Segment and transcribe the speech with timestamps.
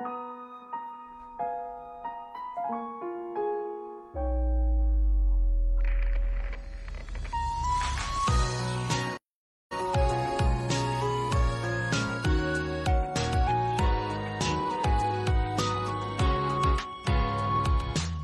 [0.00, 0.02] 一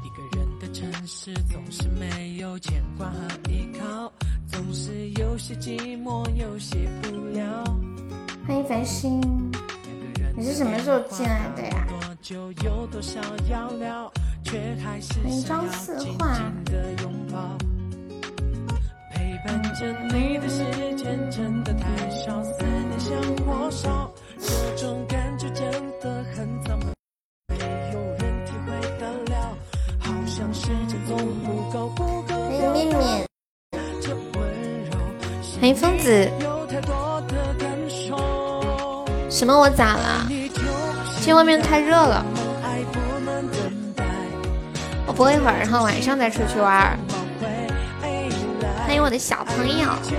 [0.08, 3.18] 个人的城市总是没有牵挂和
[3.50, 4.10] 依靠，
[4.46, 7.44] 总是有些寂寞，有些无聊。
[8.46, 9.20] 欢迎繁星，
[10.46, 11.84] 是什么时候进来的呀？
[15.24, 16.38] 欢迎张四画。
[19.44, 20.64] 伴着你的时
[20.96, 26.86] 间真的太少，思念像火烧，这种感觉真的很苍白，
[27.48, 27.58] 没
[27.92, 29.56] 有人体会得了，
[30.00, 33.26] 好像时间总不够，不够欢迎面面。
[35.60, 36.28] 欢迎疯子，
[39.30, 40.28] 什么我咋了？
[41.26, 42.24] 今外面太热了，
[45.08, 46.96] 我播一会儿，然后晚上再出去玩。
[48.86, 50.14] 欢迎我的小朋友，就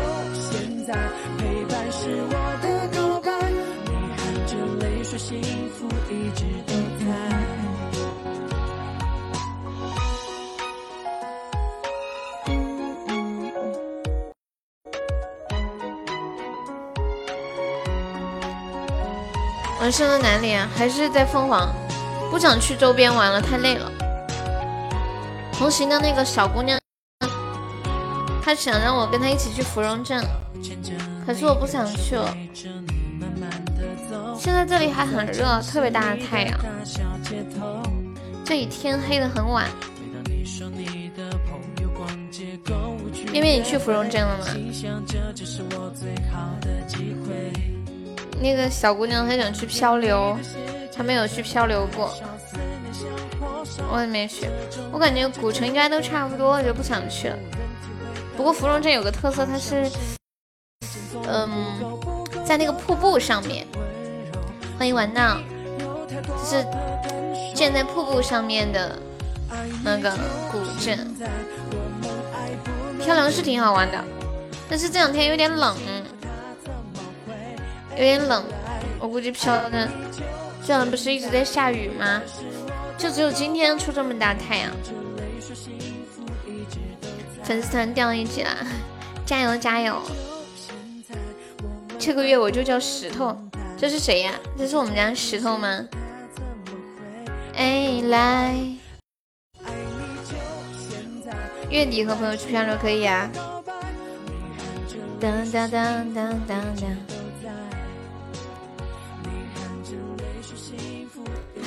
[19.88, 20.68] 晚上在哪里啊？
[20.76, 21.74] 还是在凤凰？
[22.30, 23.90] 不想去周边玩了，太累了。
[25.54, 26.78] 同行的那个小姑娘，
[28.44, 30.22] 她想让我跟她一起去芙蓉镇，
[31.26, 32.36] 可是我不想去了。
[34.38, 36.60] 现在这里还很热，特别大的太阳，
[38.44, 39.70] 这里天黑的很晚。
[43.32, 44.48] 面面，你去芙蓉镇了吗？
[48.40, 50.38] 那个小姑娘她想去漂流，
[50.96, 52.14] 她没有去漂流过，
[53.92, 54.48] 我也没去。
[54.92, 57.38] 我感觉古城应该都差不多，就不想去了。
[58.36, 59.90] 不过芙蓉镇有个特色，它是，
[61.28, 61.50] 嗯，
[62.46, 63.66] 在那个瀑布上面。
[64.78, 65.40] 欢迎玩闹，
[66.08, 66.64] 就是
[67.56, 68.96] 建在瀑布上面的
[69.84, 70.12] 那个
[70.52, 71.16] 古镇。
[73.04, 74.04] 漂流是挺好玩的，
[74.70, 75.76] 但是这两天有点冷。
[77.98, 78.44] 有点冷，
[79.00, 79.90] 我估计飘的。
[80.62, 82.22] 这两天不是一直在下雨吗？
[82.98, 84.72] 就只有今天出这么大太阳。
[87.44, 88.50] 粉丝团掉一级了，
[89.26, 90.02] 加油加油！
[91.98, 93.36] 这个月我就叫石头，
[93.78, 94.34] 这是谁呀？
[94.58, 95.88] 这是我们家石头吗？
[97.56, 98.56] 哎，来，
[101.70, 103.28] 月底和朋友去漂流可以啊。
[105.20, 107.17] 当当当当当当。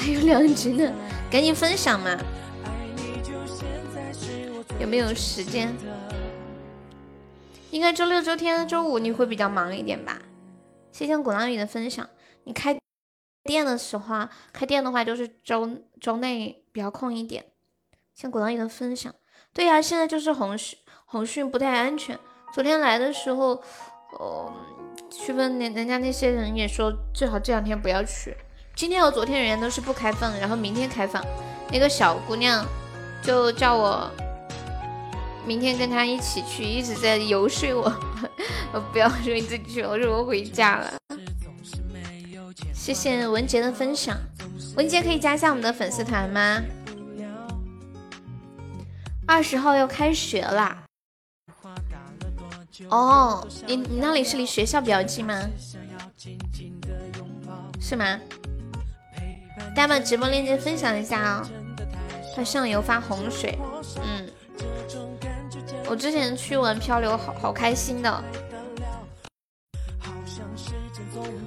[0.00, 0.90] 还有两局呢，
[1.30, 2.16] 赶紧分享嘛！
[4.80, 5.76] 有没有时间？
[7.70, 10.18] 应该周六、周天、周五你会比较忙一点吧？
[10.90, 12.08] 谢谢鼓浪屿的分享。
[12.44, 12.74] 你开
[13.44, 15.68] 店的时候，开店的话就是周
[16.00, 17.44] 周内比较空一点。
[18.14, 19.14] 像鼓浪屿的分享，
[19.52, 22.18] 对呀，现在就是红讯红讯不太安全。
[22.54, 23.62] 昨天来的时候，
[24.18, 24.50] 呃，
[25.10, 28.34] 去问人人家那些人也说，最好这两天不要去。
[28.80, 31.22] 今天和昨天人家都是不开放，然后明天开放。
[31.70, 32.64] 那个小姑娘
[33.22, 34.10] 就叫我
[35.46, 37.92] 明天跟她一起去，一直在游说我，
[38.72, 40.94] 我不要说你自己去，我说我回家了。
[42.72, 44.16] 谢谢文杰的分享，
[44.78, 46.62] 文杰可以加一下我们的粉丝团吗？
[49.26, 50.84] 二十号要开学啦。
[52.88, 55.38] 哦，你你那里是离学校比较近吗？
[57.78, 58.18] 是吗？
[59.68, 61.48] 大家把直播链接分享一下啊！
[62.34, 63.58] 它上游发洪水，
[64.02, 64.28] 嗯，
[65.88, 68.24] 我之前去玩漂流，好好开心的。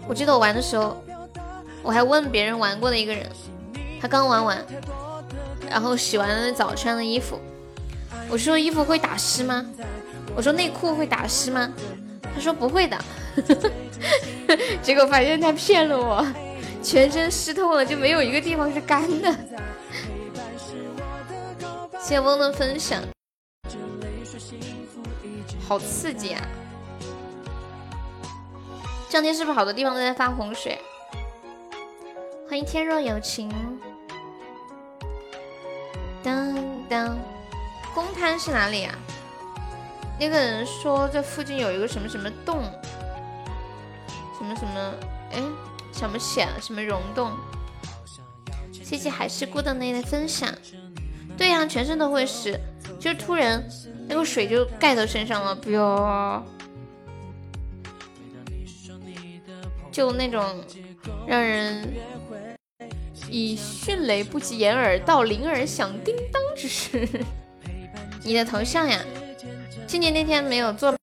[0.07, 1.01] 我记得我玩的时候，
[1.81, 3.30] 我还问别人玩过的一个人，
[4.01, 4.66] 他刚玩完，
[5.69, 7.39] 然后洗完了澡穿的衣服，
[8.30, 9.66] 我说衣服会打湿吗？
[10.36, 11.71] 我说内裤会打湿吗？
[12.33, 12.98] 他说不会的，
[14.81, 16.25] 结果发现他骗了我。
[16.83, 19.33] 全身湿透了，就没有一个地方是干的。
[22.00, 23.01] 谢翁的分享，
[25.68, 26.41] 好刺激啊！
[29.09, 30.77] 这两天是不是好多地方都在发洪水？
[32.50, 33.50] 欢迎天若有情。
[36.21, 36.53] 当
[36.89, 37.18] 当，
[37.95, 38.94] 公摊是哪里啊？
[40.19, 42.62] 那个人说这附近有一个什么什么洞，
[44.38, 44.94] 什么什么，
[45.31, 45.41] 哎。
[45.94, 46.50] 什么险？
[46.62, 47.31] 什么溶洞？
[48.72, 50.54] 谢谢海是孤的那的分享。
[51.38, 52.60] 对呀，全身都会湿，
[53.00, 53.63] 就突然
[54.07, 56.45] 那个水就盖到身上了，不要，
[59.92, 60.63] 就那种
[61.25, 61.92] 让人
[63.30, 67.07] 以迅雷不及掩耳到铃儿响叮当之势。
[68.24, 69.00] 你的头像呀，
[69.88, 70.98] 今年那天没有做吗？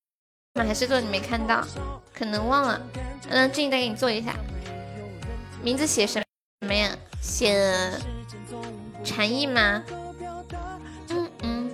[0.55, 1.65] 还是做你没看到？
[2.13, 2.81] 可能忘了。
[3.29, 4.33] 嗯，静怡再给你做一下。
[5.63, 6.21] 名字写什
[6.65, 6.89] 么呀？
[7.21, 7.91] 写
[9.03, 9.83] 禅意吗？
[11.09, 11.71] 嗯嗯，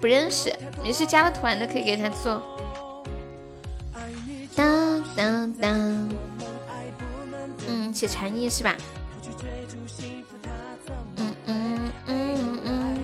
[0.00, 0.52] 不认识。
[0.82, 2.42] 你是加了团的，可以给他做。
[4.56, 6.08] 当当当。
[7.68, 8.76] 嗯，写禅意是吧？
[11.16, 12.98] 嗯嗯嗯嗯。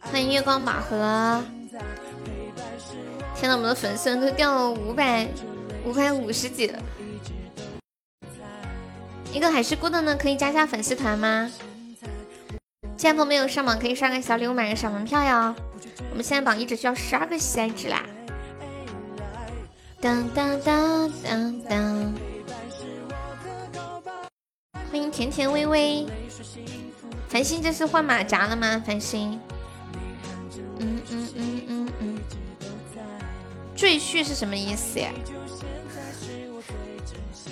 [0.00, 1.42] 欢迎月光宝盒。
[3.34, 5.26] 天呐，我们的粉丝都掉了五百
[5.86, 6.78] 五百五十几了。
[9.32, 11.50] 一个海是孤的呢，可以加下粉丝团吗？
[12.98, 15.54] 现在朋友没有上榜，可以刷个小礼物，买个小门票哟。
[16.10, 18.04] 我们现在榜一只需要十二个喜爱值啦。
[20.02, 22.14] 当当当当当！
[24.90, 26.06] 欢迎甜甜微微。
[27.30, 28.82] 繁星这是换马甲了吗？
[28.86, 29.40] 繁星。
[30.78, 32.18] 嗯嗯嗯嗯嗯。
[33.74, 35.10] 赘婿是什么意思呀？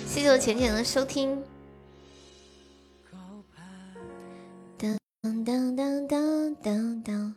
[0.05, 1.41] 谢谢我浅浅的收听。
[5.23, 7.35] 当当当当当当，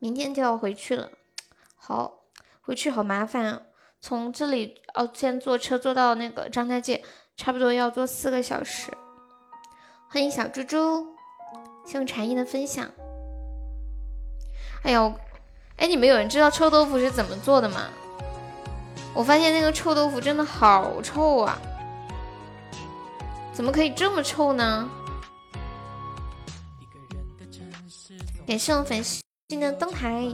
[0.00, 1.08] 明天就要回去了，
[1.76, 2.14] 好，
[2.60, 3.62] 回去好麻烦啊！
[4.00, 7.04] 从这里哦，先坐车坐到那个张家界，
[7.36, 8.90] 差不多要坐四个小时。
[10.08, 11.06] 欢迎小猪猪，
[11.86, 12.90] 谢谢禅意的分享。
[14.82, 15.14] 哎呦，
[15.76, 17.88] 哎，你们有人知道臭豆腐是怎么做的吗？
[19.14, 21.56] 我发现那个臭豆腐真的好臭啊！
[23.52, 24.90] 怎么可以这么臭呢？
[28.46, 29.22] 感谢我繁星
[29.60, 30.28] 的灯牌，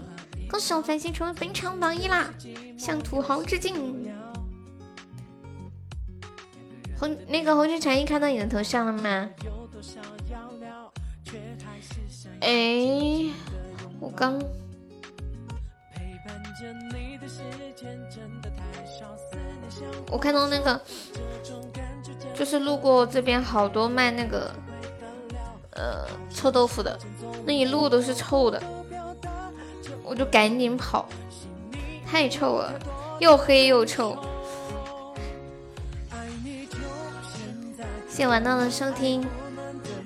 [0.51, 2.33] 恭喜我繁星成为本场榜一啦！
[2.77, 3.75] 向土豪致敬。
[6.99, 9.31] 红那个红军禅意看到你的头像了吗？
[12.41, 13.31] 哎，
[14.01, 14.41] 我刚，
[20.11, 20.81] 我看到那个，
[22.35, 24.51] 就是路过这边好多卖那个。
[25.79, 26.05] 呃，
[26.35, 26.99] 臭豆腐的
[27.47, 28.61] 那一路都是臭的，
[30.03, 31.09] 我就赶紧跑，
[32.05, 32.75] 太臭了，
[33.21, 34.19] 又黑又臭。
[38.09, 39.25] 谢谢玩闹的收听，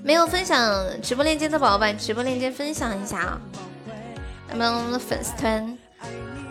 [0.03, 3.41] 没有分享直播链接的宝宝把直播链接分享一下啊，
[4.51, 5.79] 咱们粉丝团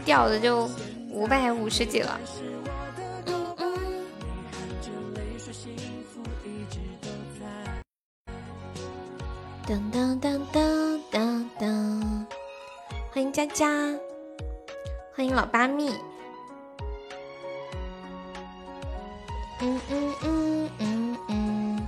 [0.04, 0.68] 掉的就
[1.12, 2.20] 五百五十几了。
[9.68, 12.26] 噔噔噔噔噔噔！
[13.12, 13.68] 欢迎佳佳，
[15.16, 15.92] 欢迎老八蜜。
[19.62, 21.88] 嗯嗯嗯嗯嗯。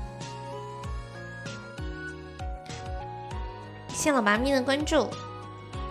[3.89, 5.09] 谢老八蜜的关注，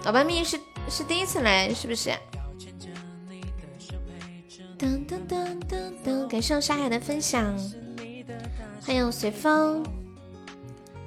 [0.04, 2.12] 老八蜜是是第一次来是不是？
[4.78, 6.28] 当当当当当！
[6.28, 7.52] 感谢沙海的分享，
[8.86, 9.84] 欢迎随风。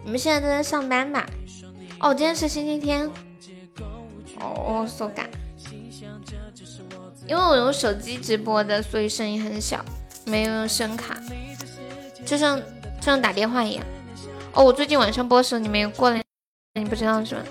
[0.06, 1.26] 你们现在都在上班吧？
[2.00, 3.10] 哦，今天是星期天。
[4.40, 5.28] 哦，so 感。
[7.28, 9.84] 因为我用手机直播的，所以声音很小，
[10.26, 11.20] 没有用声卡，
[12.24, 13.84] 就像就像打电话一样。
[14.54, 16.22] 哦，我最近晚上播的时候你没有过来，
[16.76, 17.42] 你不知道是吧？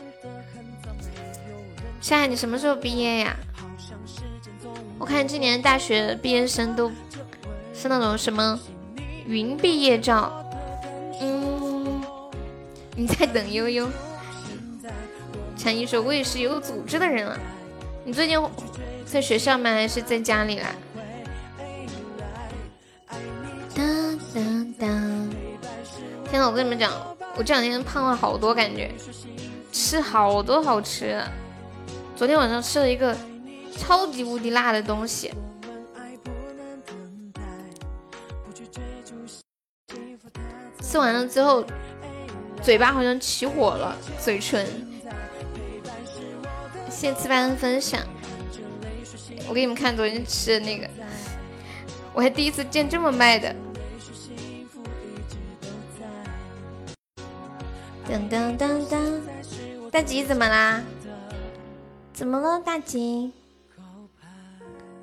[2.00, 3.36] 夏夏，你什么时候毕业呀？
[4.96, 6.88] 我看今年大学毕业生都
[7.74, 8.56] 是那种什么
[9.26, 10.43] 云毕业照，
[12.96, 13.88] 你在等悠悠。
[15.56, 17.38] 陈一说：“我也是有组织的人了。”
[18.04, 18.38] 你最近
[19.06, 19.70] 在学校吗？
[19.70, 20.74] 还是在家里啦？
[23.74, 25.30] 当当当！
[26.30, 26.92] 天呐，我跟你们讲，
[27.36, 28.92] 我这两天胖了好多，感觉
[29.72, 31.28] 吃好多好吃的。
[32.14, 33.16] 昨天晚上吃了一个
[33.76, 35.32] 超级无敌辣的东西，
[40.80, 41.64] 吃完了之后。
[42.64, 44.66] 嘴巴好像起火了，嘴唇。
[46.88, 48.00] 谢谢次班的分享，
[49.46, 50.88] 我给你们看昨天吃的那个，
[52.14, 53.54] 我还第一次见这么卖的。
[58.08, 59.20] 噔噔噔噔，
[59.90, 60.82] 大吉怎么啦？
[62.14, 63.30] 怎么了，大吉？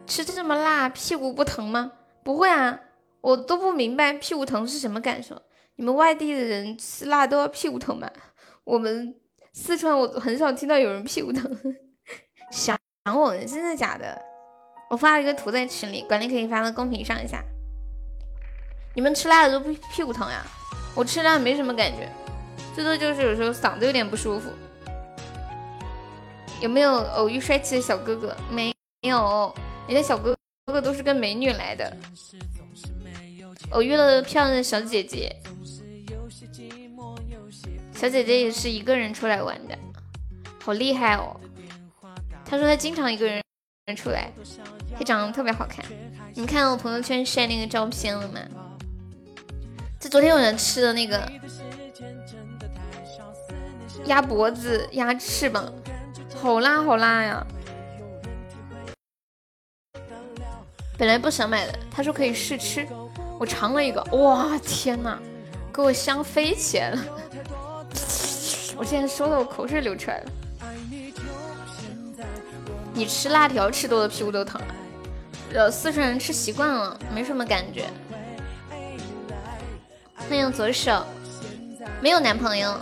[0.08, 1.92] 吃这么辣，屁股不疼吗？
[2.24, 2.80] 不会啊，
[3.22, 5.40] 我都不明白屁股疼是什么感受。
[5.82, 8.08] 你们外地的人吃辣都要屁股疼吗？
[8.64, 9.16] 我们
[9.52, 11.44] 四川我很少听到有人屁股疼。
[12.54, 14.16] 想我，真的假的？
[14.92, 17.44] 我发了一个图在群里，管理可以发到公屏上一下。
[18.94, 20.46] 你们吃辣的都不屁股疼呀？
[20.94, 22.08] 我吃辣没什么感觉，
[22.76, 24.52] 最多就是有时候嗓子有点不舒服。
[26.62, 28.38] 有没有偶遇帅气的小哥哥？
[28.52, 28.72] 没
[29.02, 29.52] 有，
[29.88, 31.92] 人家小哥哥都是跟美女来的。
[33.72, 35.34] 偶遇了漂亮的小姐姐，
[38.02, 39.78] 小姐姐也是一个人出来玩的，
[40.64, 41.40] 好厉害哦！
[42.44, 43.44] 她说她经常一个人
[43.96, 44.32] 出来，
[44.98, 45.86] 她长得特别好看。
[46.34, 48.40] 你们看到我朋友圈晒那个照片了吗？
[50.00, 51.32] 这昨天晚上吃的那个
[54.06, 55.72] 鸭脖子、鸭翅膀，
[56.34, 57.46] 好辣好辣呀！
[60.98, 62.88] 本来不想买的，他说可以试吃。
[63.38, 65.22] 我尝了一个，哇天哪，
[65.72, 67.06] 给我香飞起来了！
[68.78, 70.32] 我现在说的我口水流出来了。
[72.94, 74.62] 你吃辣条吃多了屁股都疼，
[75.54, 77.86] 呃，四川人吃习惯了，没什么感觉。
[80.30, 81.06] 欢迎左手，
[82.02, 82.78] 没有男朋友，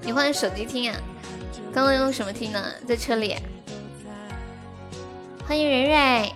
[0.00, 0.96] 你换手机听啊？
[1.74, 2.74] 刚刚用什么听的？
[2.88, 3.36] 在车里。
[5.46, 6.32] 欢迎蕊蕊。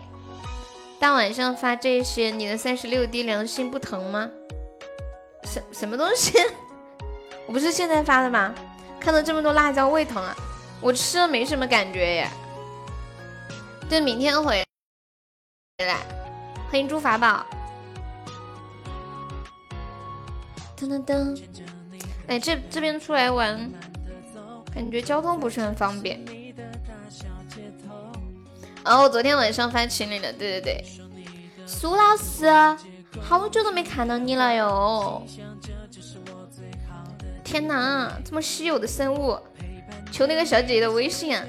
[0.99, 4.29] 大晚上发这些，你的三十六滴良心不疼吗？
[5.45, 6.39] 什什么东西？
[7.47, 8.55] 我不是现在发的吗？
[8.99, 10.35] 看到这么多辣椒胃疼啊！
[10.81, 12.31] 我吃了没什么感觉耶。
[13.89, 14.65] 对，明天回
[15.79, 15.99] 来。
[16.69, 17.47] 欢迎猪法宝。
[20.77, 21.43] 噔噔噔。
[22.27, 23.71] 哎，这这边出来玩，
[24.75, 26.21] 感觉交通不是很方便。
[28.85, 30.85] 哦，我昨天晚上发群里了，对对对，
[31.65, 32.47] 苏老师，
[33.21, 35.25] 好久都没看到你了哟！
[37.47, 39.39] 天哪，这么稀有的生物，
[40.11, 41.45] 求那个小姐姐的微信啊，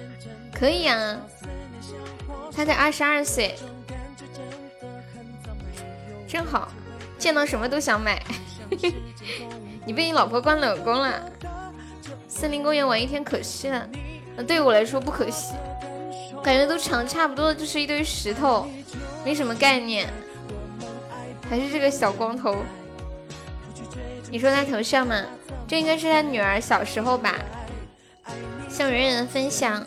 [0.53, 1.17] 可以啊，
[2.55, 3.55] 她才二十二岁，
[6.27, 6.71] 真好，
[7.17, 8.21] 见到什么都想买。
[9.87, 11.31] 你被你老婆关冷宫了？
[12.27, 13.89] 森林公园玩一天可惜了，
[14.35, 15.55] 那对我来说不可惜。
[16.43, 18.67] 感觉都长差不多了，就是一堆石头，
[19.25, 20.07] 没什么概念。
[21.49, 22.55] 还是这个小光头，
[24.29, 25.23] 你说他头像吗？
[25.67, 27.35] 这应该是他女儿小时候吧。
[28.69, 29.85] 向人人分享。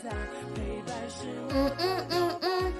[1.49, 2.73] 嗯嗯嗯嗯。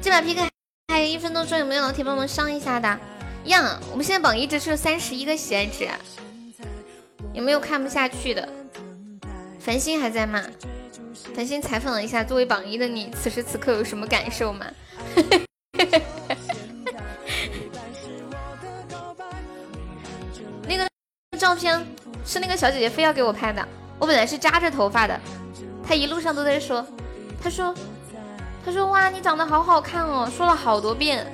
[0.00, 0.48] 这把 PK
[0.88, 2.98] 还有一分多钟，有没有老铁帮忙上一下的？
[3.44, 5.88] 呀，我们现在榜一只是三十一个喜爱值，
[7.32, 8.48] 有没有看不下去的？
[9.58, 10.42] 繁星还在吗？
[11.34, 14.66] 繁星采访了一下，作为榜一的你，此时此刻有什么感受吗？
[15.14, 15.40] 嘿嘿
[15.78, 16.02] 嘿嘿
[21.40, 21.82] 照片
[22.22, 23.66] 是那个小姐姐非要给我拍的，
[23.98, 25.18] 我本来是扎着头发的，
[25.82, 26.86] 她一路上都在说，
[27.42, 27.74] 她说，
[28.62, 31.26] 她说哇，你长得好好看哦，说了好多遍。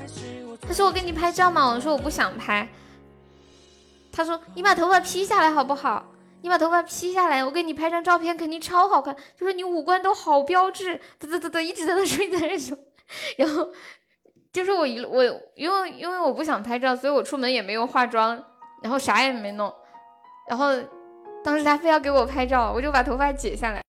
[0.60, 2.68] 她说我给你拍照嘛，我说我不想拍。
[4.12, 6.12] 她说你把头发披下来好不好？
[6.42, 9.16] 你把头发披下来，我给你拍张照片，肯定超好看。
[9.36, 12.78] 就是你五官都好标致，嘚嘚嘚嘚，一直在那说一直，在那说。
[13.38, 13.72] 然后
[14.52, 15.24] 就是我一我
[15.56, 18.40] 因为因为我不想拍照，所以我出门也没有化妆，
[18.84, 19.74] 然后啥也没弄。
[20.48, 20.72] 然后
[21.44, 23.82] 当时他非要给我拍照，我就把头发解下来。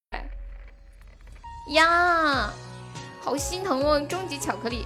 [1.69, 2.51] 呀，
[3.21, 3.99] 好心疼哦！
[4.01, 4.85] 终极巧克力，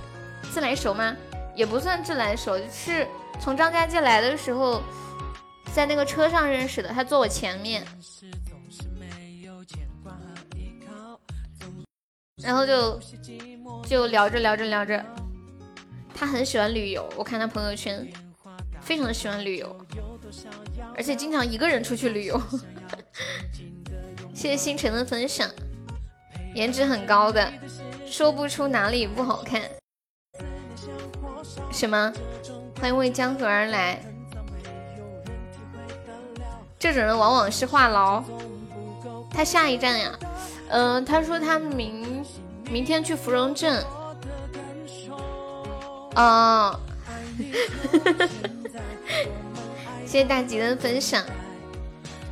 [0.52, 1.16] 自来熟吗？
[1.56, 3.08] 也不算自来熟，是
[3.40, 4.82] 从张家界来的时候。
[5.74, 7.82] 在那个车上认识的，他坐我前面，
[12.44, 13.00] 然后就
[13.88, 15.02] 就聊着聊着聊着，
[16.14, 18.06] 他很喜欢旅游，我看他朋友圈，
[18.82, 19.74] 非常的喜欢旅游，
[20.96, 22.42] 而且经常一个人出去旅游。
[24.34, 25.50] 谢谢星辰的分享，
[26.56, 27.52] 颜值很高的，
[28.06, 29.62] 说不出哪里不好看。
[31.72, 32.12] 什么？
[32.80, 34.02] 欢迎为江河而来。
[36.80, 38.24] 这种人往往是话痨。
[39.30, 40.20] 他下一站呀，
[40.70, 42.26] 嗯，他说他明
[42.70, 43.84] 明天去芙蓉镇。
[46.16, 46.80] 哦，
[50.12, 51.24] 谢谢大吉的分享。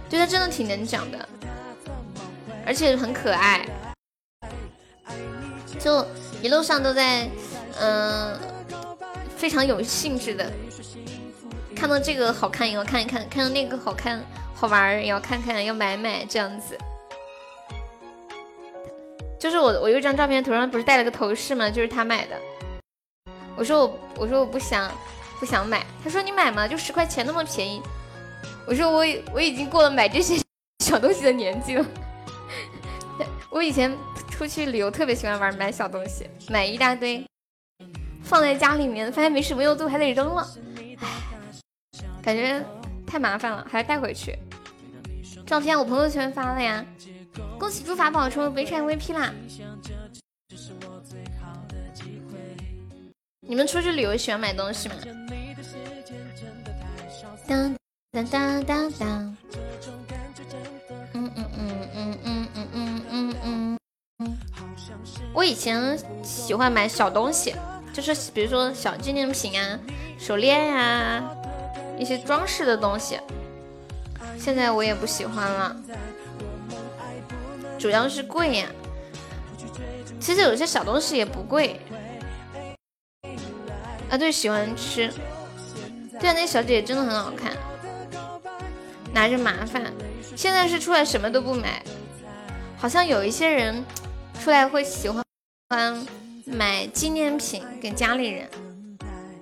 [0.10, 1.30] 对他真的挺能讲的，
[2.66, 3.66] 而且很可爱，
[5.80, 6.06] 就
[6.42, 7.30] 一路上都在，
[7.80, 8.38] 嗯，
[9.38, 10.52] 非常有兴致的。
[11.74, 14.22] 看到这个好看也要看一看，看到那个好看
[14.54, 16.78] 好玩也要看看，要买买这样子。
[19.40, 21.70] 就是我我有一张照片，头上不是戴了个头饰吗？
[21.70, 22.36] 就是他买的。
[23.56, 24.92] 我说我我说我不想
[25.40, 27.82] 不想买，他说你买嘛，就十块钱那么便宜。
[28.68, 30.40] 我说我我已经过了买这些
[30.84, 31.86] 小东西的年纪了。
[33.50, 33.98] 我以前
[34.30, 37.26] 出去旅游特别喜欢玩买小东西，买一大堆，
[38.22, 40.48] 放在家里面，发现没什么用度还得扔了，
[41.00, 41.08] 唉，
[42.22, 42.64] 感觉
[43.08, 44.38] 太麻烦了，还要带回去。
[45.48, 46.86] 照片我朋友圈发了呀，
[47.58, 49.34] 恭喜朱法宝成为北产 VP 啦！
[53.50, 54.96] 你们出去旅游喜欢买东西吗？
[57.48, 57.76] 当
[58.12, 59.38] 当当当当。
[61.14, 63.78] 嗯嗯嗯嗯嗯嗯嗯嗯嗯
[64.20, 64.38] 嗯。
[65.34, 67.56] 我以前喜欢买小东西，
[67.92, 69.80] 就是比如说小纪念品啊、
[70.20, 71.28] 手链呀、
[71.98, 73.20] 一些装饰的东西。
[74.38, 75.76] 现在我也不喜欢了，
[77.80, 78.68] 主要是贵呀。
[80.20, 81.82] 其实有些小东西也不贵。
[84.10, 85.12] 啊，对，喜欢吃。
[86.20, 87.56] 对啊，那小姐姐真的很好看，
[89.14, 89.94] 拿着麻烦。
[90.36, 91.84] 现在是出来什么都不买，
[92.78, 93.84] 好像有一些人
[94.42, 95.24] 出来会喜欢
[96.46, 98.50] 买纪念品给家里人。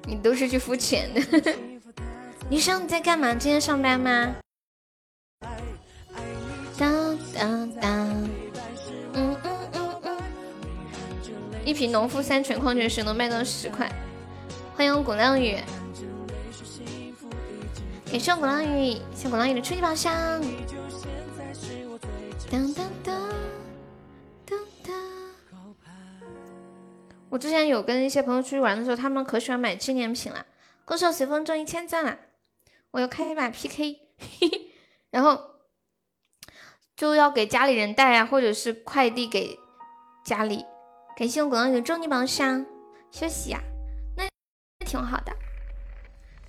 [0.05, 1.55] 你都是去付钱的。
[2.49, 3.33] 女生你在干嘛？
[3.33, 4.35] 今天上班吗？
[6.77, 8.29] 当当当，
[11.67, 13.91] 一瓶农夫山泉矿泉水能卖到十块。
[14.73, 15.57] 欢迎鼓浪屿，
[18.09, 20.13] 感谢鼓浪屿，谢鼓浪屿的初级宝箱。
[22.49, 23.29] 当当当
[24.45, 24.95] 当当。
[27.27, 30.45] 我之前有跟一些朋友出去玩的时候，他们可喜欢买纪念品了。
[30.85, 32.17] 恭喜随风中一千赞了，
[32.91, 33.99] 我要开一把 PK，
[35.11, 35.57] 然后。
[36.95, 39.59] 就要给家里人带啊，或者是快递给
[40.25, 40.65] 家里。
[41.17, 42.63] 感谢我广告的终极宝箱，
[43.09, 43.59] 休息呀，
[44.15, 44.23] 那
[44.85, 45.35] 挺好的，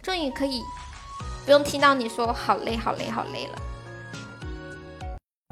[0.02, 0.60] 终于可以
[1.46, 3.58] 不用听到你说好累好累好累了，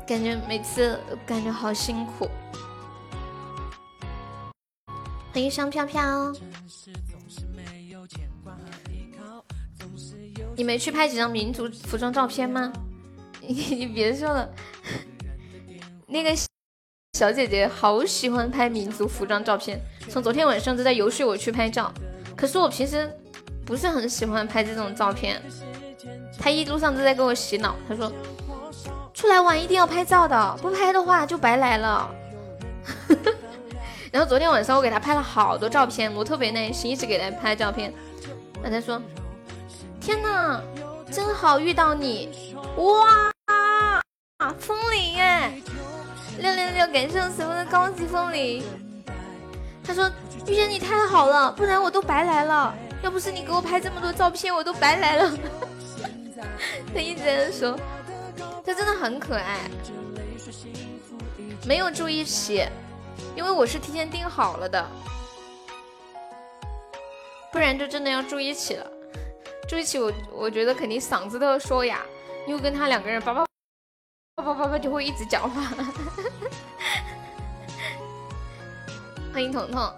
[0.06, 2.28] 感觉每次感觉好辛苦。
[5.32, 6.30] 欢迎香飘飘，
[10.54, 12.70] 你没去拍几张民族服装照片吗？
[13.40, 14.54] 你别说了，
[16.06, 16.36] 那个
[17.16, 21.90] 小姐姐好喜欢拍民族服装照片，从昨天晚上就在游说我去拍照。
[22.36, 23.10] 可是我平时
[23.64, 25.40] 不是很喜欢拍这种照片，
[26.38, 27.74] 她一路上都在给我洗脑。
[27.88, 28.12] 她说
[29.14, 32.10] 出来玩一定要拍照的，不拍的话就白来了。
[34.12, 37.94] 然后昨天晚上我给她拍了好多照片，我特别耐心，一直给她拍照片。
[38.62, 39.00] 她在说：
[39.98, 40.60] 天呐，
[41.10, 42.28] 真好遇到你，
[42.76, 43.32] 哇！
[44.36, 45.50] 啊，风铃耶！
[46.38, 48.62] 六六六，感谢我随风的高级风铃。
[49.82, 50.10] 他说
[50.46, 52.74] 遇见你太好了，不然我都白来了。
[53.02, 55.32] 要不是你给我拍这么多照片，我都白来了。
[56.92, 57.78] 他一直在说，
[58.64, 59.60] 他真的很可爱。
[61.66, 62.66] 没有住一起，
[63.34, 64.86] 因为我是提前订好了的，
[67.50, 68.86] 不然就真的要住一起了。
[69.68, 72.00] 住一起，我我觉得肯定嗓子都要说哑，
[72.46, 73.45] 又跟他两个人叭叭。
[74.36, 75.62] 叭叭叭叭就会一直讲话。
[79.32, 79.90] 欢迎彤彤，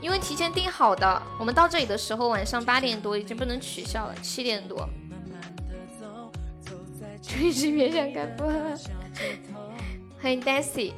[0.00, 4.88] 因为提前订好的，我们到这里的时候晚上八点多已经不能取消了，七点多。
[7.20, 8.50] 垂直面向开播。
[10.18, 10.94] 欢迎 Daisy，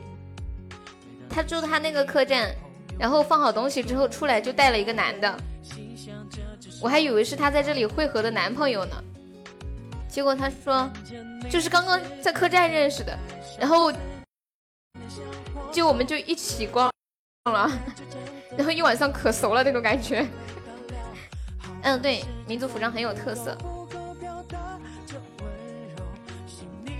[1.29, 2.55] 他住他那个客栈，
[2.97, 5.37] 然后放好东西之后出来就带了一个男的，
[6.81, 9.03] 我还以为是他在这里汇合的男朋友呢。
[10.13, 10.91] 结果他说，
[11.51, 13.19] 就是刚刚在客栈认识的，
[13.59, 13.91] 然后
[15.73, 16.93] 就我们就一起逛
[17.51, 17.71] 了，
[18.55, 20.27] 然后一晚上可熟了那种感觉。
[21.81, 23.57] 嗯，对，民族服装很有特色。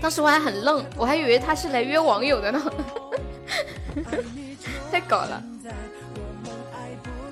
[0.01, 2.73] 当时我还很愣，我还以为他是来约网友的呢，
[4.91, 5.43] 太搞了。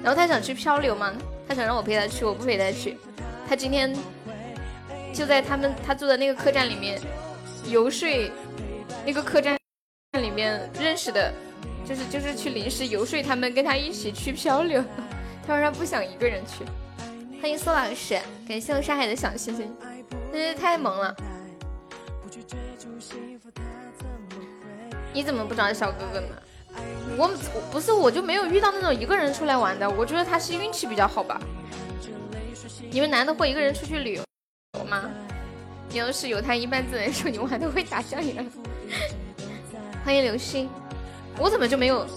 [0.04, 1.12] 然后他想去漂流嘛，
[1.48, 3.00] 他想让我陪他去，我不陪他去。
[3.50, 3.92] 他今天。
[5.14, 7.00] 就在他们他住的那个客栈里面
[7.68, 8.32] 游说，
[9.06, 9.58] 那个客栈
[10.14, 11.34] 里面认识的，
[11.86, 14.84] 就是就是去临时游说他们跟他一起去漂流。
[15.46, 16.64] 他说他不想一个人去。
[17.42, 19.76] 欢迎苏老师，感谢我上海的小星星，
[20.32, 21.16] 真是太萌了。
[25.14, 26.28] 你怎么不找小哥哥呢？
[27.18, 27.28] 我
[27.72, 31.42] 不是我就没有遇到那种一个人出来玩的，我觉得他是运气比较好吧。
[32.90, 34.24] 你们男的会一个人出去旅游？
[34.78, 35.12] 有吗？
[35.90, 38.34] 你要是有他一半自然说你玩的会打酱油。
[40.04, 40.70] 欢迎流星，
[41.38, 42.08] 我怎么就没有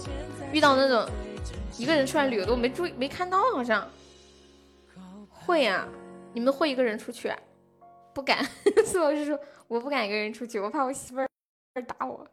[0.53, 1.05] 遇到那种
[1.77, 2.51] 一个人出来旅游的？
[2.53, 3.85] 我没注意，没看到好像。
[5.29, 5.85] 会啊，
[6.33, 7.27] 你们会一个人出去？
[7.27, 7.37] 啊？
[8.13, 8.43] 不敢。
[8.85, 9.37] 苏老师说
[9.67, 11.27] 我不敢一个人出去，我怕我媳妇儿
[11.85, 12.25] 打我。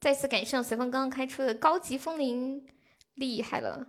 [0.00, 2.66] 再次感谢随风刚刚开出的高级风铃，
[3.14, 3.86] 厉害了！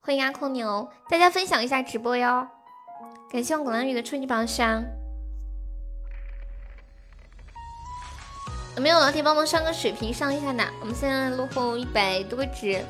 [0.00, 2.48] 欢迎阿空牛，大家分享一下直播哟。
[3.36, 4.82] 感谢我鼓浪屿的初级宝箱。
[8.76, 10.64] 有没有老铁帮忙上个水瓶上一下的？
[10.80, 12.82] 我们现在落后一百多个值。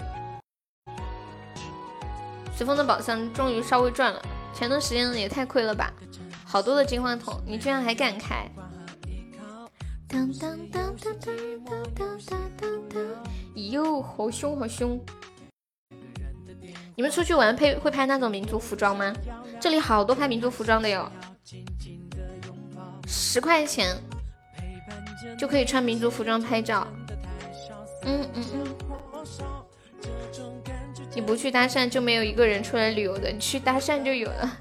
[2.55, 4.23] 随风的宝箱终于稍微赚了，
[4.55, 5.93] 前段时间也太亏了吧！
[6.45, 8.49] 好多的金话筒，你居然还敢开？
[10.07, 11.37] 当当当当当
[11.93, 12.19] 当
[12.57, 13.03] 当当
[13.57, 15.05] 哟，好凶好凶！
[16.95, 19.13] 你们出去玩配会拍那种民族服装吗？
[19.61, 21.11] 这里好多拍民族服装的哟，
[23.07, 23.97] 十块钱。
[25.37, 26.87] 就可以穿民族服装拍照。
[28.05, 28.65] 嗯嗯嗯。
[31.15, 34.59] 你不去搭讪就没有一个人出来旅游的，你去搭讪就有了。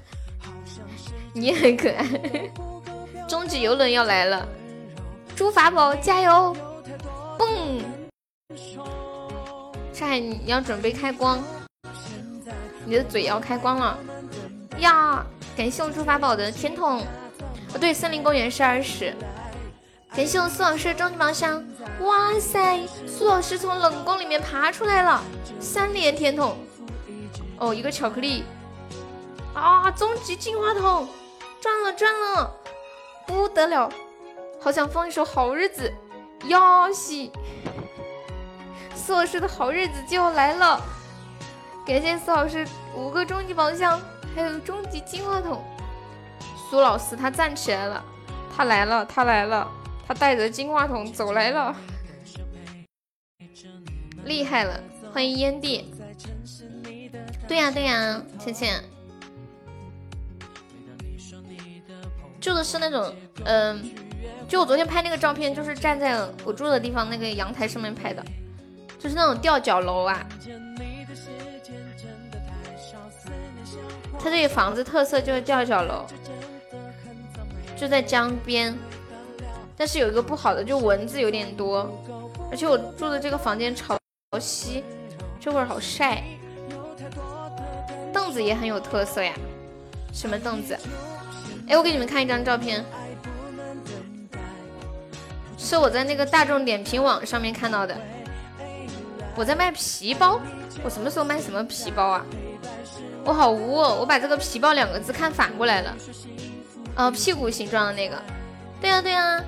[1.32, 2.06] 你也很可爱。
[3.28, 4.46] 终极游轮要来了，
[5.34, 6.54] 猪法宝加油！
[7.38, 7.80] 蹦！
[9.92, 11.42] 上海你要准备开光，
[12.84, 13.98] 你的嘴要开光了
[14.78, 15.24] 呀！
[15.56, 17.00] 感谢我猪法宝的甜筒。
[17.74, 19.14] 哦对，森林公园是二十。
[20.14, 21.62] 感谢我苏老师的终极宝箱，
[22.00, 25.22] 哇塞，苏老师从冷宫里面爬出来了，
[25.60, 26.56] 三连甜筒，
[27.58, 28.44] 哦，一个巧克力，
[29.52, 31.06] 啊，终极进化筒，
[31.60, 32.50] 赚了赚了，
[33.26, 33.90] 不得了，
[34.58, 35.92] 好想放一首好日子，
[36.44, 37.30] 哟西，
[38.94, 40.80] 苏老师的好日子就要来了，
[41.86, 44.00] 感谢苏老师五个终极宝箱，
[44.36, 45.64] 还有终极金话筒，
[46.68, 48.04] 苏老师他站起来了，
[48.54, 49.66] 他来了，他来了。
[50.06, 51.74] 他带着金话筒走来了，
[54.24, 54.78] 厉害了！
[55.10, 55.90] 欢迎烟蒂。
[57.48, 58.84] 对呀对呀，倩倩，
[62.38, 63.12] 住的是那种，
[63.46, 63.90] 嗯，
[64.46, 68.22] 就我昨天拍那个照片，就是站在我住的地方那个阳台上面拍的，
[68.98, 70.24] 就是那种吊脚楼啊。
[74.26, 76.04] 他这个房子特色就是吊脚楼，
[77.76, 78.76] 就在江边。
[79.76, 81.88] 但是有一个不好的，就蚊子有点多，
[82.50, 83.96] 而且我住的这个房间潮
[84.32, 84.82] 汐，
[85.38, 86.24] 这会儿好晒。
[88.12, 89.32] 凳子也很有特色呀，
[90.12, 90.76] 什么凳子？
[91.68, 92.84] 哎，我给你们看一张照片，
[95.56, 97.96] 是我在那个大众点评网上面看到的。
[99.36, 100.40] 我在卖皮包，
[100.82, 102.26] 我什么时候卖什么皮包啊？
[103.26, 105.96] 我好污，哦我把这个皮包两个字看反过来了。
[106.94, 108.16] 呃，屁股形状的那个。
[108.80, 109.44] 对呀，对呀。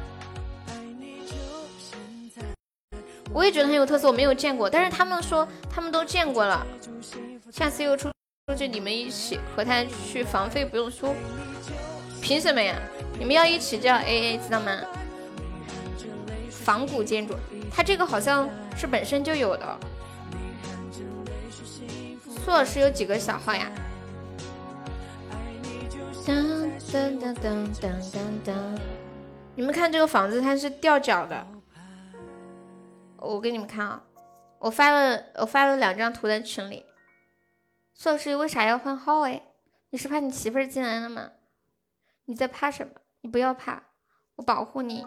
[3.33, 6.67] 我也觉得很有特色，我没有见过，但是他们说他们都见过了。
[7.53, 8.11] 下次又出
[8.49, 11.14] 出去，你们一起和他去，房费不用出。
[12.21, 12.75] 凭什么呀？
[13.17, 14.73] 你们要一起就要 A A，知道吗？
[16.51, 17.35] 仿古建筑，
[17.73, 19.79] 它这个好像是本身就有的。
[22.44, 23.70] 苏老师有几个小号呀？
[29.55, 31.46] 你们看这个房子，它是吊脚的。
[33.16, 34.03] 我给你们看啊，
[34.59, 36.87] 我发了我发了两张图在群里。
[37.92, 39.42] 苏老师为啥要换号哎？
[39.90, 41.31] 你是怕你媳妇儿进来了吗？
[42.27, 42.92] 你在怕什么？
[43.22, 43.83] 你不要怕，
[44.37, 45.05] 我保护你。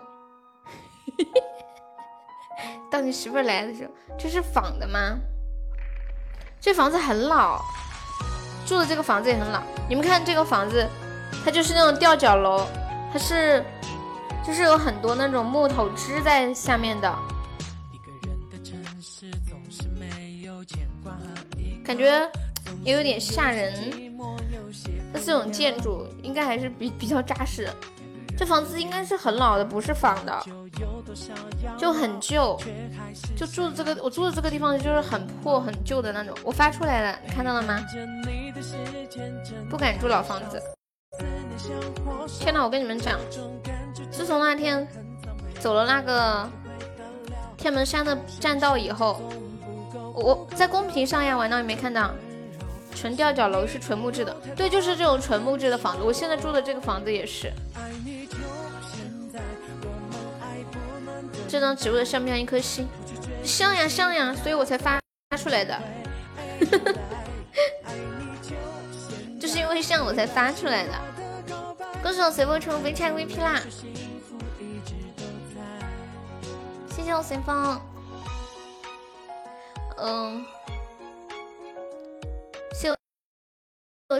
[1.17, 1.41] 嘿嘿嘿
[2.91, 5.17] 当你媳妇儿来的时候，这是仿的吗？
[6.61, 7.59] 这房子很老，
[8.67, 9.63] 住的这个房子也很老。
[9.89, 10.87] 你们看这个房子，
[11.43, 12.67] 它就是那种吊脚楼，
[13.11, 13.65] 它是
[14.45, 17.11] 就是有很多那种木头支在下面的。
[21.83, 22.29] 感觉
[22.83, 23.73] 也有点吓人，
[25.11, 27.67] 但这种建筑应该还是比比较扎实。
[28.37, 30.45] 这房子应该是很老的，不是仿的，
[31.77, 32.59] 就很旧。
[33.35, 36.35] 就住的这个，我住的这个地方就是很破、很旧的那种。
[36.43, 37.79] 我发出来了，你看到了吗？
[39.69, 40.61] 不敢住老房子。
[42.39, 43.19] 天呐，我跟你们讲，
[44.11, 44.87] 自从那天
[45.59, 46.49] 走了那个
[47.57, 49.21] 天门山的栈道以后。
[50.13, 52.11] 我在公屏上呀，玩到你没看到？
[52.93, 56.03] 纯吊脚楼是纯木质的，对，就是这种纯木质的房子。
[56.03, 57.51] 我现在住的这个房子也是。
[61.51, 62.87] 这张植物的像不像一颗心？
[63.43, 64.97] 像呀像呀，所以我才发
[65.29, 65.77] 发出来的。
[69.37, 70.93] 就是因为像我才发出来的。
[72.01, 73.59] 恭喜我随风成为 VIP 啦！
[76.89, 77.81] 谢谢我随风。
[79.97, 80.45] 嗯，
[82.73, 82.95] 谢谢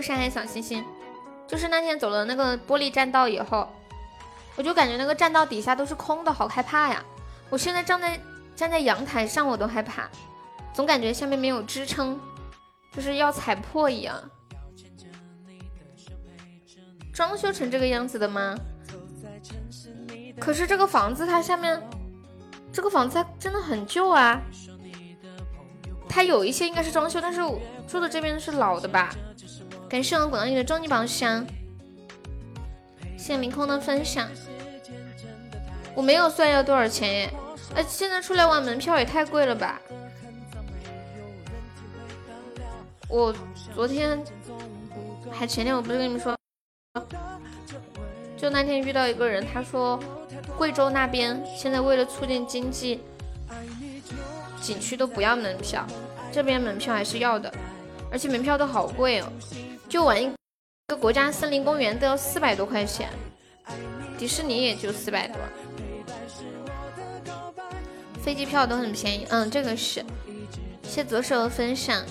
[0.01, 0.83] 上海小星星，
[1.47, 3.69] 就是那天走了那个玻璃栈道以后，
[4.57, 7.01] 我就感觉那个栈道底下都是空的，好害怕呀！
[7.51, 8.19] 我现在站在
[8.55, 10.09] 站在阳台上，我都害怕，
[10.73, 12.17] 总感觉下面没有支撑，
[12.93, 14.15] 就是要踩破一样。
[17.13, 18.55] 装修成这个样子的吗？
[20.39, 21.79] 可是这个房子它下面，
[22.71, 24.41] 这个房子它真的很旧啊。
[26.07, 27.41] 它有一些应该是装修，但是
[27.85, 29.13] 住的这边是老的吧？
[29.89, 31.45] 感谢我们广大的终极宝箱，
[33.17, 34.29] 谢谢凌空的分享。
[35.93, 37.33] 我没有算要多少钱耶，
[37.75, 39.81] 哎，现在出来玩门票也太贵了吧？
[43.07, 43.33] 我
[43.75, 44.21] 昨天
[45.31, 46.37] 还前天我不是跟你们说，
[48.37, 49.99] 就那天遇到一个人，他说
[50.57, 53.01] 贵州那边现在为了促进经济，
[54.61, 55.85] 景区都不要门票，
[56.31, 57.53] 这边门票还是要的，
[58.11, 59.27] 而且门票都好贵哦。
[59.89, 60.31] 就玩一
[60.87, 63.09] 个国家森林公园都要四百多块钱，
[64.17, 65.35] 迪士尼也就四百多，
[68.23, 69.25] 飞机票都很便宜。
[69.29, 70.05] 嗯，这个是，
[70.83, 72.05] 谢左手分享。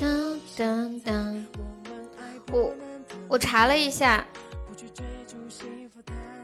[0.00, 1.46] 当当当，
[2.50, 2.72] 我
[3.28, 4.24] 我查了一下，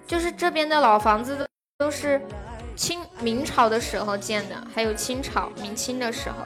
[0.07, 1.47] 就是这边的老房子
[1.79, 2.21] 都是
[2.77, 6.37] 清明朝的时候建的，还有清朝、明清的时候。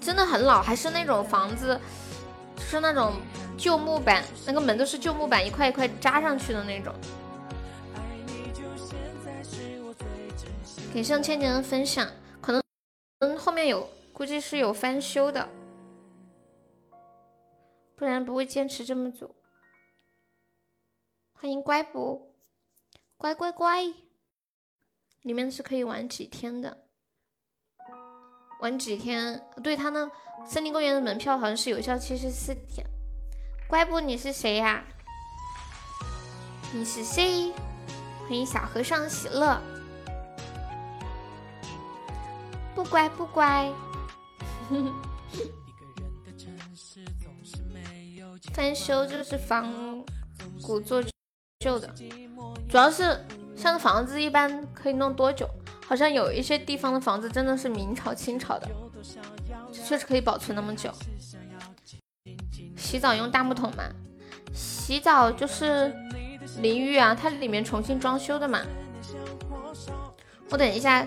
[0.00, 1.78] 真的很老，还是那种房子，
[2.58, 3.14] 是那种
[3.56, 6.92] 旧木板，那个门都是旧木板，一块一块扎上去的那种。
[10.92, 12.10] 给上千年的分享，
[12.42, 15.48] 可能后面有，估计是有翻修的，
[17.94, 19.36] 不然不会坚持这么久。
[21.32, 22.34] 欢迎乖不，
[23.16, 23.84] 乖乖乖，
[25.22, 26.86] 里面是可以玩几天的。
[28.60, 29.48] 玩几天？
[29.62, 30.10] 对他那
[30.44, 32.84] 森林公园的门票好像是有效期是四天。
[33.68, 34.00] 乖不？
[34.00, 34.84] 你是谁呀？
[36.74, 37.52] 你是谁？
[38.22, 39.62] 欢迎小和尚喜乐。
[42.80, 43.70] 不乖不乖。
[48.54, 49.70] 翻修就是仿
[50.62, 51.04] 古做
[51.58, 51.92] 旧的，
[52.70, 53.22] 主要是
[53.54, 55.46] 像房子一般可以弄多久？
[55.86, 58.66] 好像有一些地方的房子真的是明朝、清朝的，
[59.70, 60.90] 确实可以保存那么久。
[62.78, 63.84] 洗澡用大木桶吗？
[64.54, 65.94] 洗澡就是
[66.62, 68.62] 淋浴啊，它里面重新装修的嘛。
[70.48, 71.06] 我等一下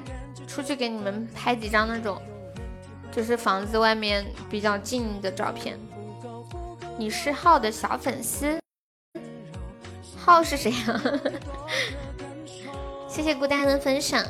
[0.54, 2.22] 出去给你们拍几张那种，
[3.12, 5.80] 就是房子外面比较近的照片。
[6.96, 8.60] 你是浩的小粉丝，
[10.16, 11.02] 浩是谁呀？
[13.10, 14.24] 谢谢孤单的分享。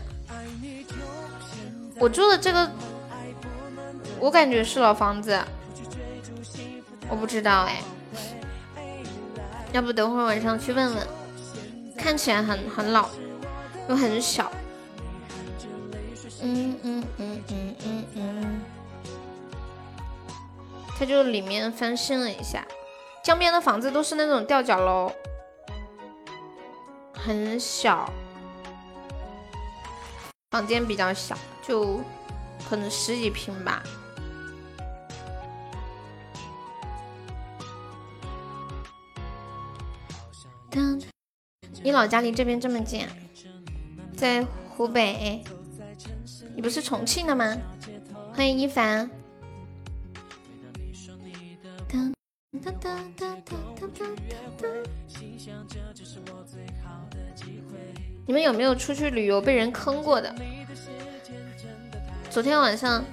[2.00, 2.72] 我住的这个，
[4.18, 5.38] 我感觉是老房子，
[7.10, 7.82] 我不知道哎，
[9.74, 11.06] 要不等会儿晚上去问问，
[11.98, 13.10] 看起来很很老，
[13.90, 14.50] 又很小，
[16.46, 18.62] 嗯嗯嗯嗯嗯嗯，
[21.00, 22.68] 它就里面翻新了一下，
[23.24, 25.12] 江边的房子都是那种吊脚楼，
[27.14, 28.12] 很小，
[30.52, 31.38] 房间比较小。
[31.66, 32.02] 就
[32.70, 33.82] 可能十几平吧。
[41.82, 43.08] 你老家离这边这么近，
[44.16, 45.42] 在湖北。
[46.56, 47.58] 你不是重庆的吗？
[48.34, 49.10] 欢迎一凡。
[58.26, 60.34] 你们有没有出去旅游被人坑过的？
[62.30, 63.04] 昨天晚上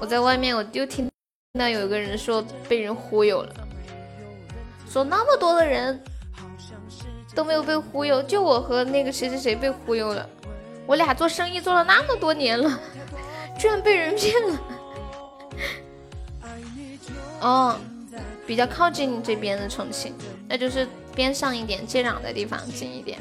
[0.00, 1.08] 我在外面，我就听
[1.58, 3.68] 到有一个人说被人忽悠了，
[4.88, 6.02] 说那么多的人
[7.34, 10.28] 都没有被忽悠，就我和那个谁谁谁被忽悠了。
[10.86, 12.78] 我俩做生意做了那么多年了，
[13.58, 14.60] 居然被人骗了。
[17.40, 17.78] 哦，
[18.46, 20.14] 比较靠近这边的重庆，
[20.48, 23.20] 那就是边上一点接壤的地方近一点。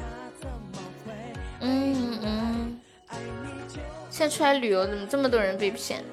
[1.60, 2.80] 嗯嗯。
[4.10, 6.04] 现在出来旅游怎么这么多人被骗？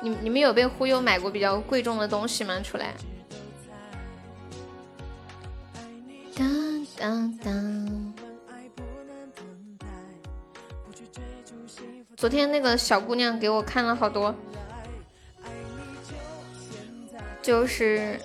[0.00, 2.60] 你你们有被忽悠买过比较贵重的东西吗？
[2.60, 2.94] 出来。
[6.36, 8.01] 当当当。
[12.22, 14.32] 昨天那个小姑娘给我看了好多，
[17.42, 18.16] 就是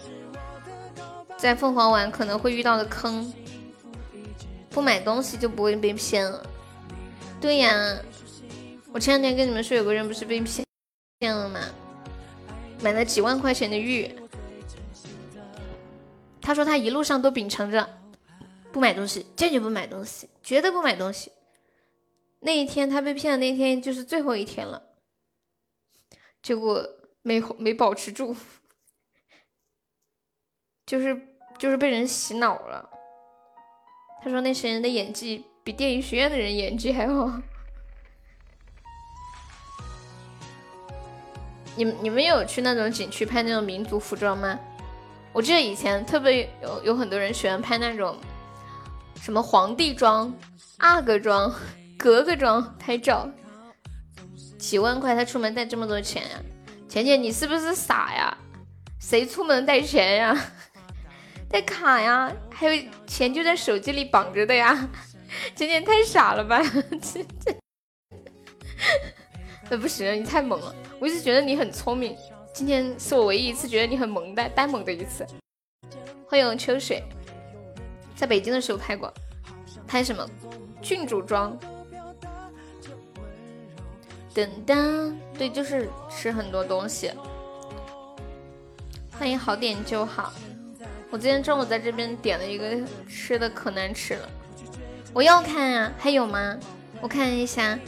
[1.36, 3.34] 在凤凰玩可能会遇到的坑，
[4.70, 6.46] 不买东西就不会被骗了。
[7.42, 7.98] 对呀。
[8.92, 10.64] 我前两天跟你们说，有个人不是被骗
[11.18, 11.60] 骗了吗？
[12.84, 14.16] 买了几万块钱的玉。
[16.40, 17.90] 他说他一路上都秉承着
[18.72, 21.32] 不买东西，坚决不买东西，绝对不买东西。
[22.40, 24.82] 那一天他被骗的那天就是最后一天了，
[26.42, 26.88] 结果
[27.22, 28.36] 没没保持住，
[30.86, 31.20] 就是
[31.58, 32.90] 就是被人洗脑了。
[34.22, 37.42] 他说那些人的演技比电影学院的人演技还好。
[41.76, 44.60] 你们你们有去那种景区拍那种民族服装吗？
[45.34, 48.18] 我记得以前特别有有很多人喜欢拍那种
[49.22, 50.34] 什么皇帝装、
[50.78, 51.54] 阿哥装、
[51.98, 53.30] 格格装拍照，
[54.58, 56.40] 几万块他出门带这么多钱呀？
[56.88, 58.38] 浅浅你是不是傻呀？
[59.00, 60.52] 谁出门带钱呀？
[61.50, 62.32] 带卡呀？
[62.52, 64.90] 还有钱就在手机里绑着的呀？
[65.56, 66.62] 浅浅太傻了吧？
[69.70, 70.74] 那不行，你太猛了！
[71.00, 72.16] 我一直觉得你很聪明。
[72.54, 75.26] 今天是我唯一一次觉得你很萌的呆萌的一次。
[76.28, 77.04] 欢迎秋水，
[78.16, 79.14] 在北京的时候拍过，
[79.86, 80.26] 拍什么
[80.82, 81.58] 郡主装？
[84.38, 87.12] 噔噔，对，就是吃很多东西。
[89.18, 90.32] 欢迎好点就好。
[91.10, 92.78] 我今天中午在这边点了一个
[93.10, 94.30] 吃的，可难吃了。
[95.12, 96.56] 我要看啊，还有吗？
[97.02, 97.80] 我看一下。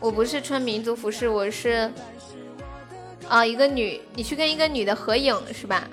[0.00, 1.92] 我不是穿民族服饰，我是。
[3.28, 5.86] 啊，一个女，你去跟一个女的合影是吧？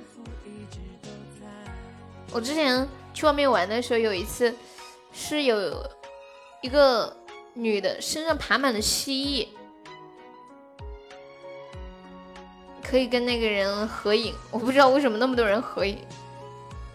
[2.31, 4.55] 我之前去外面玩的时候，有一次
[5.11, 5.85] 是有
[6.61, 7.13] 一个
[7.59, 9.47] 女的身上爬满了蜥蜴，
[12.81, 14.33] 可以跟那个人合影。
[14.49, 15.97] 我不知道为什么那么多人合影，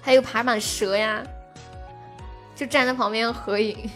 [0.01, 1.23] 还有爬满蛇呀，
[2.57, 3.91] 就站在旁边合影，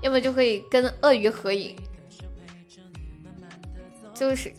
[0.00, 1.76] 要么就可以跟鳄鱼合影。
[4.14, 4.54] 就是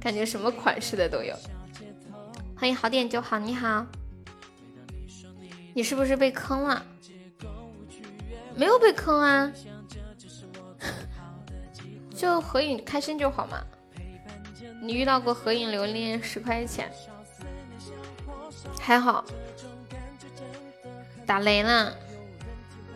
[0.00, 1.34] 感觉什么款式的都有。
[2.56, 3.86] 欢迎好点就好，你好，
[5.72, 6.84] 你是不是被坑了？
[8.56, 9.52] 没有被坑啊，
[12.14, 13.62] 就合影开心就好嘛。
[14.80, 16.90] 你遇到过合影留念十块钱？
[18.80, 19.24] 还好。
[21.26, 21.92] 打雷了。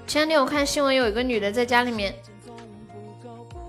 [0.07, 2.15] 前两天我看新闻，有一个女的在家里面，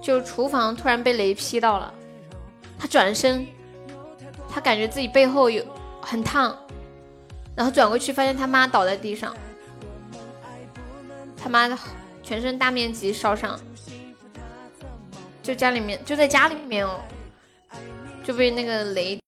[0.02, 1.94] 就厨房突然被雷劈到了。
[2.78, 3.48] 她转身，
[4.50, 5.66] 她感觉自己背后有
[6.02, 6.58] 很烫，
[7.56, 9.36] 然后转过去发现他妈倒在地上，
[11.42, 11.78] 他妈的
[12.22, 13.60] 全身大面积烧伤，
[15.42, 17.02] 就家里面就在家里面哦，
[18.24, 19.20] 就被那个雷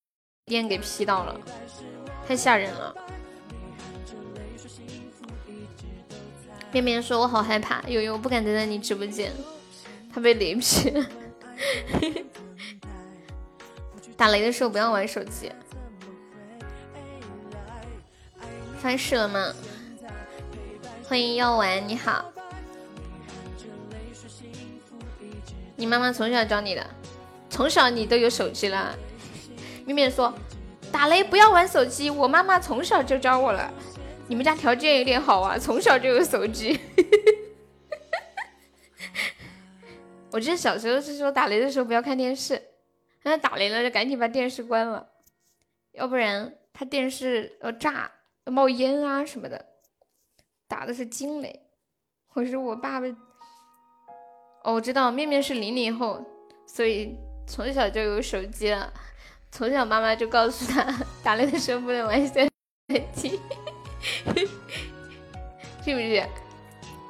[0.46, 1.40] 电给劈到了，
[2.28, 2.94] 太吓人了。
[6.70, 9.30] 面面说：“我好害怕，悠悠不敢待在你直播间，
[10.12, 10.92] 他被雷劈。
[14.16, 15.52] ”打雷的时候不要玩手机。
[18.80, 19.52] 发誓了吗？
[21.12, 22.32] 欢迎药丸，你好。
[25.76, 26.82] 你妈妈从小教你的，
[27.50, 28.96] 从小你都有手机了。
[29.84, 30.32] 咪咪说，
[30.90, 33.70] 打雷不要玩手机，我妈妈从小就教我了。
[34.26, 36.80] 你们家条件有点好啊，从小就有手机。
[40.32, 42.58] 我记得小时候是说打雷的时候不要看电视。
[43.24, 45.06] 那打雷了，就赶紧把电视关了，
[45.92, 48.10] 要不然它电视要炸、
[48.46, 49.71] 要冒烟啊什么的。
[50.72, 51.60] 打的是惊雷，
[52.32, 53.06] 我是我爸爸。
[54.64, 56.24] 哦，我知道面面是零零后，
[56.66, 57.14] 所以
[57.46, 58.90] 从小就有手机了。
[59.50, 62.32] 从小妈妈就告诉他，打雷的时候不能玩手
[63.12, 63.38] 机，
[65.84, 66.26] 是不是？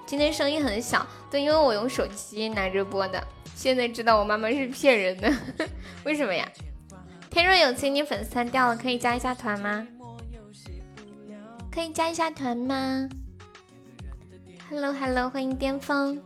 [0.06, 3.24] 今天声音很小，对，因为我用手机拿着播的。
[3.54, 5.32] 现在知道我妈妈是骗人的，
[6.04, 6.50] 为什么呀？
[7.30, 9.86] 天若有情，你粉丝团掉了，可以加一下团吗？
[11.70, 13.08] 可以加一下团吗
[14.72, 16.18] ？Hello Hello，欢迎巅峰。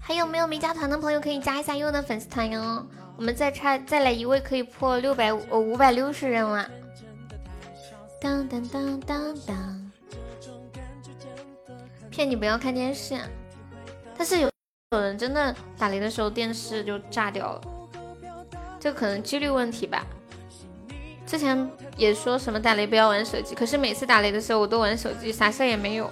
[0.00, 2.86] 还有没有没加团的朋友可以加一下优的粉丝团哟？
[3.18, 6.66] 我们再差再来一位可以破六百呃五百六十人了。
[8.18, 9.92] 当当当当当。
[12.10, 13.14] 骗你不要看电视，
[14.16, 14.50] 但是有。
[14.92, 17.60] 有人真的打雷的时候电视就炸掉了，
[18.80, 20.06] 这可能几率问题吧。
[21.26, 26.08] 之前也说什么打雷不要玩手机，可是每次打雷的时候我都玩手机，啥事也没有，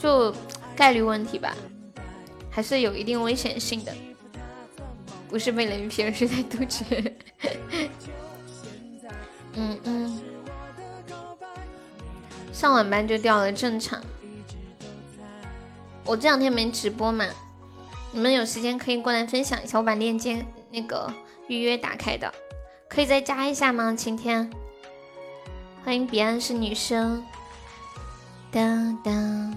[0.00, 0.34] 就
[0.74, 1.54] 概率问题吧，
[2.50, 3.94] 还是有一定危险性的。
[5.28, 7.14] 不是被雷劈，而是在杜绝。
[9.54, 10.20] 嗯嗯，
[12.52, 14.02] 上晚班就掉了，正常。
[16.04, 17.26] 我这两天没直播嘛，
[18.10, 21.12] 你们有时间可以过来分享一下，我把链接那个
[21.46, 22.32] 预约打开的，
[22.88, 23.94] 可以再加一下吗？
[23.94, 24.50] 晴天，
[25.84, 27.24] 欢迎彼岸是女生，
[28.50, 29.54] 当当，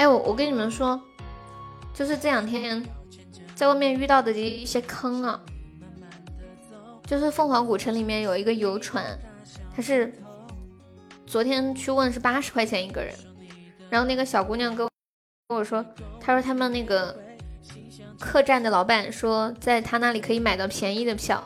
[0.00, 0.98] 哎，我我跟你们说，
[1.92, 2.82] 就是这两天
[3.54, 5.38] 在外面遇到的一些坑啊，
[7.06, 9.04] 就是凤凰古城里面有一个游船，
[9.76, 10.10] 它是。
[11.26, 13.14] 昨天去问是八十块钱一个人，
[13.88, 14.88] 然后那个小姑娘跟
[15.46, 15.84] 跟我说，
[16.20, 17.16] 她说他们那个
[18.18, 21.40] 客栈的老板说，在他那里可以买到便宜的票，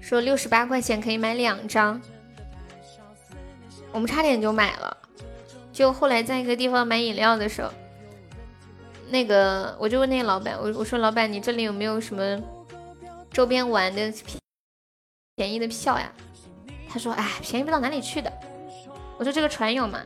[0.00, 2.00] 说六十八块钱可以买两张。
[3.90, 4.96] 我们差点就买了，
[5.72, 7.72] 就后来在一个地方买饮料的时候，
[9.08, 12.42] 那个我就问那个老板，我我说老板，你这里有没有什么
[13.30, 14.38] 周边玩的便
[15.36, 16.12] 便宜的票呀？
[16.88, 18.32] 他说，哎，便宜不到哪里去的。
[19.18, 20.02] 我说这个船有吗？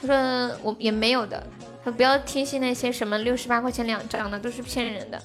[0.00, 1.46] 他说我也没有的。
[1.84, 5.22] 他不要听信那些什么六十八块钱两张的，都是骗人的。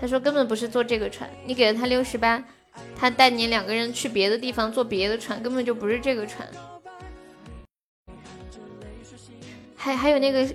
[0.00, 2.42] 他说根本不是坐这个船，你给了他六十八，
[2.96, 6.48] 他带你两个人去别的地方坐别的船，根本就不是这个船。
[9.74, 10.46] 还还有那个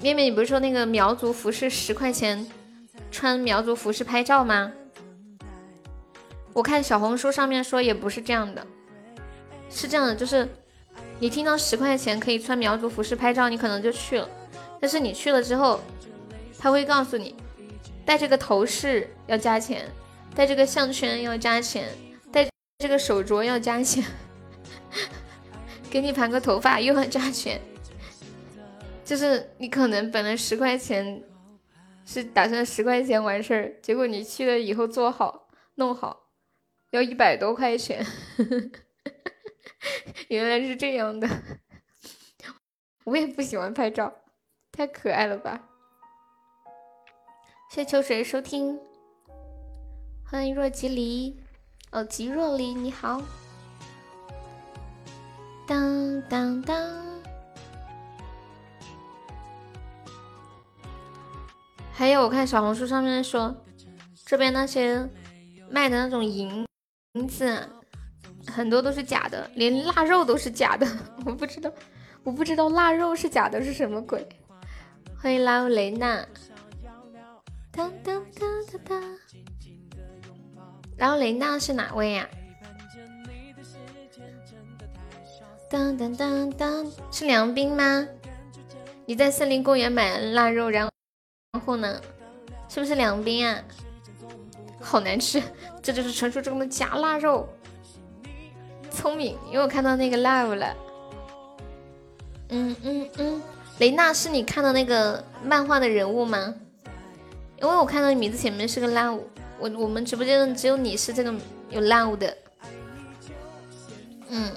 [0.00, 2.46] 面面，你不是说那个苗族服饰十块钱
[3.10, 4.72] 穿苗族服饰拍照吗？
[6.52, 8.66] 我看小红书上面说也不是这样的。
[9.70, 10.48] 是这样的，就是
[11.18, 14.28] 你听到十块钱可以穿苗族服饰拍照，你可能就去了。
[14.80, 15.80] 但是你去了之后，
[16.58, 17.34] 他会告诉你，
[18.04, 19.84] 戴这个头饰要加钱，
[20.34, 21.88] 戴这个项圈要加钱，
[22.32, 24.04] 戴这个手镯要加钱，
[25.90, 27.60] 给你盘个头发又要加钱。
[29.08, 31.24] 就是你可能本来十块钱
[32.04, 36.28] 是打算十块钱完事儿，结果你去了以后做好弄好
[36.90, 38.04] 要一百多块钱。
[40.28, 41.26] 原来是这样的，
[43.04, 44.12] 我也不喜欢拍照，
[44.70, 45.66] 太可爱了吧！
[47.70, 48.78] 谢秋水收听，
[50.22, 51.40] 欢迎若即离，
[51.92, 53.22] 哦，即若离你好，
[55.66, 57.07] 当当当，
[61.98, 63.52] 还有我看小红书上面说，
[64.24, 65.04] 这边那些
[65.68, 66.64] 卖的那种银
[67.14, 67.68] 银子。
[68.46, 70.86] 很多都是假的，连腊肉都是假的。
[71.26, 71.68] 我不知道，
[72.22, 74.24] 我不知道腊肉是假的是什么鬼。
[75.20, 76.24] 欢迎拉欧雷娜。
[77.72, 79.18] 当当当当当。
[80.98, 82.28] 拉欧雷娜是哪位呀？
[85.68, 88.06] 当当当当，是梁斌吗？
[89.04, 90.87] 你在森林公园买腊肉，然
[91.52, 92.00] 然后呢？
[92.68, 93.64] 是不是两边啊？
[94.80, 95.42] 好难吃，
[95.82, 97.48] 这就是传说中的假腊肉。
[98.90, 100.76] 聪明，因为我看到那个 live 了。
[102.50, 103.42] 嗯嗯嗯，
[103.78, 106.54] 雷娜是你看到那个漫画的人物吗？
[107.60, 109.18] 因为我看到你名字前面是个 live，
[109.58, 111.34] 我我们直播间只有你是这个
[111.70, 112.36] 有 live 的。
[114.28, 114.52] 嗯，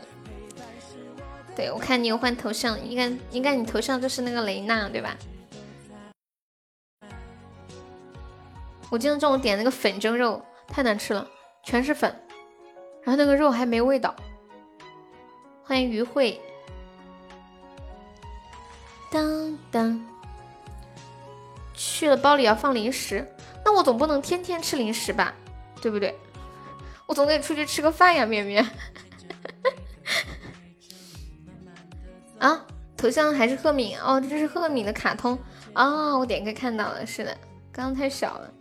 [1.56, 5.16] 对，我看你有换头像，应该应该你头像就是那个雷娜对吧？
[8.92, 11.26] 我今天中午点那个粉蒸肉，太难吃了，
[11.64, 12.14] 全是粉，
[13.04, 14.14] 然后那个肉还没味道。
[15.64, 16.42] 欢迎于慧，
[19.10, 20.06] 当当，
[21.74, 23.26] 去了包里要放零食，
[23.64, 25.34] 那我总不能天天吃零食吧，
[25.82, 26.14] 对不对？
[27.06, 28.70] 我总得出去吃个饭呀，面面。
[32.40, 32.66] 啊，
[32.98, 35.40] 头像还是赫敏哦，这是赫敏的卡通
[35.72, 37.34] 啊，我点开看到了，是的，
[37.72, 38.54] 刚刚太小了。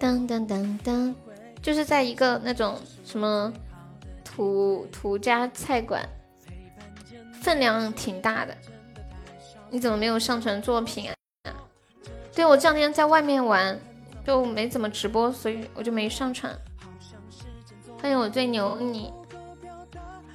[0.00, 1.14] 当当当当，
[1.62, 3.52] 就是在一个那种什么。
[4.32, 6.08] 土土家菜馆，
[7.42, 8.56] 分量挺大的，
[9.68, 11.52] 你怎么没有上传作品啊？
[12.32, 13.78] 对我这两天在外面玩，
[14.24, 16.56] 就没怎么直播，所以我就没上传。
[18.00, 19.12] 欢迎我最牛你，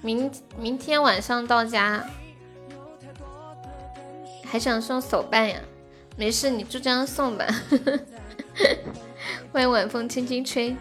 [0.01, 2.05] 明明天晚上到家，
[4.43, 5.57] 还想送手办呀？
[6.17, 7.45] 没事，你就这样送吧。
[7.69, 7.99] 呵 呵
[9.55, 10.75] 欢迎晚风轻轻吹。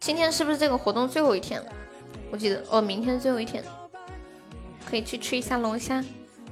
[0.00, 1.72] 今天是不是这个活动最后一天了？
[2.32, 3.62] 我记得哦，明天最后一天，
[4.84, 6.04] 可以去吃一下龙虾。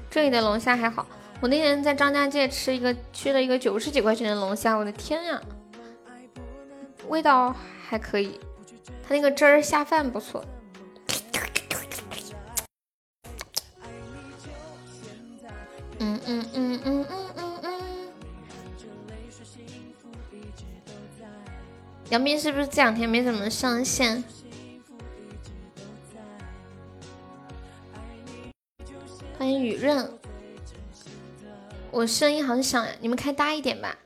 [0.09, 1.05] 这里的龙虾还好，
[1.41, 5.43] 我那天在张家界吃一个，吃了一个九十几块钱的龙虾，我的天呀，
[7.09, 7.53] 味道
[7.89, 8.39] 还可以，
[9.03, 10.45] 它那个汁儿下饭不错。
[15.99, 17.73] 嗯嗯嗯嗯嗯嗯嗯。
[22.11, 24.23] 杨斌是不是这两天没怎么上线？
[29.39, 30.19] 欢迎雨润，
[31.91, 33.99] 我声音好响呀，你们开大一点吧，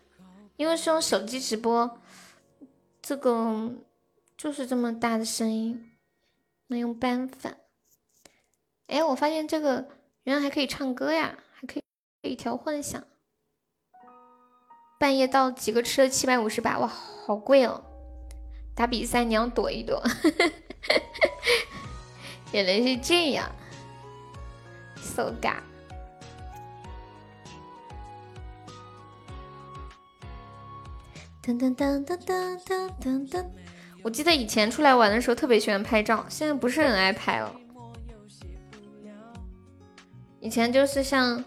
[0.57, 1.99] 因为是用手机直播，
[3.01, 3.73] 这个
[4.37, 5.93] 就是这么大的声音，
[6.67, 7.55] 没有办法。
[8.89, 9.89] 哎，我发现这个
[10.25, 11.39] 原来还可以唱歌呀，
[12.23, 13.03] 一条幻想。
[14.99, 17.83] 半夜到几个吃了七百五十八，哇，好贵哦！
[18.75, 20.03] 打比赛你要躲一躲，
[22.53, 23.51] 原来是这样
[24.97, 25.49] ，so g。
[31.43, 33.47] 噔噔噔噔噔噔噔噔。
[34.03, 37.55] 我记得以前出来玩的时候特别喜欢拍照，现在不是很爱拍了。
[40.39, 41.43] 以前就是像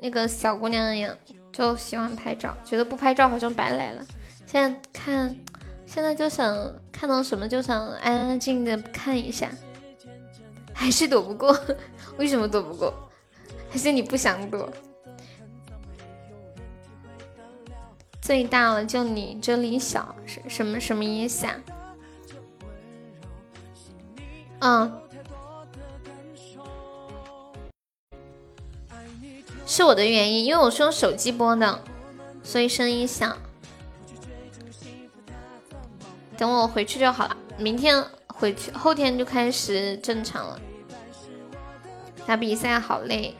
[0.00, 1.16] 那个小姑娘一样，
[1.52, 4.06] 就喜欢拍照，觉得不拍照好像白来了。
[4.46, 5.36] 现在看。
[5.86, 6.56] 现在就想
[6.92, 9.50] 看到什么就想安安静静的看一下，
[10.72, 11.52] 还是躲不过？
[12.16, 12.94] 为什么躲不过？
[13.68, 14.72] 还是你不想躲？
[18.22, 21.56] 最大了就你这里小，什什么什么意思啊？
[24.60, 25.02] 嗯，
[29.70, 31.84] 是我的原因，因为我是用手机播的，
[32.42, 33.36] 所以声音小。
[36.36, 40.60] 等我回去就好了，明天回去，后天就开始正常了。
[42.26, 43.36] 打比赛好累，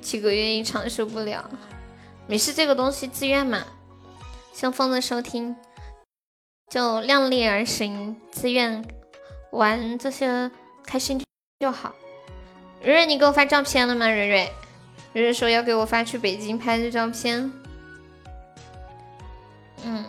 [0.00, 1.50] 几个月一场受不了。
[2.28, 3.64] 没事，这个东西自愿嘛。
[4.52, 5.56] 像风的收听，
[6.70, 8.84] 就量力而行，自愿
[9.50, 10.48] 玩这些
[10.84, 11.20] 开心
[11.58, 11.92] 就好。
[12.82, 14.06] 蕊蕊，你给我发照片了吗？
[14.06, 14.52] 蕊蕊，
[15.16, 17.50] 蕊蕊说要给我发去北京拍的照片。
[19.82, 20.04] 嗯。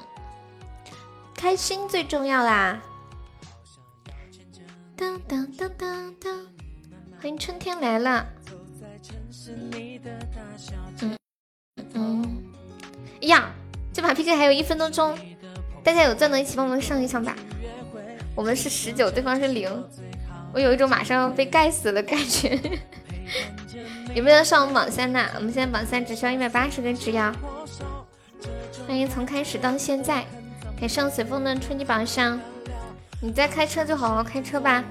[1.34, 2.82] 开心最重要啦！
[4.98, 6.46] 当当当当当，
[7.22, 8.28] 欢迎春天来了。
[11.00, 11.18] 嗯
[11.94, 12.44] 嗯，
[13.22, 13.50] 呀，
[13.94, 15.18] 这把 PK 还有一分多钟，
[15.86, 17.34] 大家有钻的一起帮忙上一上吧。
[18.36, 19.72] 我们是十九，对方是零，
[20.54, 22.60] 我有一种马上要被盖死的感觉。
[24.18, 25.24] 有没有上我们榜三的？
[25.36, 27.32] 我们现在榜三只需要一百八十个值呀。
[28.88, 30.26] 欢迎从开始到现在。
[30.76, 32.40] 给上随风的春季榜上，
[33.22, 34.84] 你在开车就好好开车吧。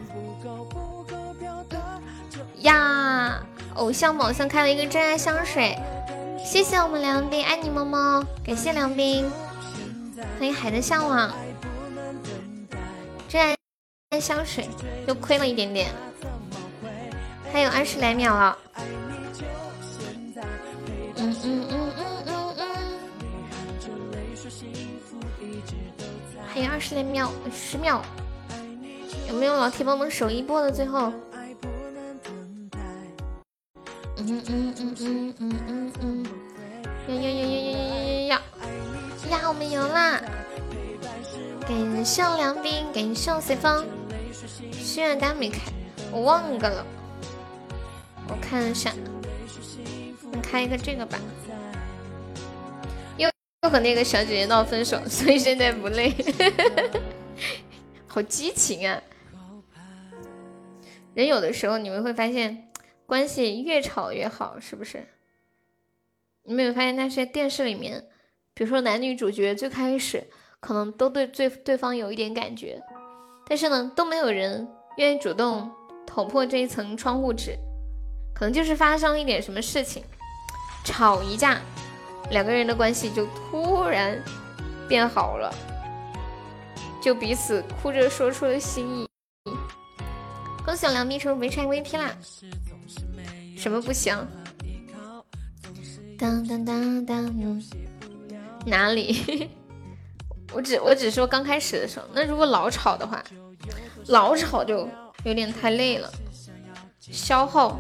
[2.59, 3.41] 呀，
[3.75, 5.77] 偶像宝箱开了一个真爱香水，
[6.45, 9.29] 谢谢我们梁斌，爱你么么，感谢梁斌，
[10.39, 11.33] 欢迎海的向往，
[13.29, 13.57] 真
[14.11, 14.69] 爱香水
[15.09, 15.89] 又亏了一点点，
[17.53, 18.57] 还有二十来秒了。
[21.17, 22.63] 嗯嗯嗯嗯嗯嗯。
[26.47, 28.03] 还有二十来秒，十秒，
[29.29, 30.71] 有没有老铁帮忙守一波的？
[30.71, 31.13] 最后，
[34.17, 36.25] 嗯嗯嗯嗯嗯嗯嗯，
[37.09, 38.43] 呀呀呀呀呀呀呀呀呀！
[39.31, 40.21] 呀，我们赢啦！
[41.69, 43.85] 感谢梁斌，感谢随风，
[44.73, 45.61] 心愿单没开，
[46.13, 46.87] 我忘个了，
[48.29, 48.93] 我看一下，
[50.41, 51.19] 开一个这个吧。
[53.17, 53.31] 又
[53.63, 56.13] 又和那个小姐姐闹分手，所以现在不累，
[58.07, 59.03] 好激情啊！
[61.15, 62.69] 人有的时候你们会发现，
[63.07, 65.07] 关系越吵越好，是不是？
[66.43, 68.05] 你们有发现那些电视里面，
[68.55, 70.29] 比如说男女主角最开始
[70.61, 72.81] 可能都对对对方有一点感觉，
[73.49, 74.69] 但是呢都没有人
[74.99, 75.71] 愿意主动
[76.07, 77.57] 捅破这一层窗户纸，
[78.35, 80.05] 可能就是发生一点什么事情，
[80.87, 81.61] 吵一架。
[82.31, 84.21] 两个人的关系就突然
[84.89, 85.55] 变好了，
[87.03, 89.09] 就彼此哭着说出了心意。
[90.65, 92.11] 恭喜梁斌成为拆 VP 啦！
[93.57, 94.17] 什么不行？
[96.19, 97.63] 当当当当，
[98.65, 99.51] 哪里？
[100.53, 102.07] 我只我只说刚开始的时候。
[102.13, 103.23] 那如果老吵的话，
[104.07, 104.89] 老吵就
[105.23, 106.11] 有点太累了，
[106.99, 107.79] 消耗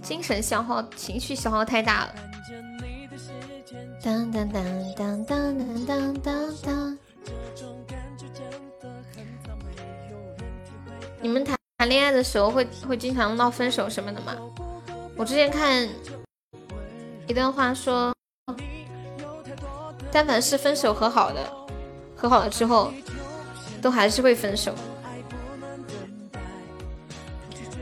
[0.00, 2.14] 精神消耗、情绪消耗太大了。
[4.04, 4.64] 当当当
[4.96, 6.98] 当当当当当当。
[11.20, 14.36] 你们谈谈恋爱的时候会会经常闹分手什么的吗？
[15.16, 15.88] 我之前看
[17.28, 18.12] 一段话说，
[20.10, 21.40] 但凡是分手和好的，
[22.16, 22.92] 和好了之后
[23.80, 24.74] 都还是会分手，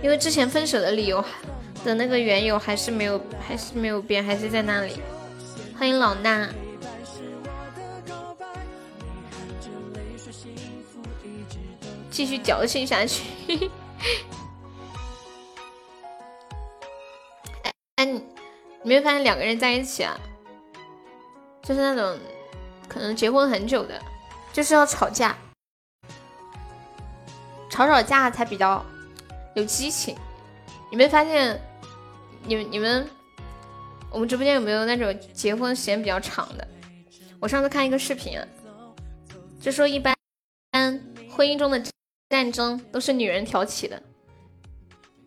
[0.02, 1.24] 因为之前分手的理由
[1.82, 5.00] 的那个缘由还是没有还是没有变，还是在那里。
[5.80, 6.46] 欢迎老衲。
[12.10, 13.24] 继续矫情下去。
[17.96, 20.14] 哎你你没有发现两个人在一起啊？
[21.62, 22.18] 就是那种
[22.86, 23.98] 可能结婚很久的
[24.52, 25.34] 就是要吵架。
[27.70, 28.84] 吵吵架才比较
[29.54, 30.14] 有激情。
[30.90, 31.58] 你没发现
[32.44, 33.08] 你们你们
[34.12, 36.66] 我们直播间有没有那种结婚时间比较长的？
[37.38, 38.38] 我上次看一个视频，
[39.60, 40.14] 就说一般
[41.30, 41.82] 婚姻中的
[42.28, 44.02] 战争都是女人挑起的。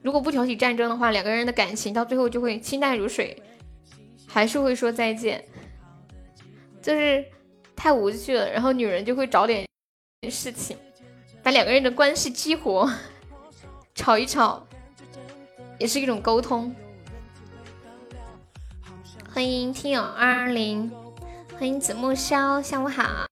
[0.02, 3.42] 如果不挑起战争的话，两个人的感情到最后就会清淡如水，
[4.28, 5.44] 还是会说再见，
[6.82, 7.24] 就是
[7.76, 8.52] 太无趣了。
[8.52, 9.66] 然后女人就会找点
[10.30, 10.78] 事情，
[11.42, 12.92] 把两个人的关系激活，
[13.96, 14.68] 吵一吵，
[15.80, 16.76] 也是一种沟通。
[19.34, 20.92] 欢迎听友二二零，
[21.58, 23.28] 欢迎子木萧，下午好。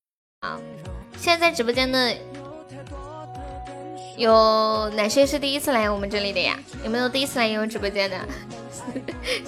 [1.16, 2.18] 现在在直播间的。
[4.18, 6.58] 有哪些是第一次来我们这里的呀？
[6.84, 8.18] 有没有第一次来悠悠直播间的？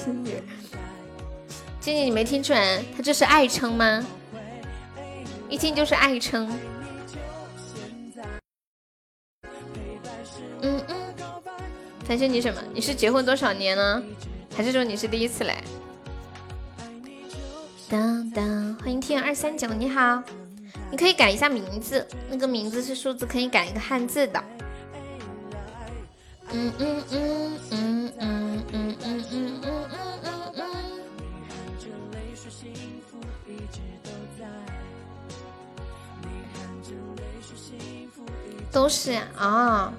[1.81, 4.05] 静静，你没听出来，他这是爱称吗？
[5.49, 6.55] 一听就是爱称。
[10.61, 11.13] 嗯嗯，
[12.07, 12.61] 感谢你什么？
[12.71, 14.03] 你是结婚多少年呢？
[14.55, 15.63] 还是说你是第一次来？
[17.89, 20.23] 当当，欢迎天二三九，你好。
[20.89, 24.43] 你可以改一下名字，那个名字是数字，可以改一个汉字的。
[26.51, 29.63] 嗯嗯嗯嗯嗯嗯嗯嗯嗯
[30.23, 30.65] 嗯嗯。
[38.71, 39.93] 都是啊。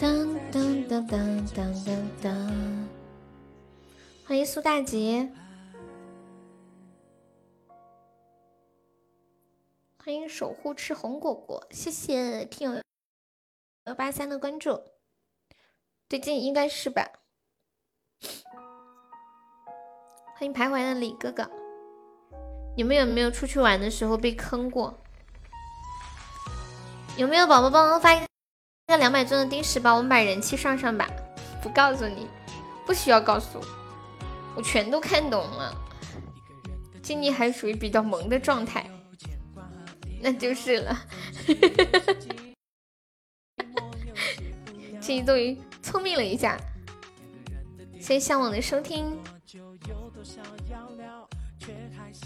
[0.00, 2.86] 当当当当当当当。
[4.26, 5.28] 欢迎苏大吉。
[10.08, 12.82] 欢迎守护吃红果果，谢谢听友
[13.84, 14.80] 幺八三的关注，
[16.08, 17.06] 最近应该是吧？
[20.34, 21.50] 欢迎徘徊的李哥哥，
[22.74, 24.98] 你们有没有出去玩的时候被坑过？
[27.18, 28.20] 有没有宝宝帮忙发一
[28.86, 31.06] 个两百钻的定时包，我们把人气上上吧？
[31.62, 32.26] 不告诉你，
[32.86, 33.66] 不需要告诉我，
[34.56, 35.76] 我全都看懂了。
[37.02, 38.90] 今年还属于比较萌的状态。
[40.20, 40.98] 那就是了，
[45.00, 46.58] 这终于聪明了一下。
[48.00, 49.16] 谢谢向往的收听。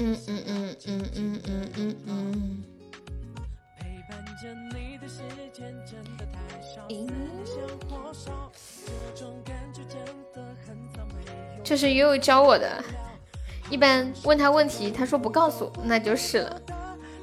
[0.01, 2.65] 嗯嗯嗯嗯嗯嗯嗯嗯。
[11.65, 12.83] 这是悠悠教我的，
[13.71, 16.61] 一般问他问题，他说不告诉，那就是了。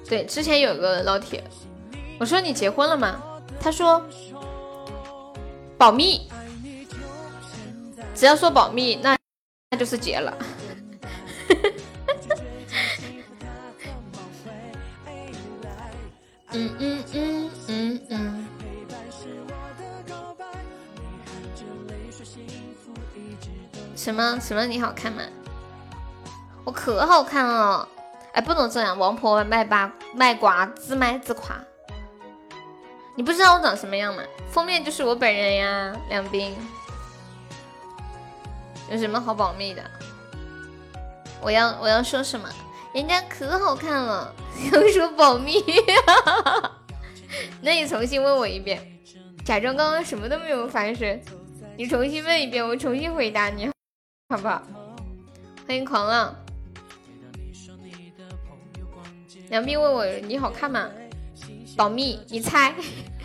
[0.09, 1.43] 对，之前有个老铁，
[2.19, 3.21] 我说你结婚了吗？
[3.61, 4.03] 他说
[5.77, 6.27] 保密，
[8.15, 9.15] 只要说保密，那
[9.69, 10.35] 那就是结了。
[16.51, 18.45] 嗯嗯嗯嗯嗯。
[23.95, 24.65] 什么什么？
[24.65, 25.21] 你好看吗？
[26.63, 27.87] 我可好看了。
[28.41, 31.59] 不能这样，王婆卖瓜卖瓜自卖自夸。
[33.15, 34.23] 你不知道我长什么样吗？
[34.51, 36.55] 封面就是我本人呀，梁斌。
[38.89, 39.83] 有什么好保密的？
[41.41, 42.49] 我要我要说什么？
[42.93, 44.33] 人家可好看了，
[44.73, 45.63] 要说保密。
[47.61, 48.81] 那你重新问我一遍，
[49.45, 51.21] 假装刚刚什么都没有发生。
[51.77, 53.69] 你重新问一遍，我重新回答你，
[54.29, 54.63] 好不好？
[55.67, 56.35] 欢迎狂浪。
[59.49, 60.89] 梁斌问我你好看吗？
[61.75, 62.73] 保密，你猜，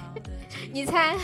[0.73, 1.17] 你猜，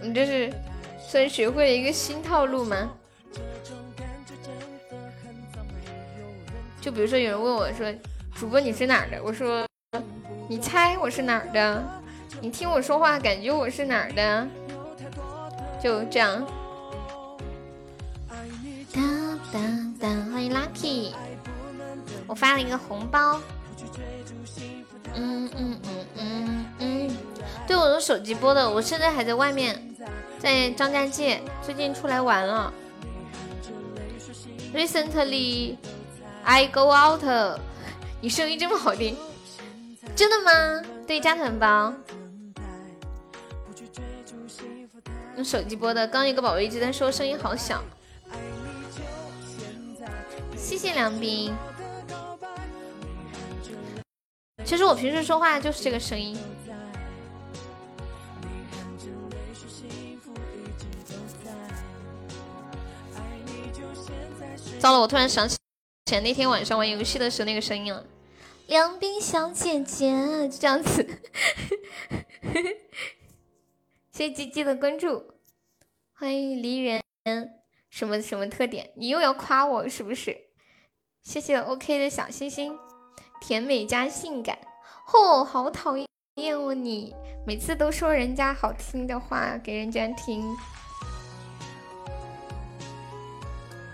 [0.00, 0.52] 你这是
[0.98, 2.90] 算学会了一个新套路吗？
[6.80, 7.94] 就比如说有人问我说，
[8.34, 9.22] 主播你是哪儿的？
[9.22, 9.64] 我说，
[10.48, 12.02] 你猜我是哪儿的？
[12.40, 14.48] 你听我说话感觉我是哪儿的？
[15.80, 16.44] 就这样。
[18.92, 21.12] 当当当，欢迎 Lucky。
[22.26, 23.40] 我发了一个红包，
[25.14, 27.16] 嗯嗯嗯嗯嗯，
[27.66, 29.94] 对我的手机播的，我现在还在外面，
[30.38, 32.72] 在张家界，最近出来玩了。
[34.74, 35.76] Recently
[36.44, 37.22] I go out，
[38.22, 39.16] 你声音这么好听，
[40.16, 40.82] 真的吗？
[41.06, 41.92] 对，加团包，
[45.36, 46.06] 用手机播的。
[46.06, 47.82] 刚一个宝贝一直在说声音好小，
[50.56, 51.52] 谢谢梁斌。
[54.64, 56.38] 其实我平时说话就是这个声音。
[64.78, 65.56] 糟了，我突然想起
[66.06, 68.04] 前那天晚上玩游戏的时候那个声音了。
[68.66, 70.10] 梁冰小姐姐，
[70.48, 71.20] 就这样子。
[74.12, 75.34] 谢谢鸡鸡的关注，
[76.12, 77.02] 欢迎梨园。
[77.90, 78.90] 什么什么特点？
[78.96, 80.36] 你又要夸我是不是？
[81.22, 82.76] 谢谢 OK 的小星星，
[83.42, 84.56] 甜美加性感。
[85.04, 87.12] 嚯，好讨厌哦你！
[87.44, 90.56] 每次都说人家好听的话给人家听。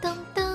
[0.03, 0.47] 噔噔。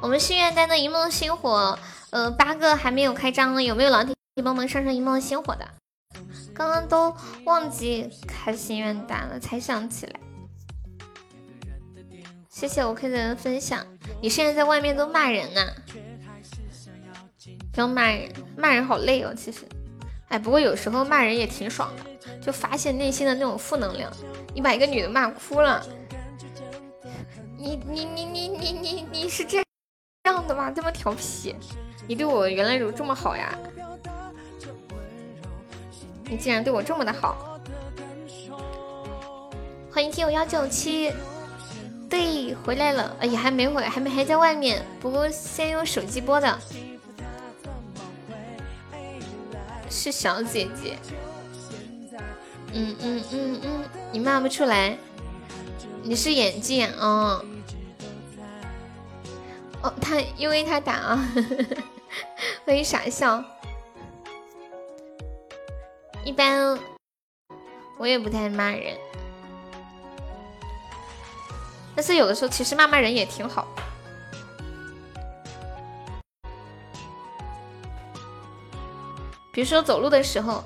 [0.00, 5.68] 我们心愿单的一梦星火，呃，八个还没有开张呢，有没有老铁帮忙上上一梦星火的？
[6.54, 7.14] 刚刚都
[7.44, 10.18] 忘记开心愿单了，才想起来。
[12.58, 13.86] 谢谢 OK 的分享。
[14.20, 15.60] 你现在在外面都骂人呢？
[17.72, 19.32] 不要骂人，骂人好累哦。
[19.32, 19.60] 其实，
[20.26, 24.12] 哎，不过有时候骂人也挺爽的，就发泄内心的那种负能量。
[24.52, 25.86] 你把一个女的骂哭了，
[27.56, 29.62] 你你你你你你你是这
[30.24, 30.68] 样的吗？
[30.68, 31.54] 这么调皮？
[32.08, 33.56] 你对我原来有这么好呀？
[36.24, 37.60] 你竟然对我这么的好！
[39.92, 41.12] 欢迎听友幺九七，
[42.08, 43.16] 对，回来了。
[43.20, 44.84] 哎呀，还没回，还没还在外面。
[45.00, 46.58] 不过先用手机播的，
[49.90, 50.96] 是小姐姐。
[52.72, 54.96] 嗯嗯嗯嗯，你骂不出来，
[56.02, 57.44] 你是眼镜哦。
[59.82, 61.28] 哦，他因为他打啊，
[62.66, 63.42] 欢迎傻笑。
[66.24, 66.78] 一般
[67.96, 68.96] 我也不太骂人，
[71.98, 73.66] 但是有的时候其实骂骂人也挺好。
[79.52, 80.62] 比如说走路的时候，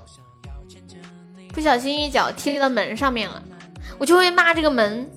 [1.54, 3.42] 不小心一脚踢到门上面了，
[3.96, 5.10] 我就会骂这个门，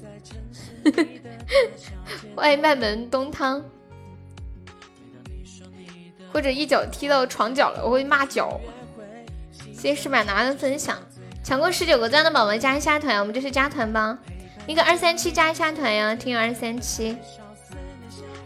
[2.36, 3.62] 外卖门东汤，
[6.32, 8.62] 或者一脚踢到床角了，我会骂脚。
[9.74, 10.98] 谢谢石板拿的分享，
[11.44, 14.18] 抢过十九个钻的宝宝加一下团，我们就是加团吧，
[14.68, 17.16] 一个二三七加一下团呀，听友二三七，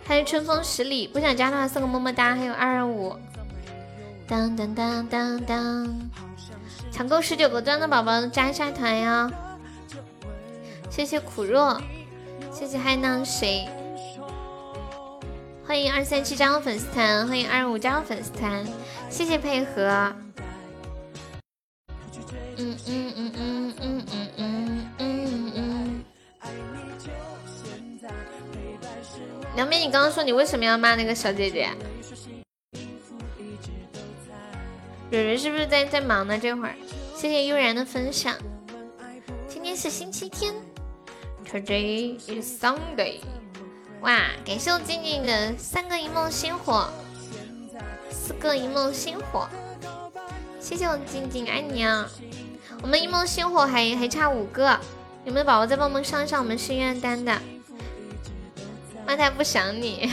[0.06, 3.16] 还有春风十里，不想加的话送个么么哒，还有二二五，
[4.28, 6.10] 当当当当当，
[6.92, 9.32] 抢够十九个钻的宝宝加一下团呀，
[10.90, 11.82] 谢谢苦若，
[12.52, 13.70] 谢谢还能谁，
[15.66, 18.66] 欢迎二三七加入粉丝团，欢迎二五加入粉丝团，
[19.10, 20.14] 谢谢配合。
[22.58, 24.39] 嗯嗯嗯嗯嗯嗯。
[29.60, 31.68] 杨斌，你刚刚说你为什么要骂那个小姐姐？
[35.12, 36.40] 蕊蕊是不是在在忙呢？
[36.40, 36.74] 这会儿，
[37.14, 38.38] 谢谢悠然的分享。
[39.50, 40.54] 今天是星期天
[41.46, 43.20] ，Today is Sunday。
[44.00, 46.90] 哇，感谢我静静的三个一梦星火，
[48.10, 49.50] 四个一梦星火。
[50.62, 52.10] 谢谢我静静，爱你啊！
[52.82, 54.80] 我们一梦星火还还差五个，
[55.26, 57.38] 有没有宝宝再帮我们上上我们心愿单的？
[59.10, 60.08] 妈他不想你，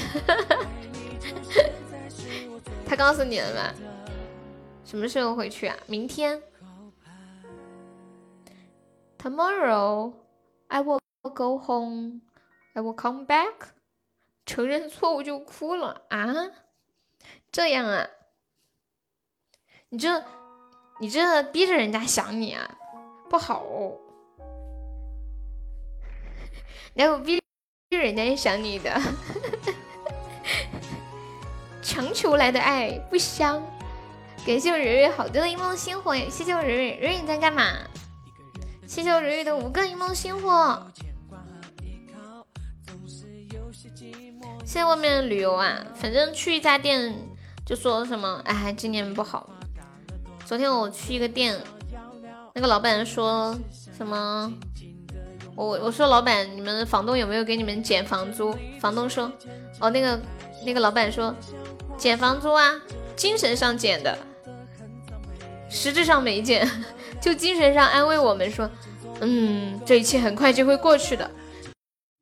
[2.88, 3.74] 他告诉你了吗？
[4.86, 5.76] 什么时候回去啊？
[5.86, 6.42] 明天。
[9.18, 10.14] Tomorrow
[10.68, 12.22] I will go home.
[12.72, 13.52] I will come back.
[14.46, 16.32] 承认错误就哭了啊？
[17.52, 18.08] 这样啊？
[19.90, 20.24] 你这。
[20.98, 22.78] 你这逼着人家想你啊，
[23.28, 23.62] 不好。
[26.96, 27.42] 然后逼逼
[27.90, 29.00] 是人家想你的，
[31.80, 33.62] 强求来的爱不香。
[34.44, 37.62] 感谢我蕊蕊好多的一梦星火，谢谢我蕊蕊，蕊蕊你在干嘛？
[38.88, 40.84] 谢谢我蕊蕊的五个一梦星火。
[44.64, 47.14] 现在外面旅游啊，反正去一家店
[47.64, 49.48] 就说什么，哎，今年不好。
[50.44, 51.56] 昨天我去一个店，
[52.52, 53.56] 那个老板说
[53.96, 54.52] 什么？
[55.56, 58.54] 我我说老板，你们房东有没有给你们减房租？
[58.78, 59.32] 房东说，
[59.80, 60.20] 哦，那个
[60.66, 61.34] 那个老板说，
[61.96, 62.74] 减房租啊，
[63.16, 64.16] 精神上减的，
[65.70, 66.70] 实质上没减，
[67.20, 68.70] 就精神上安慰我们说，
[69.20, 71.30] 嗯，这一切很快就会过去的，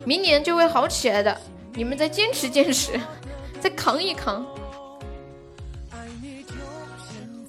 [0.05, 1.37] 明年就会好起来的，
[1.73, 2.93] 你们再坚持坚持，
[3.61, 4.47] 再扛一扛。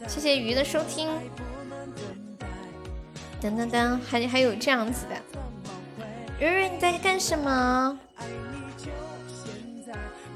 [0.07, 1.09] 谢谢鱼的收听。
[3.41, 5.15] 噔噔噔，还还有这样子的，
[6.39, 7.97] 瑞瑞你在干什么？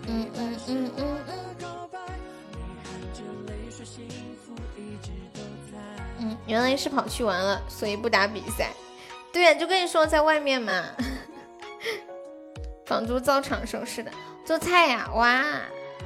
[0.07, 1.17] 嗯嗯嗯嗯嗯。
[6.21, 8.71] 嗯，原来是跑去玩了，所以不打比赛。
[9.31, 10.83] 对呀，就跟你说在外面嘛。
[12.85, 14.11] 房租照常收，是的。
[14.45, 15.43] 做菜呀，哇，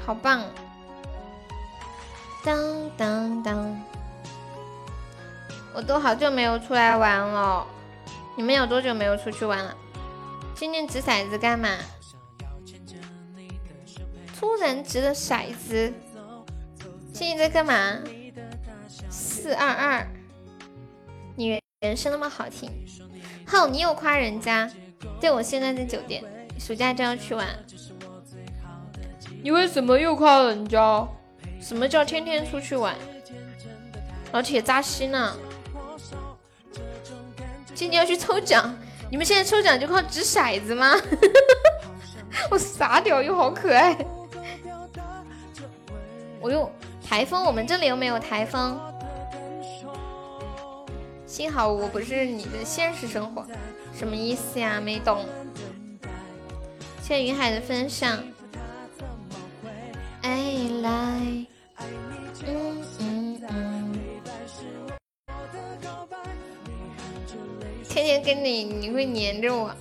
[0.05, 0.43] 好棒！
[2.43, 3.81] 当当当，
[5.73, 7.65] 我都好久没有出来玩了。
[8.35, 9.73] 你们有多久没有出去玩了？
[10.55, 11.69] 今天掷骰子干嘛？
[14.39, 15.93] 突然掷的骰子，
[17.11, 17.99] 今天在干嘛？
[19.09, 20.07] 四二二，
[21.35, 22.71] 你人声那么好听，
[23.45, 24.69] 好，你又夸人家。
[25.19, 26.23] 对，我现在在酒店，
[26.59, 27.47] 暑假就要去玩。
[29.41, 31.07] 你为什么又夸人家？
[31.59, 32.95] 什么叫天天出去玩？
[34.31, 35.35] 老铁扎心呢。
[37.73, 38.73] 今天要去抽奖，
[39.13, 40.91] 你们现在抽奖就靠掷骰子吗？
[42.49, 43.95] 我傻屌又好可爱。
[46.41, 46.67] 我用
[47.07, 48.75] 台风，我们这里又没有台风。
[51.27, 53.45] 幸好我不是你的现实生活，
[53.95, 54.81] 什么意思呀？
[54.81, 55.23] 没懂。
[57.03, 58.17] 谢谢云海的分享。
[60.23, 60.39] 爱
[60.81, 61.45] 来，
[62.47, 63.93] 嗯嗯嗯。
[67.93, 69.71] 天天跟你，你会黏着我。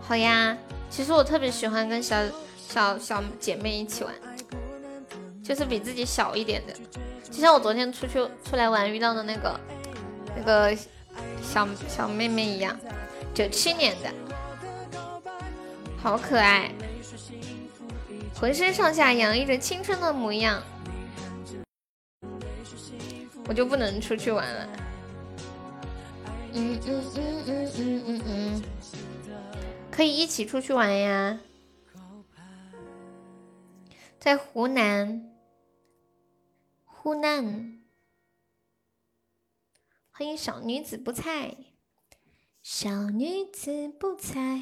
[0.00, 0.56] 好呀，
[0.88, 2.16] 其实我特别喜欢跟小
[2.56, 4.14] 小小姐妹一起玩，
[5.42, 6.74] 就是比自己小一点的，
[7.32, 9.58] 就像我昨天出去出来玩遇到的那个。
[10.34, 10.74] 那个
[11.42, 12.74] 小小妹妹一样，
[13.34, 14.10] 九七年的，
[16.02, 16.70] 好可爱，
[18.34, 20.62] 浑身上下洋溢着青春的模样。
[23.46, 24.68] 我就不能出去玩了。
[26.54, 28.62] 嗯嗯嗯嗯嗯嗯，
[29.90, 31.38] 可以一起出去玩呀，
[34.18, 35.32] 在湖南，
[36.84, 37.78] 湖南。
[40.10, 41.56] 欢迎小女子不猜，
[42.62, 44.60] 小女子不猜，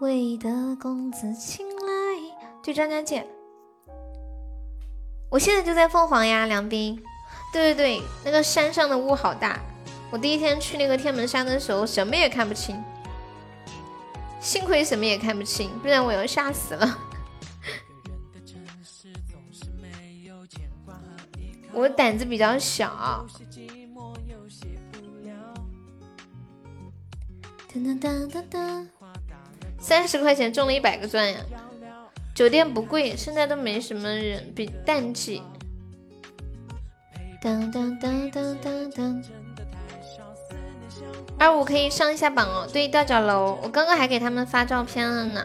[0.00, 1.84] 为得公子青睐。
[2.62, 3.26] 对张家界，
[5.30, 7.00] 我现在就在凤凰呀，梁斌。
[7.52, 9.60] 对对对，那个山上的雾好大，
[10.10, 12.80] 我第一天去那个天门山的时候，什么也看不清。
[14.40, 16.98] 幸亏什么也看不清，不然我要吓死了。
[21.72, 23.26] 我胆子比较小。
[27.72, 28.86] 噔噔噔噔
[29.80, 31.40] 三十块钱中了一百个钻呀！
[32.32, 35.42] 酒店不贵，现在都没什么人，比淡季。
[37.42, 39.24] 噔噔噔噔噔噔，
[41.38, 42.68] 二五可以上一下榜哦。
[42.72, 45.44] 对，吊脚楼，我刚刚还给他们发照片了呢。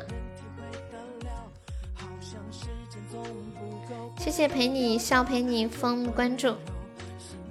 [4.18, 6.56] 谢谢陪你笑陪你疯的关注。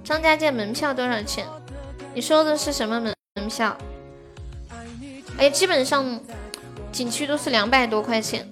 [0.03, 1.45] 张家界门票多少钱？
[2.13, 3.77] 你说的是什么门门票？
[5.37, 6.19] 哎，基本上
[6.91, 8.47] 景区都是两百多块钱。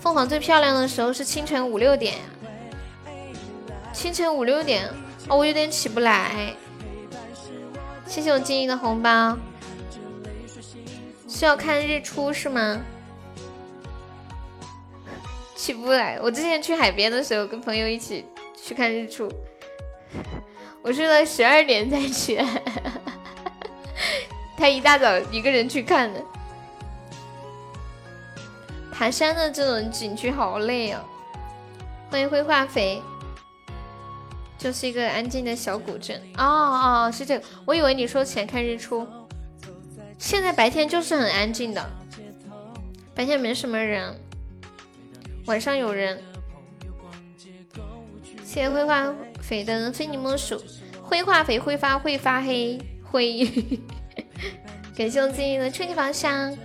[0.00, 2.24] 凤凰最漂亮的时候是清晨五六点呀，
[3.92, 4.88] 清晨五六点，
[5.28, 6.54] 哦，我有点起不来。
[8.12, 9.34] 谢谢我静怡的红包，
[11.26, 12.78] 需要看日出是吗？
[15.56, 16.18] 起不来。
[16.20, 19.32] 我之前去海边的时候，跟朋友一起去看日出，
[20.82, 22.46] 我睡到十二点才起来。
[24.58, 26.22] 他一大早一个人去看的，
[28.92, 31.02] 爬山的这种景区好累啊。
[32.10, 33.00] 欢迎灰化肥，
[34.62, 36.22] 就是一个安静的小古镇。
[36.38, 39.04] 哦哦，是这个，我以为你说起来看日出。
[40.18, 41.84] 现在白天就是很安静的，
[43.12, 44.14] 白天没什么人，
[45.46, 46.22] 晚上有人。
[48.44, 50.62] 谢谢灰化肥的非你莫属，
[51.02, 53.44] 灰化肥挥发会发黑灰。
[54.96, 56.56] 感谢我自己的春季宝箱，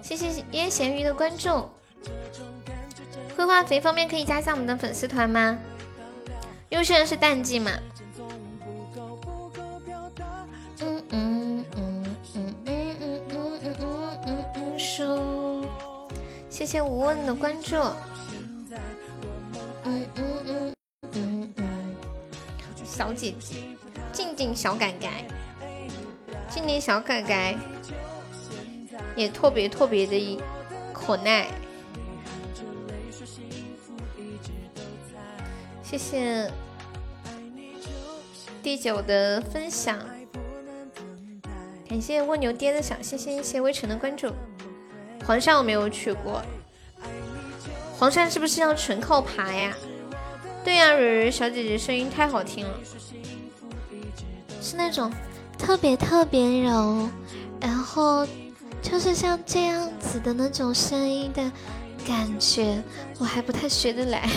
[0.00, 1.68] 谢谢烟咸鱼的关注。
[3.36, 5.58] 灰化肥方便可以加一下我们的粉丝团吗？
[6.72, 7.70] 因为现在是淡季嘛。
[10.80, 13.60] 嗯嗯嗯嗯嗯嗯嗯
[14.24, 15.68] 嗯嗯嗯，
[16.48, 17.76] 谢谢无问的关注。
[19.84, 20.74] 嗯嗯嗯
[21.12, 21.94] 嗯嗯，
[22.86, 23.56] 小姐姐，
[24.10, 25.26] 静静小改改。
[26.48, 27.54] 静静小改改
[29.14, 30.40] 也特别特别的
[30.94, 31.48] 可爱，
[35.82, 36.50] 谢谢
[38.62, 39.98] 第九的分享，
[41.88, 44.32] 感谢蜗牛爹的小心心，谢谢微尘的关注。
[45.26, 46.40] 黄山我没有去过，
[47.98, 49.76] 黄山是不是要纯靠爬呀？
[50.64, 52.78] 对呀，蕊蕊小姐姐声音太好听了，
[54.60, 55.12] 是那种
[55.58, 57.08] 特别特别柔，
[57.60, 58.24] 然后
[58.80, 61.50] 就是像这样子的那种声音的
[62.06, 62.80] 感觉，
[63.18, 64.28] 我还不太学得来，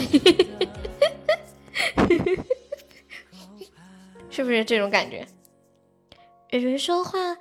[4.36, 5.26] 是不是这种感觉？
[6.50, 7.38] 蕊蕊说话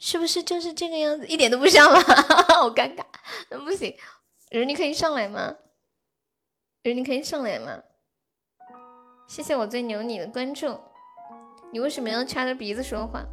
[0.00, 1.24] 是不是就是这个样子？
[1.28, 2.00] 一点都不像吗？
[2.50, 3.04] 好尴尬，
[3.50, 3.96] 那不行，
[4.50, 5.54] 蕊你可以上来吗？
[6.82, 7.80] 蕊你可以上来吗？
[9.28, 10.76] 谢谢我最牛你的关注。
[11.70, 13.24] 你为什么要掐着鼻子说话？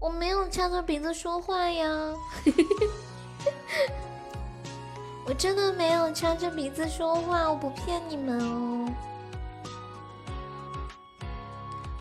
[0.00, 2.14] 我没有掐着鼻子说话呀，
[5.26, 8.88] 我真的没有掐着鼻子说话，我不骗你们哦，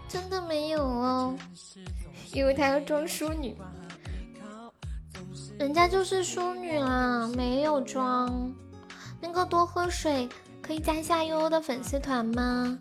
[0.10, 1.36] 真的没有哦，
[2.34, 3.56] 因为她要装淑女，
[5.58, 8.52] 人家就是淑女啦，没有装。
[9.22, 10.28] 那个多喝水。
[10.62, 12.78] 可以加一下悠悠的粉丝团吗？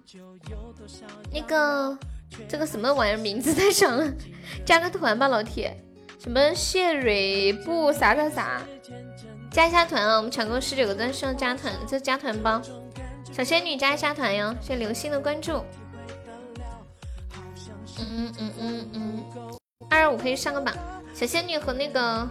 [1.33, 1.99] 那个
[2.47, 4.13] 这个什么玩意儿名字太长了，
[4.63, 5.75] 加个团吧，老铁。
[6.19, 8.63] 什么谢蕊布啥啥啥，
[9.51, 10.19] 加一下团啊！
[10.19, 12.61] 我们抢够十九个钻是要加团，这加团包。
[13.33, 15.65] 小仙女加一下团哟，谢谢流星的关注。
[18.01, 19.25] 嗯嗯嗯嗯，
[19.91, 20.75] 二二五可以上个榜。
[21.15, 22.29] 小仙女和那个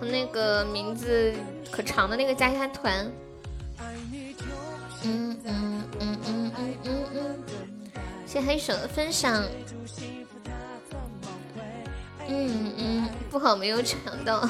[0.00, 1.32] 和那个名字
[1.70, 3.10] 可长的那个加一下团。
[5.04, 7.44] 嗯嗯嗯嗯嗯嗯嗯，
[8.26, 9.42] 谢黑手的分享。
[12.28, 14.48] 嗯嗯，不好没有抢到。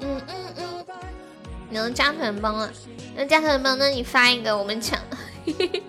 [0.00, 0.86] 嗯嗯嗯，
[1.68, 2.70] 你能加团帮了，
[3.14, 4.98] 那加团帮，那你发一个我们抢。
[5.44, 5.82] 嘿嘿嘿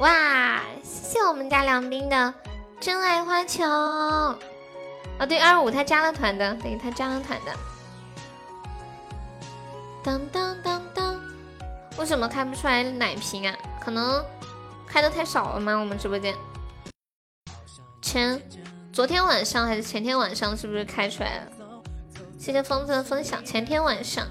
[0.00, 2.34] 哇，谢谢我们家梁斌的
[2.80, 3.64] 真爱花球。
[3.64, 7.52] 啊，对，二五他加了团的，对他加了团的。
[10.02, 11.20] 当当当当，
[11.96, 13.56] 为什么开不出来奶瓶啊？
[13.80, 14.24] 可能
[14.84, 15.76] 开的太少了吗？
[15.76, 16.34] 我们直播间
[18.02, 18.42] 前
[18.92, 21.46] 昨天晚上还是前天晚上，是不是开出来了？
[22.36, 24.26] 谢谢疯子的分享，前天晚上，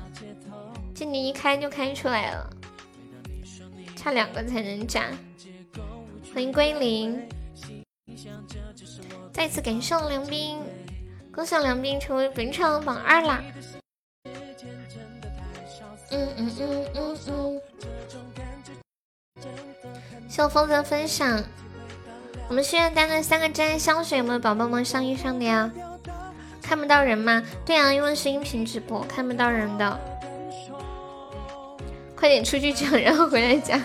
[0.94, 2.50] 今年一开就开出来了，
[3.96, 5.06] 差两个才能加。
[6.34, 7.30] 欢迎归零，
[9.32, 10.58] 再次感谢我梁斌，
[11.32, 13.44] 恭喜梁斌成为本场榜二啦！
[16.10, 17.62] 嗯嗯嗯嗯嗯，
[20.28, 21.44] 谢我疯子的分享。
[22.50, 25.72] 我们心愿单的三个真爱香水有没有宝宝们上一上的呀？
[26.64, 27.44] 看不到人吗？
[27.64, 30.00] 对啊，因为是音频直播，看不到人的。
[32.16, 33.80] 快点出去抢，然后回来讲。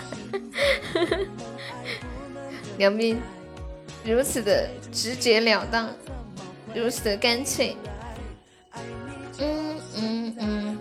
[2.79, 3.19] 梁斌
[4.05, 5.93] 如此的直截了当，
[6.73, 7.75] 如此的干脆。
[9.37, 10.79] 嗯嗯嗯。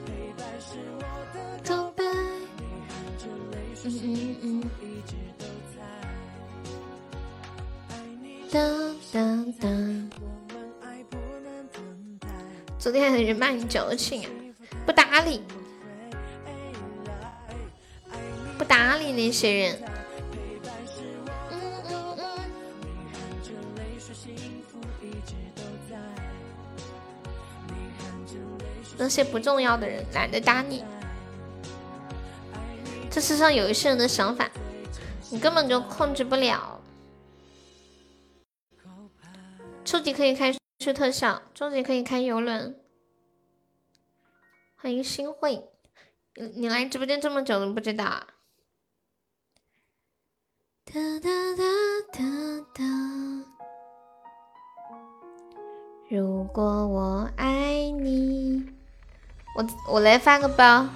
[3.84, 4.62] 嗯嗯
[8.52, 10.10] 当当当。
[12.78, 14.30] 昨天还有人骂你矫情啊，
[14.86, 15.42] 不搭理，
[18.56, 19.97] 不搭理那些人。
[28.98, 30.84] 那些不重要的人，懒得搭你。
[33.10, 34.50] 这世上有一些人的想法，
[35.30, 36.80] 你根本就控制不了。
[39.84, 42.78] 初级可以开出特效，中级可以开游轮。
[44.76, 45.68] 欢迎新会，
[46.34, 48.26] 你来直播间这么久都不知道？
[50.84, 51.64] 哒哒哒
[52.12, 52.84] 哒哒。
[56.08, 58.66] 如果我爱你，
[59.58, 60.86] 我我来发个包。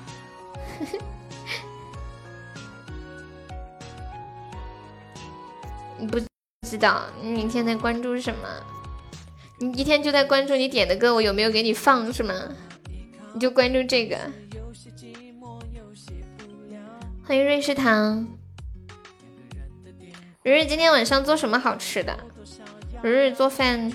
[5.98, 6.20] 你不
[6.68, 8.48] 知道你明天在关注什么？
[9.58, 12.34] 你一天就在关注你点的歌，我有没有给你放是吗？
[13.34, 14.16] 你就关注这个。
[17.24, 18.28] 欢迎瑞士糖。
[20.44, 22.16] 蕊蕊今天晚上做什么好吃的？
[23.02, 23.92] 蕊蕊做饭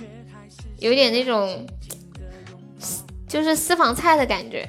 [0.80, 1.66] 有点那种，
[3.28, 4.68] 就是私房菜的感觉。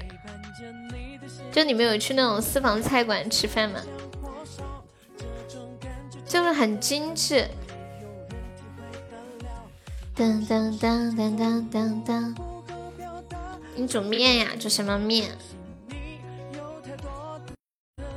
[1.50, 3.80] 就你们有去那种私房菜馆吃饭吗？
[6.26, 7.48] 就是很精致。
[10.14, 12.34] 当当当当当当当，
[13.74, 14.48] 你煮面呀？
[14.60, 15.30] 煮什么面？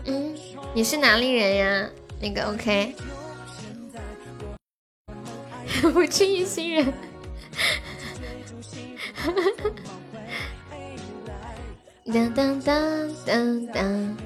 [0.05, 0.35] 嗯，
[0.73, 1.89] 你是哪里人呀？
[2.19, 2.95] 那个 OK，
[5.93, 6.93] 不轻易信任。
[12.05, 14.17] 当当当当当。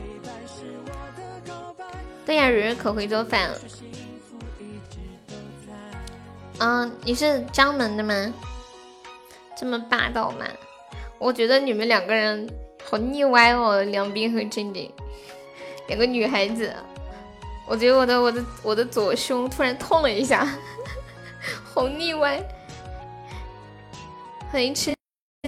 [2.25, 3.57] 对呀，蕊蕊可会做饭了。
[6.59, 8.33] 嗯，你是江门的吗？
[9.57, 10.45] 这么霸道吗？
[11.19, 12.49] 我觉得你们两个人
[12.83, 14.91] 好腻歪哦，梁斌和静静，
[15.87, 16.73] 两个女孩子。
[17.67, 20.47] 我觉得我的我的我的左胸突然痛了一下，
[21.63, 22.41] 好腻歪。
[24.51, 24.93] 欢迎吃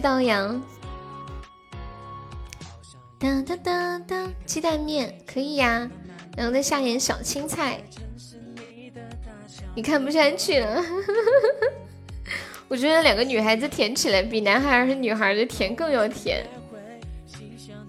[0.01, 0.61] 刀羊。
[3.19, 5.89] 当当当当，鸡蛋面可以呀，
[6.35, 7.81] 然后再下点小青菜。
[9.75, 10.83] 你看不下去了，
[12.67, 16.45] 我觉得两个女孩子甜起来比男孩儿和女孩的甜更要甜，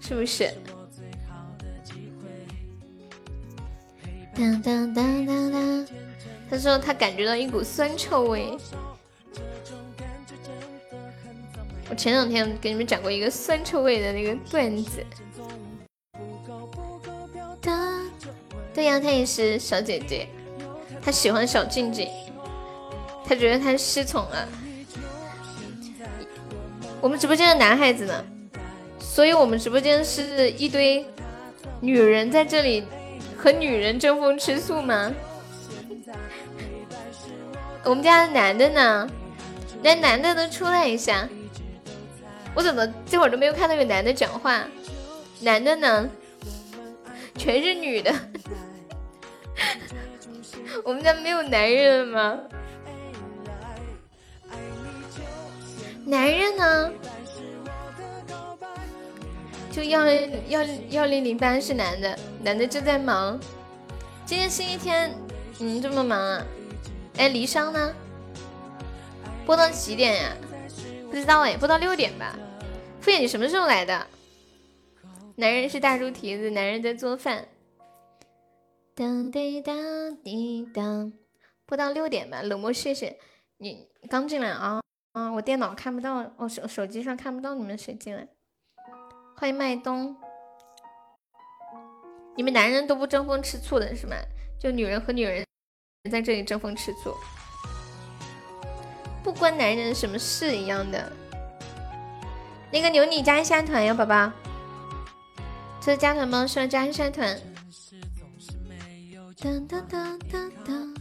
[0.01, 0.53] 是不是？
[4.35, 5.87] 当当当当当，
[6.49, 8.57] 他说他感觉到一股酸臭味。
[11.91, 15.05] 我前两天给你们讲过一个酸臭味的那个段子。
[18.75, 20.29] 对呀，她也是小姐姐。
[21.03, 22.09] 她喜欢小静静，
[23.25, 24.49] 她觉得她失宠了。
[27.01, 28.25] 我们直播间的男孩子呢？
[28.99, 31.05] 所以我们直播间是一堆
[31.81, 32.85] 女人在这里
[33.37, 35.13] 和女人争风吃醋吗？
[37.85, 39.09] 我们家的男的呢？
[39.83, 41.29] 来，男的都出来一下。
[42.59, 44.67] 我怎么这会儿都没有看到有男的讲话？
[45.39, 46.11] 男的呢？
[47.37, 48.13] 全是女的。
[50.83, 52.37] 我们家没有男人吗？
[56.05, 56.93] 男人呢？
[59.71, 63.39] 就幺零幺幺零零八是男的，男的正在忙。
[64.27, 65.15] 今天星期天，
[65.61, 66.45] 嗯，这么忙啊？
[67.19, 67.95] 哎，离殇呢？
[69.47, 70.33] 播到几点呀？
[71.09, 72.35] 不知道哎，播到六点吧。
[73.09, 74.07] 敷衍，你什么时候来的？
[75.37, 77.49] 男人是大猪蹄子，男人在做饭。
[78.95, 81.11] 当滴当滴当，
[81.65, 82.43] 播到六点吧。
[82.43, 83.19] 冷漠，谢谢
[83.57, 84.83] 你刚进来啊
[85.13, 85.33] 啊！
[85.33, 88.29] 我电脑看不到，我手手机上看不到你们谁进来。
[89.39, 90.15] 欢迎麦冬，
[92.37, 94.17] 你们男人都不争风吃醋的是吗？
[94.61, 95.43] 就女人和女人
[96.13, 97.15] 在这里争风吃醋，
[99.25, 101.11] 不关男人什么事一样的。
[102.71, 104.31] 那个牛，你加一下团呀，宝宝。
[105.81, 106.47] 这是加团吗？
[106.47, 107.41] 需要加一下团。
[109.41, 110.95] 当当当当当！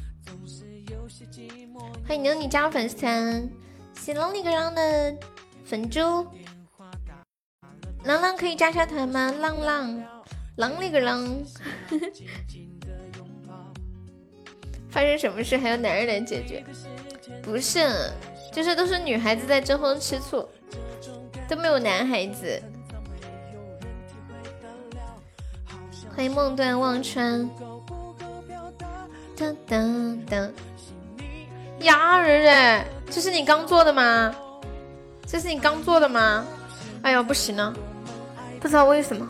[2.08, 3.50] 欢迎牛你加入粉丝团，
[3.94, 5.14] 谢浪里个浪的
[5.66, 6.00] 粉猪，
[8.06, 9.34] 浪浪可以加下团吗？
[9.40, 10.02] 浪浪，
[10.56, 11.44] 浪里个浪，
[14.90, 16.64] 发生什么事还要男人来解决？
[17.42, 17.90] 不是，
[18.54, 20.48] 就是都是女孩子在争风吃醋，
[21.48, 22.62] 都没有男孩子。
[26.16, 27.50] 欢迎梦断忘川。
[29.38, 30.52] 噔噔噔！
[31.82, 34.36] 呀，蕊蕊，这是你刚做的吗？
[35.28, 36.44] 这是你刚做的吗？
[37.04, 37.74] 哎呦，不行了，
[38.60, 39.30] 不知道为什么，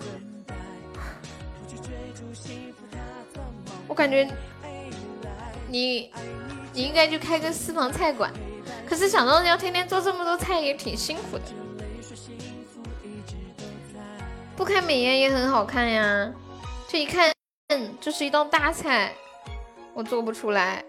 [3.87, 4.25] 我感觉
[5.67, 6.09] 你
[6.71, 8.31] 你应该去开个私房菜馆。
[8.87, 11.43] 可是想到要天天做这么多菜也挺辛苦的，
[14.57, 16.33] 不开美颜也很好看呀，
[16.87, 17.31] 这一看
[18.01, 19.13] 就是一道大菜。
[19.93, 20.83] 我做不出来。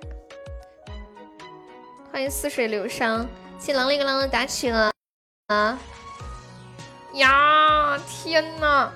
[2.10, 3.26] 欢迎似水流觞，
[3.58, 4.90] 谢狼了个狼的打起了
[5.48, 5.78] 啊！
[7.12, 8.90] 呀，天呐！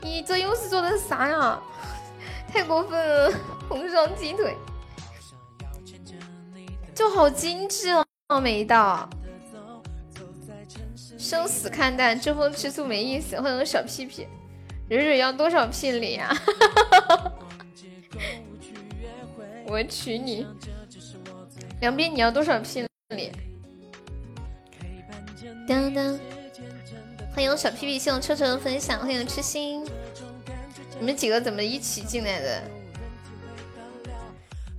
[0.00, 1.60] 你这又是做的啥呀？
[2.46, 3.32] 太过分了！
[3.68, 4.56] 红烧鸡腿，
[6.94, 7.90] 就好精致
[8.28, 9.08] 哦，每一道。
[11.26, 13.40] 生死看淡，争风吃醋没意思。
[13.40, 14.28] 欢迎我小屁屁，
[14.88, 16.32] 蕊蕊要多少聘礼呀？
[19.66, 20.46] 我娶你，
[21.80, 23.32] 梁斌你要多少聘礼？
[25.66, 26.16] 当当，
[27.34, 29.84] 欢迎小屁屁，谢我车车的分享，欢迎痴心，
[31.00, 32.62] 你们几个怎么一起进来的？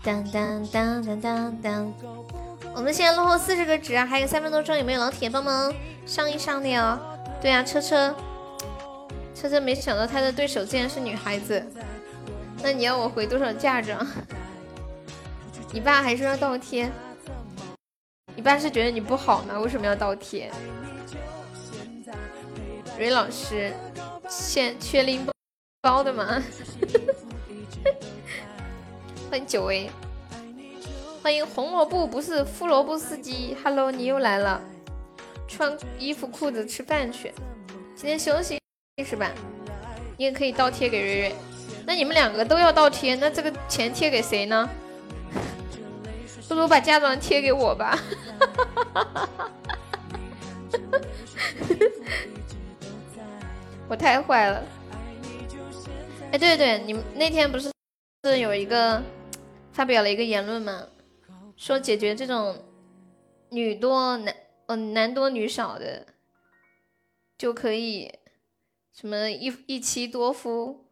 [0.01, 1.93] 当当当当当当，
[2.73, 5.73] 我们现在落后四十个值啊，还有三分多钟，有没有老铁帮忙
[6.07, 6.97] 上一上的哟？
[7.41, 8.15] 对啊，车车，
[9.35, 11.61] 车车，没想到他的对手竟然是女孩子，
[12.63, 14.07] 那你要我回多少嫁妆？
[15.73, 16.89] 你爸还说要倒贴，
[18.35, 19.59] 你爸是觉得你不好吗？
[19.59, 20.49] 为什么要倒贴？
[22.97, 23.73] 蕊老师，
[24.29, 25.27] 欠缺拎
[25.81, 26.41] 包的吗？
[29.29, 29.91] 欢迎久违，
[31.21, 34.61] 欢迎红萝卜不是胡萝卜司机，Hello，你又来了。
[35.47, 37.33] 穿衣服裤子吃饭去。
[37.95, 38.59] 今天休息
[39.05, 39.31] 是吧？
[40.17, 41.35] 你也可以倒贴给瑞瑞。
[41.85, 44.69] 那你们两个都要倒贴，那这个钱贴给谁呢？
[46.47, 47.99] 不如把嫁妆贴给我吧。
[53.89, 54.63] 我太坏了。
[56.31, 57.71] 哎，对对，你们那天不是
[58.25, 59.01] 是有一个
[59.71, 60.83] 发表了一个言论吗？
[61.55, 62.55] 说解决这种
[63.49, 64.35] 女多男
[64.67, 66.05] 嗯男多女少的，
[67.37, 68.13] 就可以
[68.93, 70.85] 什么一一妻多夫，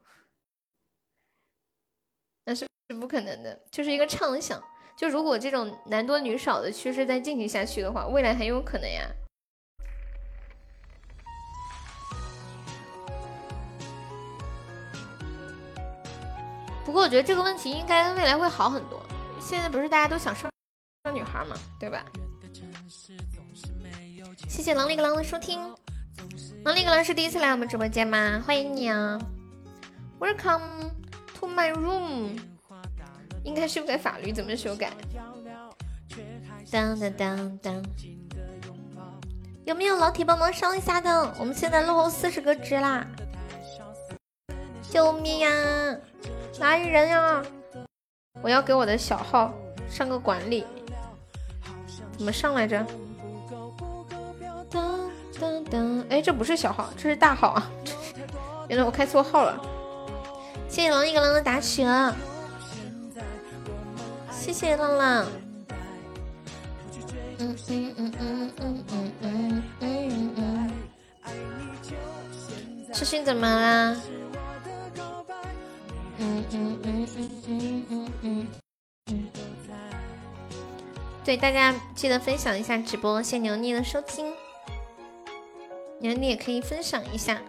[2.45, 4.63] 那是是不可能的，就是一个畅想。
[4.97, 9.11] 就如果这种男多女少的趋势再进行下去的话，未来很有可能呀。
[16.85, 19.05] 不过我觉得这个问题应该未来会好很多。
[19.41, 20.49] 现在不是大家都想生
[21.03, 22.05] 生女孩嘛，对吧？
[24.47, 25.59] 谢谢狼里个狼的收听。
[26.63, 28.41] 狼里个狼是第一次来我们直播间吗？
[28.45, 29.17] 欢迎你啊
[30.19, 30.91] ！Welcome
[31.39, 32.39] to my room。
[33.43, 34.91] 应该修改法律，怎么修改？
[36.71, 37.83] 当当当当。
[39.65, 41.33] 有没有老铁帮忙上一下的？
[41.39, 43.05] 我们现在落后四十个值啦！
[44.89, 45.49] 救命呀！
[46.59, 47.43] 哪里人呀？
[48.41, 49.53] 我要给我的小号
[49.89, 50.65] 上个管理，
[52.17, 52.85] 怎么上来着？
[54.71, 55.09] 噔
[55.39, 56.03] 噔噔！
[56.09, 57.71] 哎，这不是小号，这是大号啊！
[58.67, 59.61] 原来我开错号了。
[60.67, 62.13] 谢谢狼一个狼的打折，
[64.31, 65.25] 谢谢浪浪。
[67.37, 70.71] 嗯嗯嗯嗯嗯嗯嗯嗯嗯。
[72.93, 73.95] 痴心怎么啦？
[76.17, 78.47] 嗯嗯嗯嗯嗯嗯
[79.07, 79.27] 嗯，
[81.25, 84.33] 对，大家记得分享一下直播，谢牛腻的收听，
[86.13, 87.41] 你也可以分享一下。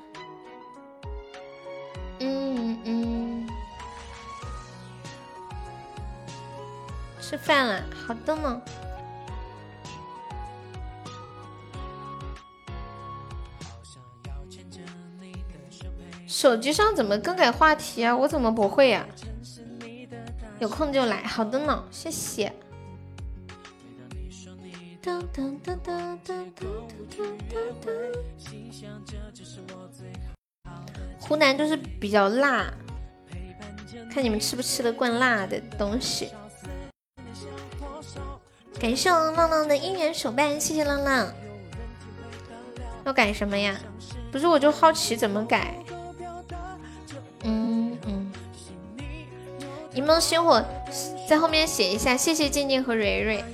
[2.20, 3.48] 嗯嗯，
[7.20, 8.62] 吃饭了，好的呢。
[16.26, 18.16] 手机上怎么更改话题啊？
[18.16, 19.06] 我怎么不会呀？
[20.58, 22.52] 有空就来，好的呢，谢谢。
[31.20, 32.72] 湖南就是比较辣，
[34.12, 36.30] 看你们吃不吃得惯辣的东西。
[38.78, 41.32] 感谢我浪浪的姻缘手办，谢谢浪浪。
[43.04, 43.76] 要改什么呀？
[44.30, 45.74] 不是，我就好奇怎么改。
[47.44, 48.32] 嗯嗯，
[49.94, 50.62] 一梦星火
[51.28, 53.44] 在后面写一下，谢谢静静和蕊蕊。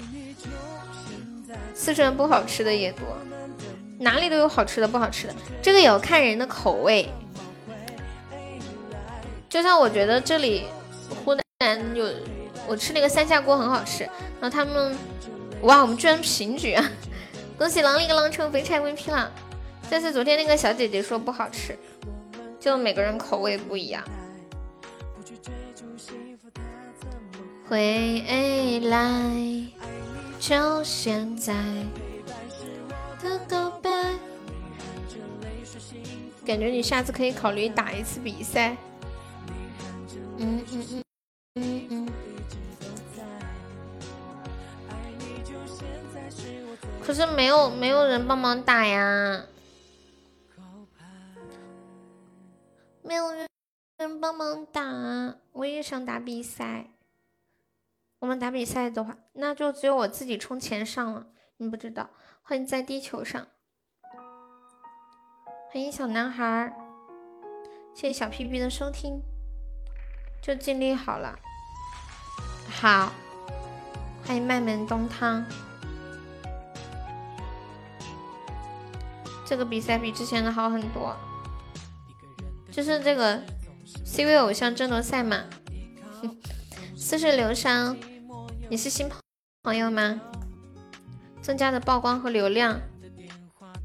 [1.75, 3.01] 四川不好吃的也多，
[3.99, 7.09] 哪里都有好吃的不好吃的，这个也要看人的口味。
[9.49, 10.65] 就像我觉得这里
[11.25, 12.07] 湖南有，
[12.67, 14.05] 我吃那个三下锅很好吃，
[14.41, 14.97] 然后他们，
[15.63, 16.91] 哇，我们居然平局啊！
[17.59, 19.31] 恭喜狼一个狼成肥差 VP 了，
[19.91, 21.79] 但是昨天那个小姐姐说不好吃。
[22.59, 24.05] 就每个人口味不一样。
[27.69, 29.09] 回来，
[30.43, 31.55] 就现在。
[36.45, 38.77] 感觉你下次可以考虑打一次比赛。
[40.39, 41.05] 嗯嗯嗯
[41.55, 42.09] 嗯嗯。
[47.01, 49.45] 可是没有没有人帮忙打呀。
[53.05, 56.89] 没有人帮忙打，我也想打比赛。
[58.23, 61.27] 我们打比赛的话，那就只有我自己充钱上了。
[61.57, 62.09] 你不知道，
[62.43, 63.49] 欢迎在地球上，
[65.73, 66.73] 欢迎小男孩，
[67.93, 69.21] 谢谢小屁屁的收听，
[70.41, 71.37] 就尽力好了。
[72.71, 73.13] 好，
[74.25, 75.45] 欢迎麦门冬汤，
[79.45, 81.17] 这个比赛比之前的好很多。
[82.71, 83.43] 就是这个
[84.07, 85.43] C 位偶像争夺赛嘛，
[86.97, 87.97] 似是流觞，
[88.73, 89.07] 你是新
[89.65, 90.19] 朋友吗？
[91.43, 92.81] 增加的曝光和流量，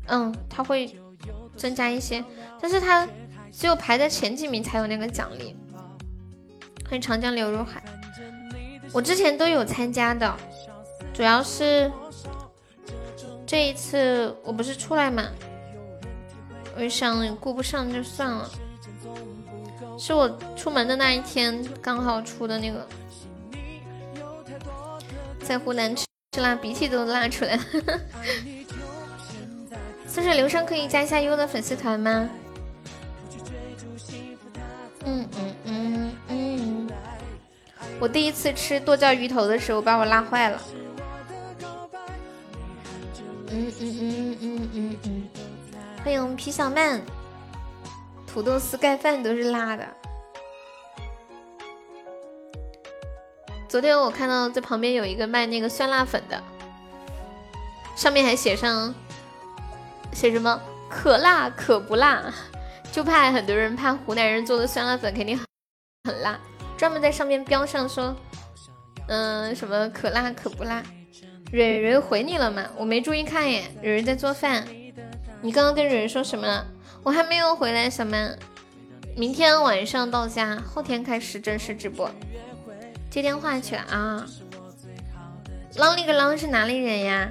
[0.06, 0.98] 嗯，他会
[1.58, 2.24] 增加一些，
[2.62, 3.06] 但是他
[3.52, 5.54] 只有排在前几名才有那个奖励。
[6.86, 7.84] 欢迎长江流入海，
[8.94, 10.34] 我之前都有参加的，
[11.14, 11.92] 主要是
[13.46, 15.28] 这一次我不是出来嘛，
[16.78, 18.50] 我想顾不上就算了。
[20.00, 22.88] 是我出门的那一天刚好出的那个，
[25.48, 27.64] 在湖南吃吃辣，鼻涕都拉出来了。
[30.06, 32.30] 似水流声可以加一下优的粉丝团吗？
[35.06, 36.90] 嗯嗯嗯嗯。
[37.98, 40.61] 我第一次吃剁椒鱼头的时候，把我辣坏了。
[43.49, 45.24] 嗯嗯嗯嗯嗯嗯。
[46.03, 47.02] 欢迎我们皮小曼。
[48.28, 49.88] 土豆丝盖饭都是辣的。
[53.68, 56.41] 昨天我看到在旁边有一个卖那个酸辣粉的，
[57.98, 58.95] 上面还写上
[60.14, 62.34] 写什么可辣可不辣，
[62.94, 65.45] 就怕很多人怕湖南人做的酸辣粉肯定很
[66.06, 66.39] 很辣，
[66.77, 68.15] 专门在上面标上说，
[69.10, 70.81] 嗯什么可辣可不辣。
[71.52, 72.65] 蕊蕊回你了吗？
[72.77, 74.65] 我没注意看耶，蕊蕊在做饭。
[75.41, 76.65] 你刚刚跟蕊蕊说什么了？
[77.03, 78.38] 我还没有回来，小曼，
[79.15, 82.10] 明天晚上到家，后天开始正式直播。
[83.18, 84.23] 接电话去了啊！
[85.73, 87.27] 啷里个啷是哪里人呀？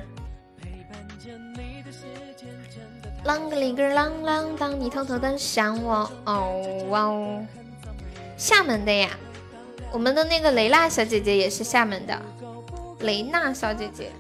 [3.24, 7.46] 啷个里个啷啷当，你偷偷的想我哦哇哦！
[8.36, 9.10] 厦门的呀，
[9.92, 12.20] 我们的那个雷娜小姐姐也是厦门的，
[13.02, 14.10] 雷娜小姐姐。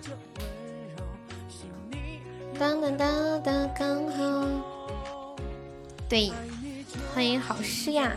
[2.60, 4.46] 当当当当，刚好。
[6.08, 6.30] 对，
[7.12, 8.12] 欢迎好诗呀，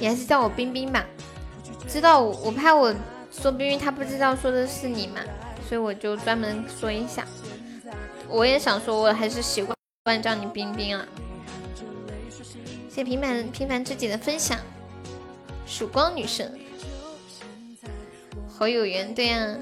[0.00, 1.06] 你还是叫我冰冰吧。
[1.88, 2.94] 知道我，我怕我
[3.30, 5.20] 说冰冰，他不知道说的是你嘛，
[5.68, 7.26] 所以我就专门说一下。
[8.28, 9.64] 我也想说，我还是习
[10.04, 11.06] 惯叫你冰冰啊。
[12.88, 14.58] 谢谢平凡平凡知己的分享，
[15.66, 16.58] 曙光女神，
[18.48, 19.56] 好有缘，对呀。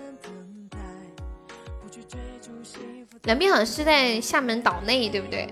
[3.24, 5.48] 两边好像是在厦门岛内，对不对？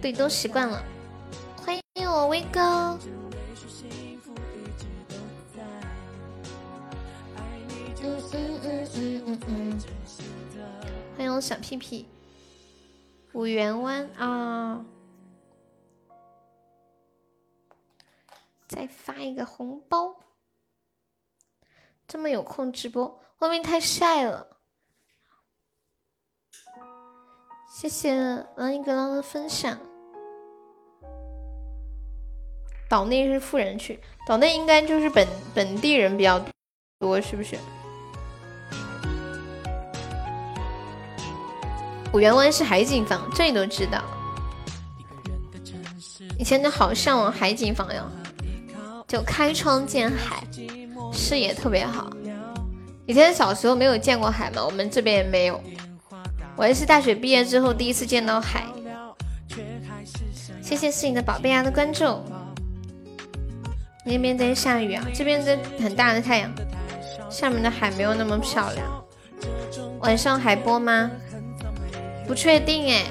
[0.00, 0.82] 对，都习惯了。
[1.56, 2.98] 欢迎我威哥。
[8.00, 9.80] 嗯嗯嗯嗯嗯嗯。
[11.16, 12.06] 欢迎我小屁屁。
[13.32, 14.84] 五元湾啊！
[18.68, 20.14] 再发一个红包。
[22.06, 24.46] 这么有空直播，外面太晒了。
[27.68, 28.14] 谢谢
[28.56, 29.78] 狼一格狼的分享。
[32.88, 36.42] 岛内是富人区，岛内应该就是本本地人比较
[36.98, 37.56] 多，是不是？
[42.14, 44.02] 五缘湾是海景房，这你都知道。
[46.38, 48.02] 以前就好向往海景房呀，
[49.06, 50.42] 就开窗见海。
[51.12, 52.10] 视野特别好，
[53.06, 55.60] 以前小时候没有见过海嘛，我们这边也没有。
[56.54, 58.64] 我也是大学毕业之后第一次见到海。
[60.62, 62.04] 谢谢是你的宝贝鸭的关注。
[64.08, 66.50] 那边在下雨啊，这边在很大的太阳。
[67.28, 69.04] 下面的海没有那么漂亮。
[70.00, 71.10] 晚上海播吗？
[72.26, 73.04] 不确定哎。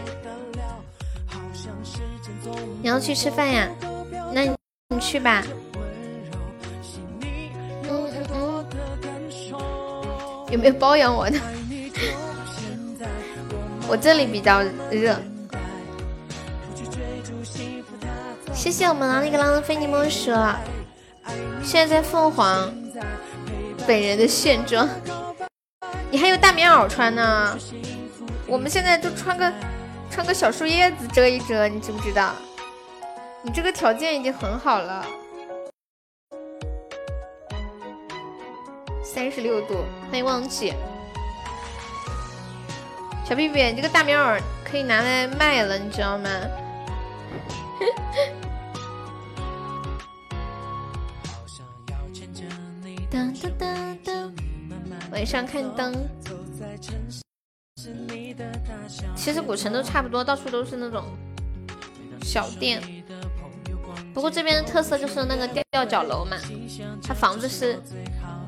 [2.82, 3.70] 你要去吃饭呀？
[4.34, 5.44] 那你去吧。
[10.50, 11.38] 有没有包养我的？
[13.88, 15.16] 我这里比较热。
[18.54, 20.32] 谢谢我们狼里个狼的非你莫属。
[21.68, 22.74] 现在在凤凰，
[23.86, 24.88] 本人的现状。
[26.10, 27.58] 你还有大棉袄穿呢。
[28.48, 29.52] 我们现在就穿个
[30.10, 32.32] 穿个小树叶子遮一遮，你知不知道？
[33.44, 35.06] 你这个条件已经很好了。
[39.04, 40.74] 三十六度，欢迎忘记。
[43.26, 46.30] 小屁屁，你这个大棉袄可以拿来卖了，你知道吗？
[55.12, 55.94] 晚上看灯。
[59.16, 61.04] 其实古城都差不多，到处都是那种
[62.24, 62.82] 小店。
[64.14, 66.38] 不过这边的特色就是那个吊脚楼嘛，
[67.04, 67.82] 它房子是。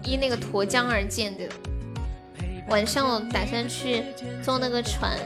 [0.01, 1.43] 依那个沱江而建的。
[2.69, 4.01] 晚上我打算去
[4.41, 5.19] 坐那个船，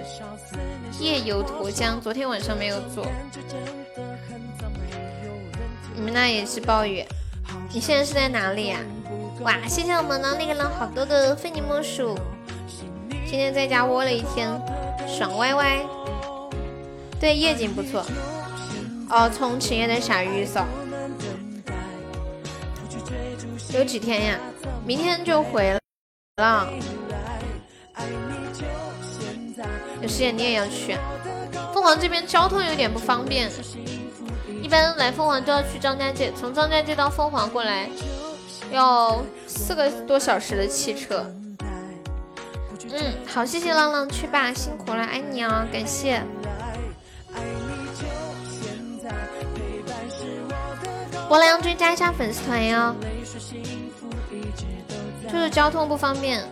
[0.99, 2.01] 夜游沱江。
[2.01, 3.05] 昨天晚上没有坐。
[5.95, 7.05] 你们那也是暴雨？
[7.71, 8.79] 你现在是在哪里呀？
[9.43, 12.17] 哇，谢谢我们的那个人好多的非你莫属。
[13.25, 14.49] 今天在家窝了一天，
[15.07, 15.79] 爽歪歪。
[17.19, 18.05] 对，夜景不错。
[19.09, 20.65] 哦，从企业的傻鱼扫。
[23.73, 24.39] 有几天呀？
[24.85, 25.73] 明天就回
[26.37, 26.69] 了。
[30.01, 30.97] 有时间你也要去。
[31.73, 33.49] 凤凰这边交通有点不方便，
[34.61, 37.89] 一般来凤凰都要去张家界，从张家界到凤凰过来
[38.73, 41.25] 要四个多小时的汽车。
[42.91, 46.21] 嗯，好，谢谢浪浪去吧，辛苦了，爱你啊，感谢。
[51.29, 52.95] 我来杨军加一下粉丝团哟，
[55.31, 56.43] 就是交通不方便，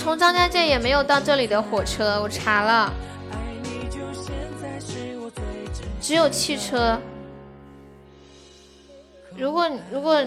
[0.00, 2.92] 从张家界也没有到这里的火车，我查了，
[6.00, 6.98] 只有汽车。
[9.38, 10.20] 如果如果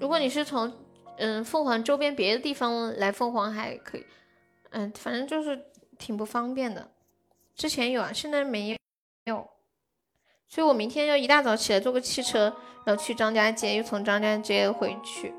[0.00, 0.72] 如果你是从
[1.18, 4.06] 嗯凤凰周边别的地方来凤凰还可以，
[4.70, 5.60] 嗯，反正就是
[5.98, 6.90] 挺不方便的。
[7.54, 8.76] 之前有啊，现在没
[9.26, 9.46] 有。
[10.48, 15.34] 所以我明天要一大早起来坐个汽车，然后去张家界，又从张家界回去，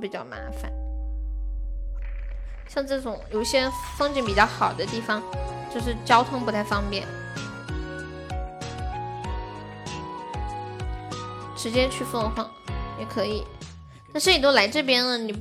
[0.00, 0.70] 比较麻烦。
[2.68, 5.22] 像这种有些风景比较好的地方，
[5.72, 7.06] 就是交通不太方便，
[11.66, 12.48] 直接去凤凰
[12.96, 13.42] 也可以。
[14.12, 15.32] 但是你都来这边了，你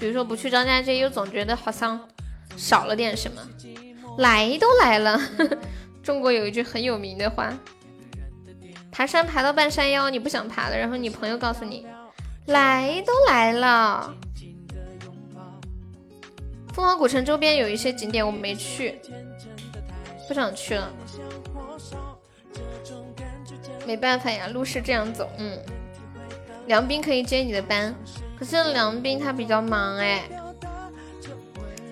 [0.00, 2.08] 比如说不去张家界，又总觉得好像
[2.56, 3.40] 少了点什么。
[4.18, 5.20] 来都来了，
[6.02, 7.56] 中国有一句很有名的话。
[8.90, 11.86] 爬山爬到半山腰，你不想爬了，然后你朋友告诉你，
[12.46, 14.12] 来都来了。
[16.72, 19.00] 凤凰古城周边有一些景点我没去，
[20.26, 20.92] 不想去了。
[23.86, 25.30] 没办法呀，路是这样走。
[25.38, 25.58] 嗯，
[26.66, 27.94] 梁斌可以接你的班，
[28.38, 30.22] 可是梁斌他比较忙哎。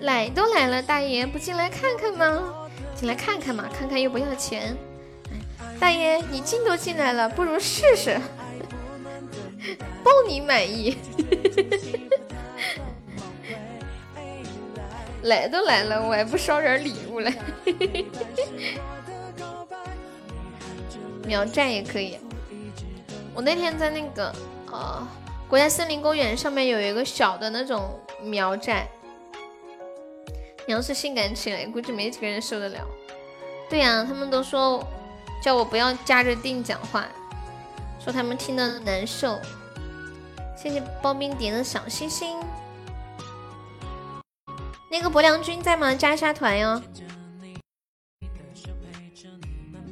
[0.01, 2.69] 来都来了，大爷不进来看看吗？
[2.95, 4.75] 进来看看嘛，看看又不要钱。
[5.79, 8.19] 大爷，你进都进来了，不如试试，
[10.03, 10.97] 包你满意。
[15.23, 17.33] 来都来了，我还不捎点礼物来？
[21.25, 22.17] 苗寨也可以。
[23.33, 24.33] 我那天在那个
[24.71, 25.07] 呃
[25.47, 28.87] 国家森林公园上面有一个小的那种苗寨，
[30.67, 32.79] 你要是性感起来，估计没几个人受得了。
[33.69, 34.85] 对呀，他们都说。
[35.43, 37.05] 叫我不要夹着腚讲话，
[37.99, 39.37] 说他们听得难受。
[40.55, 42.39] 谢谢包冰点的小心心。
[44.89, 45.93] 那个薄良君在吗？
[45.93, 46.81] 加一下团哟。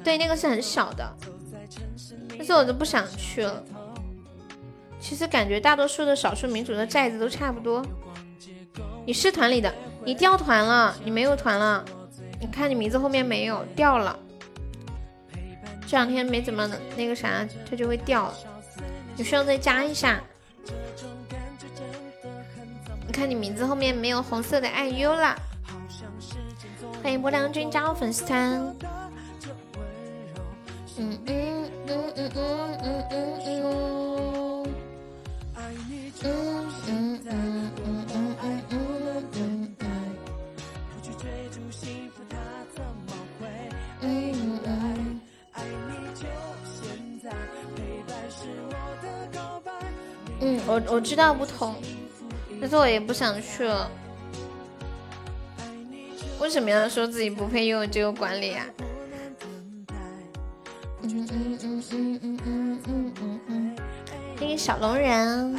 [0.03, 1.17] 对，那个是很小的，
[2.37, 3.63] 但是我就不想去了。
[4.99, 7.85] 其实感觉大多数的少数民族的寨子都差不多。
[9.05, 9.73] 你是团里的，
[10.03, 11.83] 你掉团了，你没有团了。
[12.39, 14.17] 你看你名字后面没有掉了。
[15.87, 18.33] 这两天没怎么那个啥，它就会掉了，
[19.15, 20.21] 你需要再加一下。
[23.05, 25.35] 你看你名字后面没有红色的爱优了。
[27.03, 28.75] 欢迎波良君加入粉丝团。
[30.97, 32.39] 嗯嗯嗯嗯嗯
[33.09, 34.75] 嗯嗯嗯。
[36.23, 36.29] 嗯
[36.87, 38.75] 嗯嗯嗯嗯嗯
[39.33, 39.85] 嗯嗯。
[44.01, 44.05] 嗯
[44.65, 45.21] 嗯。
[50.43, 51.75] 嗯，我我知道不同，
[52.59, 53.89] 但是我也不想去了。
[56.39, 58.65] 为什么要说自己不配拥有这个管理啊？
[61.03, 63.75] 嗯嗯嗯嗯嗯嗯嗯嗯嗯，
[64.37, 65.55] 欢迎小龙人。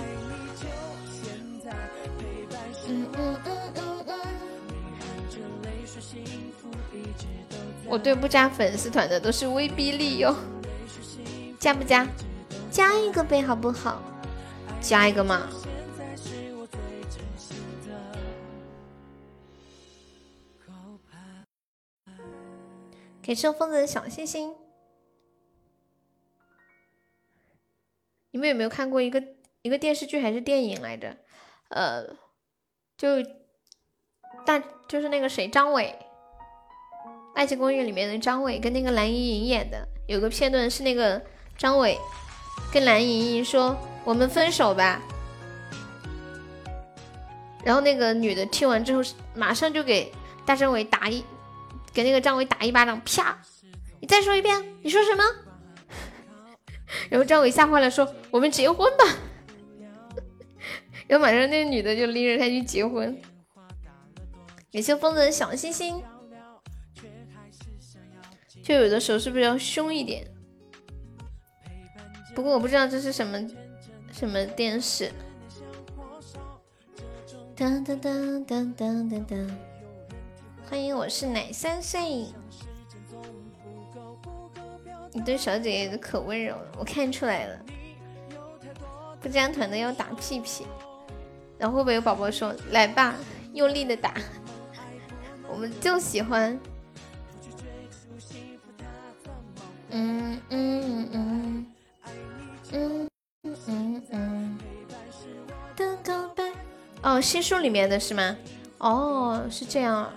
[2.89, 4.21] 嗯嗯嗯嗯嗯。
[7.87, 10.35] 我对不加粉丝团的都是威逼利诱，
[11.59, 12.07] 加不加？
[12.71, 14.01] 加一个呗，好不好？
[14.81, 15.49] 加一个嘛。
[23.21, 24.53] 给盛疯子的小心心。
[28.33, 29.23] 你们有没有看过一个
[29.63, 31.17] 一个电视剧还是电影来着？
[31.69, 32.05] 呃，
[32.97, 33.23] 就
[34.45, 35.95] 大就是那个谁，张伟，
[37.35, 41.23] 《爱情公寓》里面的张伟跟那个蓝盈莹演的，有个片段是那个
[41.57, 41.97] 张伟
[42.73, 43.77] 跟蓝盈莹说。
[44.05, 45.01] 我们分手吧。
[47.65, 49.01] 然后那个女的听完之后，
[49.33, 50.13] 马上就给
[50.45, 51.25] 大张伟打一，
[51.93, 53.39] 给那个张伟打一巴掌，啪！
[54.01, 55.23] 你再说一遍，你说什么？
[57.11, 59.05] 然后张伟吓坏了，说： “我们结婚吧。
[61.09, 63.21] ”然后马上那个女的就拎着他去结婚。
[64.73, 66.03] 感谢疯子的小心心。
[68.63, 70.27] 就有的时候是不是要凶一点？
[72.35, 73.39] 不过我不知道这是什么。
[74.13, 75.11] 什么电视？
[77.57, 79.51] 当当当当当当当！
[80.69, 82.27] 欢迎，我是奶三岁。
[85.13, 87.59] 你对小姐姐可温柔了，我看出来了。
[89.21, 90.67] 不加团的要打屁屁，
[91.59, 93.15] 然后会不会有宝宝说来吧，
[93.53, 94.15] 用力的打？
[95.49, 96.59] 我们就喜欢。
[99.91, 101.67] 嗯嗯嗯
[102.73, 103.09] 嗯
[103.43, 104.59] 嗯嗯嗯。
[105.77, 106.51] 的告白
[107.03, 108.37] 哦，新书里面的是吗？
[108.79, 110.11] 哦，是这样。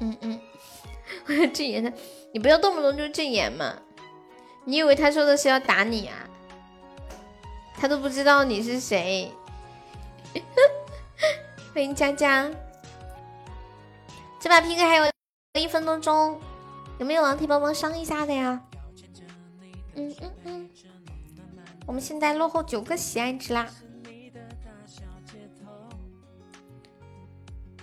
[0.00, 0.40] 嗯嗯，
[1.52, 1.92] 禁言他，
[2.32, 3.74] 你不要动不动就禁言嘛。
[4.64, 6.28] 你以为他说的是要打你啊？
[7.74, 9.30] 他都不知道你是谁。
[11.74, 12.50] 欢迎佳佳，
[14.40, 15.10] 这把 PK 还有
[15.54, 16.38] 一分多钟，
[16.98, 18.60] 有没有狼铁帮忙上一下的呀？
[19.94, 20.70] 嗯嗯嗯，
[21.86, 23.68] 我们现在落后九个喜爱值啦。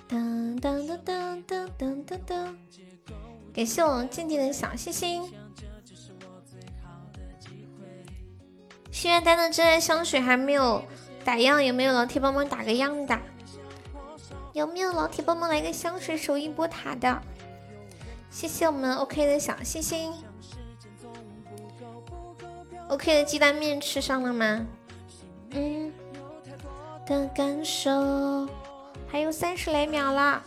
[0.08, 2.58] 当当当当当当当当，
[3.58, 5.34] 感谢我们静静的小心心。
[8.92, 10.84] 心愿单的真爱香水还没有
[11.26, 13.20] 打样，有没有老铁帮忙打个样的？
[14.54, 17.20] 有没有老铁帮忙来个香水守一波塔的？
[18.30, 20.14] 谢谢我们 OK 的小心心。
[22.90, 24.68] OK 的鸡蛋面吃上了吗？
[25.50, 25.92] 嗯。
[27.08, 28.48] 的感受，
[29.08, 30.44] 还有三十来秒了，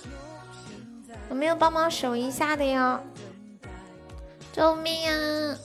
[1.31, 3.01] 有没有帮忙守一下的呀？
[4.53, 5.57] 救命啊！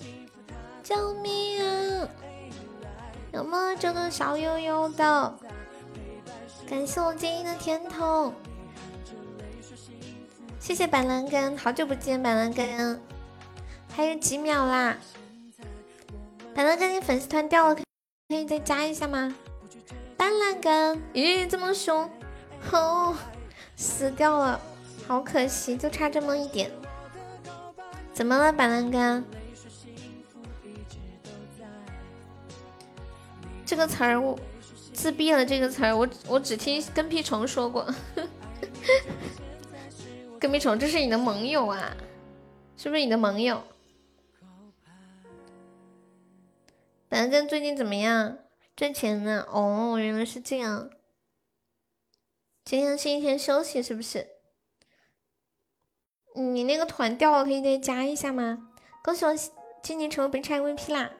[0.83, 2.07] 救命啊！
[3.33, 5.33] 有没有这个小悠悠的？
[6.69, 8.31] 感谢我建议的甜筒，
[10.59, 13.01] 谢谢板蓝根，好久不见板蓝根，
[13.95, 14.95] 还有几秒啦！
[16.53, 19.35] 板蓝根，你粉丝团掉了，可以再加一下吗？
[20.15, 22.09] 板蓝根，咦，这么凶，
[22.71, 23.15] 哦，
[23.75, 24.59] 死掉了，
[25.07, 26.71] 好可惜，就差这么一点。
[28.13, 29.23] 怎么了，板蓝根？
[33.65, 34.39] 这个词儿我
[34.93, 35.45] 自闭了。
[35.45, 37.87] 这个词儿我我只听跟屁虫说过。
[40.39, 41.95] 跟屁虫，这是你的盟友啊？
[42.77, 43.63] 是不是你的盟友？
[47.07, 48.39] 板蓝根最近怎么样？
[48.75, 49.45] 赚钱呢？
[49.51, 50.89] 哦，原来是这样。
[52.63, 54.34] 今天是一天休息是不是？
[56.35, 58.67] 你那个团掉了，可以再加一下吗？
[59.03, 59.33] 恭喜我
[59.81, 61.11] 今年成为本场 MVP 啦！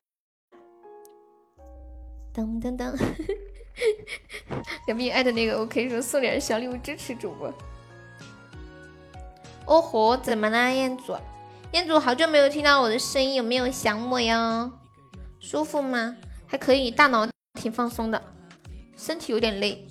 [2.34, 2.94] 噔噔噔，
[4.86, 7.54] 隔壁艾的那个，我可以说送点小礼物支持主播。
[9.66, 11.16] 哦吼，怎么啦，彦祖？
[11.72, 14.72] 彦祖好久没有听到我的声音，有没有想我呀？
[15.40, 16.18] 舒服吗？
[16.46, 18.22] 还可以，大脑挺放松的，
[18.98, 19.88] 身体有点累。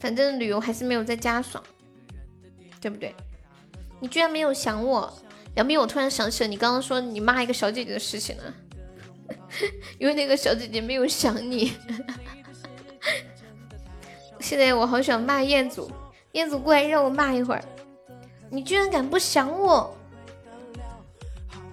[0.00, 1.62] 反正旅游还是没有在家爽，
[2.80, 3.14] 对不对？
[4.00, 5.12] 你居然没有想我，
[5.54, 8.54] 杨斌，我突然想起了你刚刚说你骂一个小姐姐的事情了。
[9.98, 11.72] 因为那个小姐姐没有想你，
[14.40, 15.90] 现在我好想骂彦祖，
[16.32, 17.64] 彦祖过来让我骂一会儿。
[18.50, 19.94] 你居然敢不想我？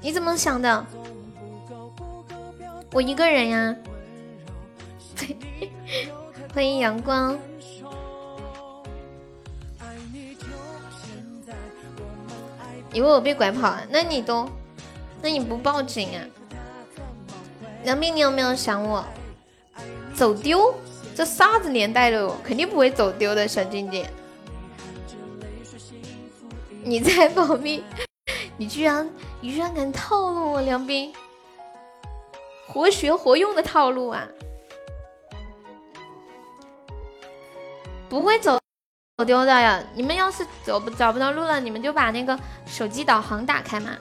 [0.02, 0.86] 你怎么想的？
[2.92, 3.76] 我一个人呀。
[6.54, 7.38] 欢迎阳光。
[12.96, 13.86] 以为我被拐跑了？
[13.90, 14.50] 那你都，
[15.22, 16.24] 那你不报警啊？
[17.84, 19.04] 梁斌，你有没有想我？
[20.16, 20.74] 走丢？
[21.14, 22.34] 这啥子年代了？
[22.42, 24.06] 肯定不会走丢的，小静静。
[26.86, 27.84] 你在保密？
[28.56, 29.10] 你居然，
[29.42, 31.14] 你居然敢套路我，梁斌！
[32.66, 34.26] 活学活用的套路啊！
[38.08, 38.58] 不会走
[39.18, 39.82] 走丢的呀！
[39.94, 43.92] 你们要是走不找不到路了，你们就把那个手机导航打开嘛。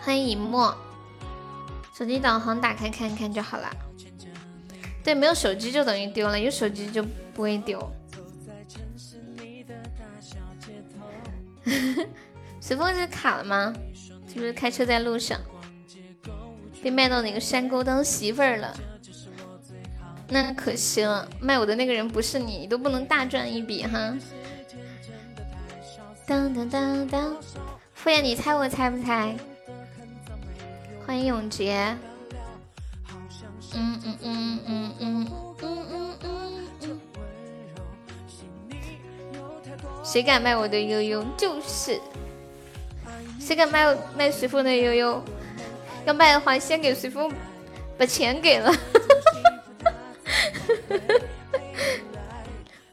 [0.00, 0.76] 欢迎一墨。
[1.94, 3.70] 手机导航打开看一看就好了。
[5.04, 7.78] 对，没有手机就等于丢了，有手机就不会丢。
[12.60, 13.72] 随风是卡了吗？
[14.26, 15.38] 是不是开车在路上
[16.82, 18.76] 被卖到哪个山沟当媳妇儿了？
[20.32, 24.16] 那可惜了，卖我的那个人不是你，你都不能大赚一笔哈。
[26.24, 27.36] 当当当当，
[27.94, 29.34] 敷衍你猜我猜不猜？
[31.04, 31.96] 欢迎永杰，
[33.74, 35.28] 嗯嗯嗯嗯嗯
[35.60, 37.00] 嗯嗯嗯嗯，
[40.04, 41.24] 谁敢卖我的悠悠？
[41.36, 42.00] 就是，
[43.40, 45.20] 谁敢卖卖随风的悠悠？
[46.06, 47.32] 要卖的话，先给随风
[47.98, 48.72] 把钱给了。
[50.40, 51.20] 呵呵呵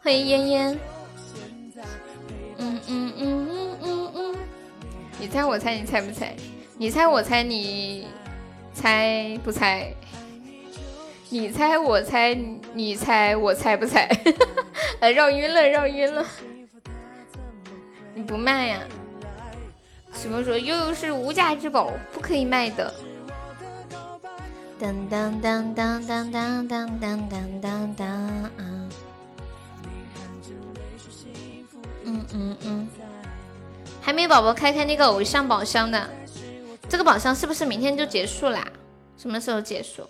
[0.03, 0.79] 欢迎烟烟。
[2.57, 4.35] 嗯嗯嗯嗯嗯嗯
[5.19, 6.33] 你猜我猜你猜不猜？
[6.77, 8.07] 你猜我猜你
[8.73, 9.93] 猜不猜？
[11.29, 12.33] 你猜我猜
[12.73, 14.07] 你猜我猜不猜？
[14.07, 14.45] 哈哈
[15.01, 16.25] 哈绕晕了绕晕了。
[18.13, 18.79] 你不卖呀
[20.13, 20.57] 什么时候？
[20.57, 22.93] 又是无价之宝不可以卖的。
[24.79, 28.89] 当当当当当当当当当当啊！
[32.03, 32.87] 嗯嗯嗯，
[34.01, 36.09] 还没宝宝开开那个偶像宝箱的，
[36.87, 38.65] 这个宝箱是不是明天就结束啦？
[39.17, 40.07] 什么时候结束？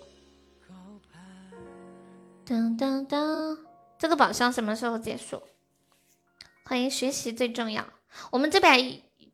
[2.44, 3.58] 当当当，
[3.98, 5.42] 这个宝箱什么时候结束？
[6.64, 7.86] 欢迎学习最重要，
[8.30, 8.76] 我们这把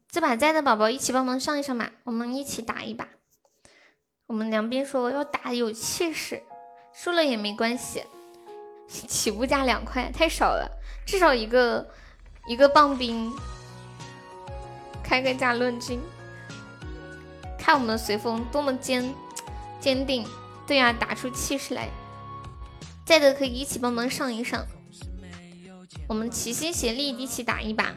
[0.08, 3.08] 这把在的宝宝一起帮忙上一上吧，我们一起打一把。
[4.26, 6.42] 我们梁斌说要打有气势，
[6.94, 8.02] 输了也没关系，
[8.88, 10.70] 起步价两块太少了，
[11.04, 11.86] 至少一个
[12.48, 13.30] 一个棒冰，
[15.02, 16.00] 开个价论斤，
[17.58, 19.14] 看我们的随风多么坚
[19.78, 20.26] 坚定，
[20.66, 21.88] 对呀，打出气势来。
[23.04, 24.64] 在的可以一起帮忙上一上，
[26.08, 27.94] 我们齐心协力一起打一把。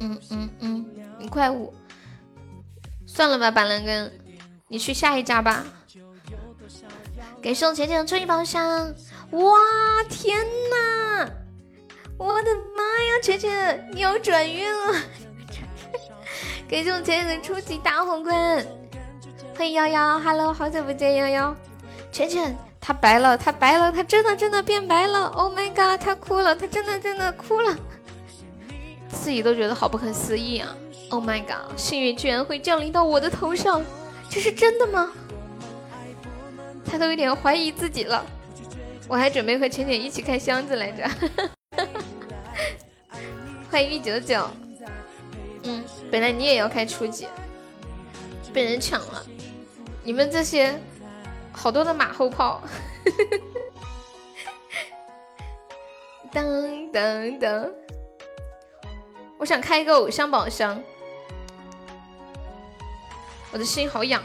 [0.00, 0.86] 嗯嗯嗯，
[1.20, 1.74] 一块五，
[3.06, 4.10] 算了吧，板蓝根，
[4.68, 5.64] 你去下一家吧。
[7.40, 8.92] 给送浅浅的一宝箱，
[9.30, 9.52] 哇
[10.08, 11.28] 天呐，
[12.18, 15.00] 我的妈呀，浅浅你要转运了！
[16.66, 18.66] 给送浅浅的初级大皇冠，
[19.56, 21.56] 欢迎幺幺，Hello，好久不见幺幺，
[22.10, 22.56] 浅浅。
[22.80, 27.76] 他白了，他白了，他真的真的变白了！Oh my god，他哭了，他真的真的哭了，
[29.08, 30.72] 自己都觉得好不可思议啊
[31.10, 33.84] ！Oh my god，幸运居然会降临到我的头上，
[34.30, 35.12] 这是真的吗？
[36.84, 38.24] 他都有点怀疑自己了。
[39.08, 41.08] 我还准备和浅浅一起开箱子来着。
[43.70, 44.48] 欢迎玉九九，
[45.64, 47.26] 嗯，本来你也要开初级，
[48.52, 49.24] 被人抢了，
[50.02, 50.78] 你们这些。
[51.58, 52.62] 好多的马后炮，
[56.30, 57.72] 噔噔噔！
[59.38, 60.78] 我想开一个偶像宝箱，
[63.52, 64.22] 我的心好痒，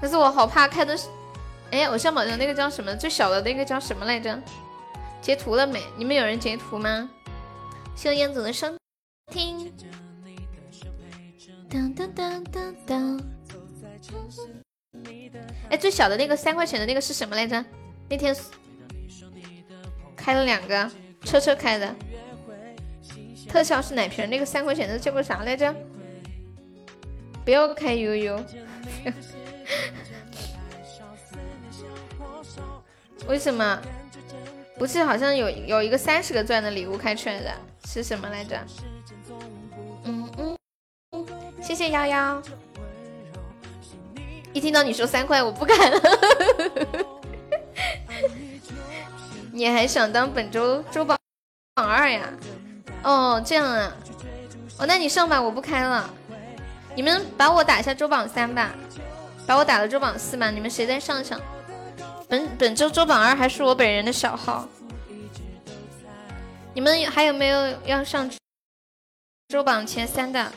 [0.00, 1.08] 可是我好怕开的是，
[1.70, 2.94] 哎，偶像宝箱那个叫什么？
[2.94, 4.38] 最小的那个叫什么来着？
[5.20, 5.82] 截图了没？
[5.96, 7.10] 你们有人截图吗？
[7.94, 8.72] 谢谢燕子的收
[9.30, 9.72] 听。
[11.68, 13.20] 噔噔噔噔噔。
[15.68, 17.64] 哎，最小的那个三块钱的那个是什么来着？
[18.08, 18.34] 那天
[20.16, 20.90] 开了两个，
[21.24, 21.94] 车车开的，
[23.48, 24.28] 特效是奶瓶。
[24.28, 25.74] 那个三块钱的叫个啥来着？
[27.44, 28.44] 不要开悠悠，
[33.26, 33.80] 为什么？
[34.78, 37.52] 不是好像有有一个三十个钻的礼物开出来的，
[37.84, 38.58] 是什么来着？
[40.04, 40.56] 嗯嗯，
[41.60, 42.42] 谢谢幺幺。
[44.52, 46.00] 一听到你说三块，我不敢了。
[49.52, 51.18] 你还想当本周周榜
[51.74, 52.22] 榜二呀？
[53.02, 53.94] 哦，这样啊。
[54.78, 56.08] 哦，那你上吧，我不开了。
[56.94, 58.70] 你们把我打下周榜三吧，
[59.46, 60.50] 把我打了周榜四嘛。
[60.50, 61.40] 你们谁再上上？
[62.28, 64.68] 本本周周榜二还是我本人的小号。
[66.74, 68.30] 你们还有没有要上
[69.48, 70.52] 周榜前三的？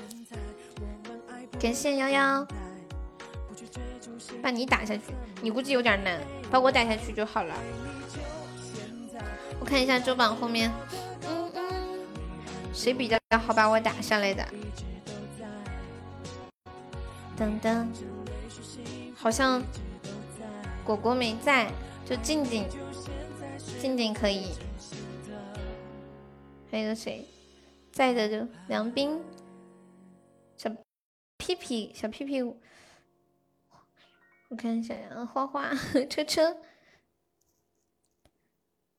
[1.59, 2.45] 感谢幺幺。
[4.41, 5.01] 把你打下去，
[5.41, 6.19] 你估计有点难，
[6.51, 7.53] 把我打下去就好了。
[9.59, 10.71] 我看一下周榜后面，
[11.27, 11.63] 嗯嗯，
[12.73, 14.45] 谁比较好把我打下来的？
[17.37, 17.87] 噔噔，
[19.15, 19.61] 好像
[20.85, 21.71] 果果没在，
[22.05, 22.65] 就静静，
[23.79, 24.51] 静静可以。
[26.71, 27.27] 还有谁
[27.91, 29.21] 在的就梁斌，
[30.57, 30.69] 小
[31.37, 32.41] 屁屁，小屁屁。
[32.41, 32.55] 我
[34.55, 35.73] 看一下呀，花花
[36.09, 36.57] 车车，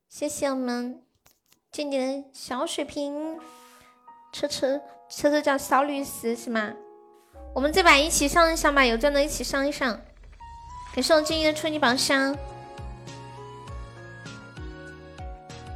[0.08, 1.02] 谢谢我们
[1.70, 3.38] 静静的小水瓶，
[4.32, 6.74] 车车车车叫小律师是吗？
[7.54, 9.98] 我们这把一起上一上吧，有钻的一起上一上。
[10.92, 12.36] 感谢我静静的初级宝箱，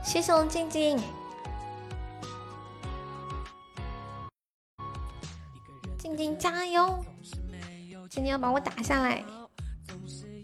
[0.04, 0.98] 谢谢我静静，
[5.96, 6.98] 静静加油，
[8.10, 9.24] 静静要把我打下来。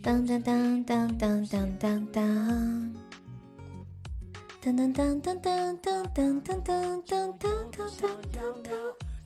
[0.03, 2.95] 当当当当当当当当，
[4.61, 8.73] 当当当当当当当当当当当当。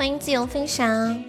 [0.00, 1.22] 欢迎自由分享。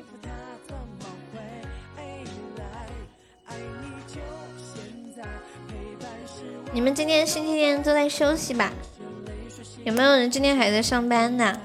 [6.72, 8.72] 你们今天星期天都在休息吧？
[9.84, 11.60] 有没有人今天还在上班的？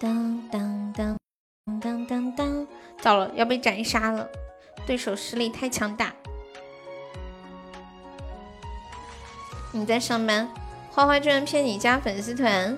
[0.00, 1.18] 当当当
[1.78, 2.66] 当当当，
[3.02, 4.26] 糟了，要被斩杀了！
[4.86, 6.14] 对手实力太强大。
[9.70, 10.48] 你在上班，
[10.90, 12.74] 花花居然骗你加粉丝团，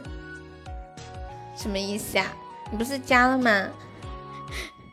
[1.59, 2.27] 什么意思啊？
[2.71, 3.69] 你不是加了吗？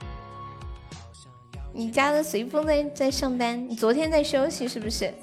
[1.72, 5.14] 你加的随风在在上班，你昨天在休息是不是？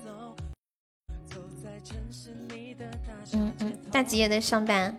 [3.34, 4.96] 嗯嗯，大吉也在上班，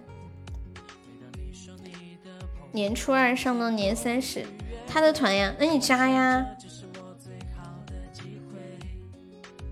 [2.72, 4.46] 年初二上到年三十，
[4.88, 6.46] 他的团呀，那你加呀。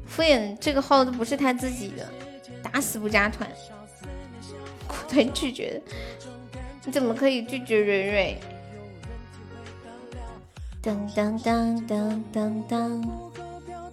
[0.06, 2.08] 敷衍这个号都不是他自己的，
[2.62, 3.50] 打死不加团，
[4.88, 5.82] 果断拒绝的。
[6.86, 8.38] 你怎么可以拒绝蕊蕊？
[10.82, 13.22] 当当当当当当，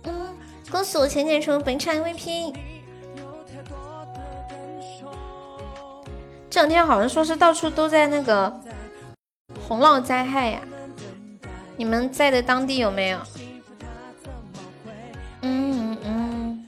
[0.04, 0.34] 嗯，
[0.70, 2.54] 恭喜我浅浅成为本场 MVP。
[6.48, 8.50] 这两天好像说是到处都在那个
[9.68, 10.62] 洪涝灾害呀，
[11.76, 13.18] 你们在的当地有没有？
[15.42, 16.66] 嗯嗯，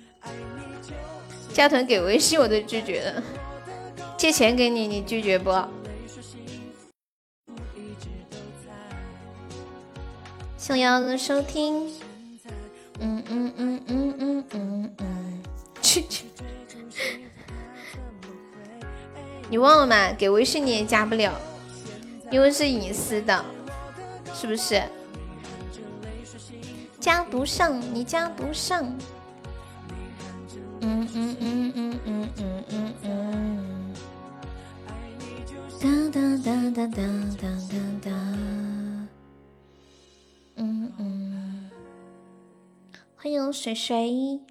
[1.50, 3.22] 加团给微信我都拒绝了，
[4.18, 5.50] 借钱给你你拒绝不？
[10.70, 11.88] 想要的收听，
[13.00, 15.42] 嗯嗯嗯嗯嗯嗯嗯，
[15.82, 16.26] 去去，
[19.48, 20.12] 你忘了吗？
[20.16, 21.34] 给微信你也加不了，
[22.30, 23.44] 因为是隐私的，
[24.32, 24.80] 是不是？
[27.00, 28.84] 加不上，你加不上。
[30.82, 33.94] 嗯嗯嗯嗯嗯嗯嗯嗯。
[35.80, 37.02] 哒哒哒哒哒
[37.42, 38.69] 哒哒哒。
[40.62, 41.70] 嗯嗯，
[43.16, 44.42] 欢迎水水，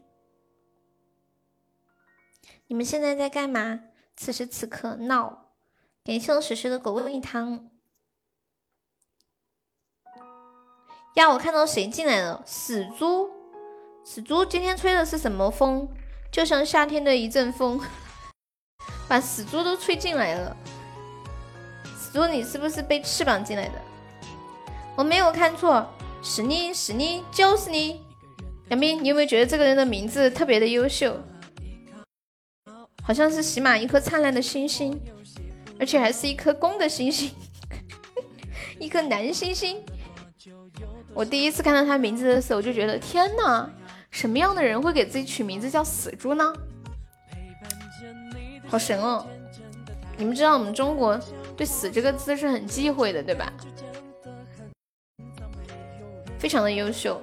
[2.65, 3.81] 你们现在在干嘛？
[4.15, 5.51] 此时此刻闹，
[6.03, 7.69] 感谢我水水的狗味汤。
[11.13, 12.41] 呀，我看到谁进来了？
[12.43, 13.29] 死猪，
[14.03, 15.87] 死猪，今天吹的是什么风？
[16.31, 17.79] 就像夏天的一阵风，
[19.07, 20.57] 把死猪都吹进来了。
[21.95, 23.79] 死猪，你是不是被翅膀进来的？
[24.97, 25.87] 我没有看错。
[26.21, 28.01] 是你是你就是你，
[28.69, 31.17] 杨斌，你有没有觉得这个人的名字特别的优秀？
[33.01, 34.99] 好像是喜马一颗灿烂的星星，
[35.79, 37.31] 而且还是一颗公的星星，
[38.79, 39.83] 一颗男星星。
[41.13, 43.67] 我第一次看到他名字的时候，我就觉得天哪，
[44.11, 46.53] 什么样的人会给自己取名字叫死猪呢？
[48.67, 49.25] 好神哦！
[50.17, 51.19] 你们知道我们中国
[51.57, 53.51] 对死这个字是很忌讳的，对吧？
[56.39, 57.21] 非常的优秀，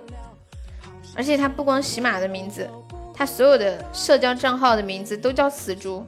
[1.16, 2.68] 而且他不光喜马的名字，
[3.14, 6.06] 他所有的社交账号的名字都叫死猪。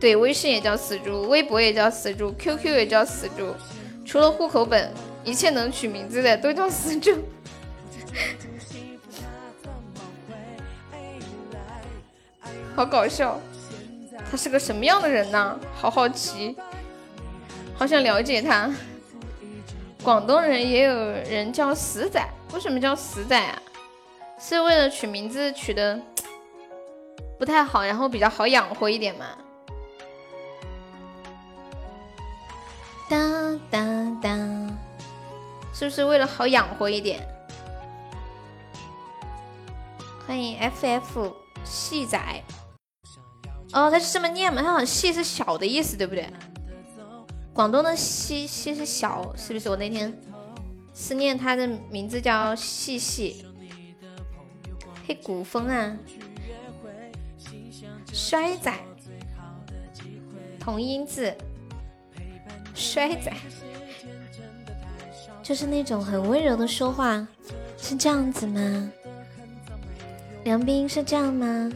[0.00, 3.54] 对，微信也叫死猪，微博也叫死猪，QQ 也叫死猪，
[4.04, 4.92] 除了户口本，
[5.22, 7.12] 一切能取名字的都叫死猪。
[12.74, 13.38] 好搞笑，
[14.28, 15.60] 他是个什么样的人呢？
[15.76, 16.56] 好好奇，
[17.76, 18.68] 好想了解他。
[20.02, 22.20] 广东人也有人叫死仔，
[22.52, 23.62] 为什么叫死仔啊？
[24.38, 26.00] 是为了取名字取的
[27.38, 29.26] 不太好，然后比较好养活一点嘛？
[33.08, 34.78] 当当当，
[35.72, 37.24] 是不是为了好养活一点？
[40.26, 42.18] 欢迎 FF 细仔，
[43.72, 44.62] 哦，他是这么念吗？
[44.62, 46.28] 他好像细是小的意思，对不对？
[47.54, 49.68] 广东的西西是小，是不是？
[49.68, 50.12] 我那天
[50.94, 53.44] 思念他的名字叫细细，
[55.06, 55.96] 黑古风啊，
[58.12, 58.72] 衰仔，
[60.58, 61.34] 同音字，
[62.74, 63.30] 衰仔，
[65.42, 67.26] 就是那种很温柔的说话，
[67.76, 68.90] 是这样子吗？
[70.44, 71.70] 梁斌是这样吗？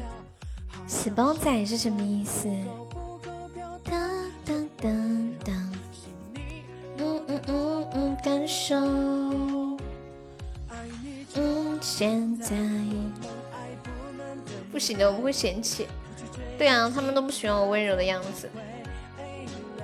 [0.87, 2.49] 死包仔是什么意思？
[11.35, 12.57] 嗯，现在
[14.71, 15.89] 不行的，我们会嫌弃。
[16.57, 18.49] 对啊，他们都不喜欢我温柔的样子，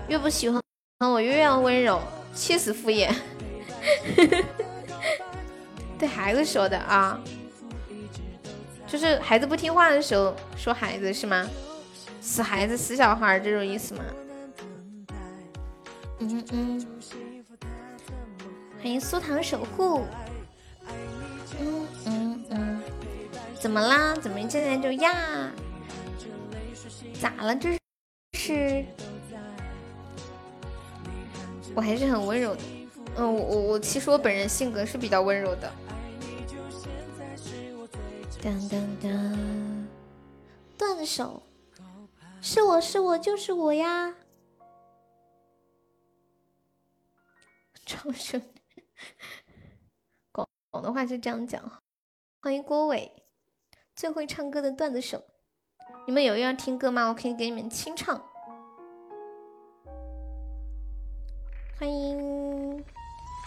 [0.06, 0.62] 越不喜欢
[1.00, 2.00] 我越要温柔，
[2.34, 3.12] 气死敷衍。
[5.98, 7.20] 对孩子说的啊，
[8.86, 11.48] 就是孩子不听话的时候说孩子是吗？
[12.20, 14.04] 死孩子、死小孩这种意思吗？
[16.20, 16.86] 嗯嗯。
[18.82, 20.04] 欢迎苏糖守护。
[21.60, 22.82] 嗯嗯嗯。
[23.60, 24.12] 怎么啦？
[24.16, 25.52] 怎么现在就呀？
[27.20, 27.54] 咋了？
[27.54, 27.78] 这
[28.36, 28.84] 是？
[31.76, 32.62] 我还是很温柔的。
[33.18, 35.72] 嗯，我我我其实我本人性格是比较温柔的。
[38.42, 39.88] 当当当，
[40.76, 41.40] 断手，
[42.40, 44.12] 是我是我就是我呀！
[47.86, 48.42] 超声，
[50.32, 51.82] 广广东话是这样讲。
[52.40, 53.24] 欢迎郭伟，
[53.94, 55.24] 最会唱歌的段子手。
[56.06, 57.08] 你们有要听歌吗？
[57.08, 58.20] 我可以给你们清唱。
[61.78, 62.84] 欢迎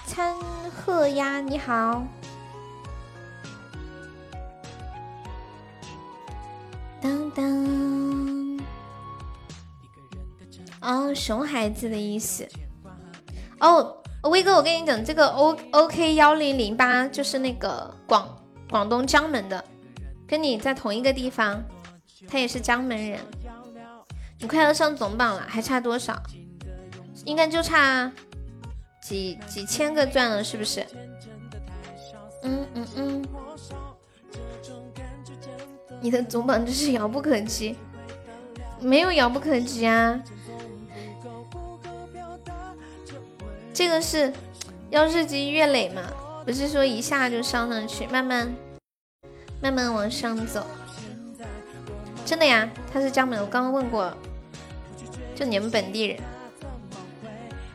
[0.05, 0.35] 参
[0.71, 2.05] 鹤呀，你好。
[7.01, 8.59] 当当，
[10.81, 12.47] 哦，熊孩子的意思。
[13.59, 18.27] 哦，威哥，我跟你讲，这个 O O K 幺零零八就是那个广
[18.69, 19.63] 广东江门的，
[20.27, 21.63] 跟你在同一个地方，
[22.27, 23.19] 他也是江门人。
[24.39, 26.21] 你快要上总榜了，还差多少？
[27.23, 28.11] 应该就差
[29.01, 30.85] 几几千个钻了，是不是？
[32.43, 33.25] 嗯嗯嗯。
[36.01, 37.75] 你的总榜真是遥不可及，
[38.79, 40.21] 没有遥不可及啊！
[43.75, 44.31] 这个是
[44.89, 46.01] 要日积月累嘛，
[46.45, 48.49] 不是说一下就上上去，慢慢
[49.61, 50.65] 慢慢往上走。
[52.25, 54.15] 真的呀，他是江门，我刚刚问过，
[55.35, 56.17] 就你们本地人。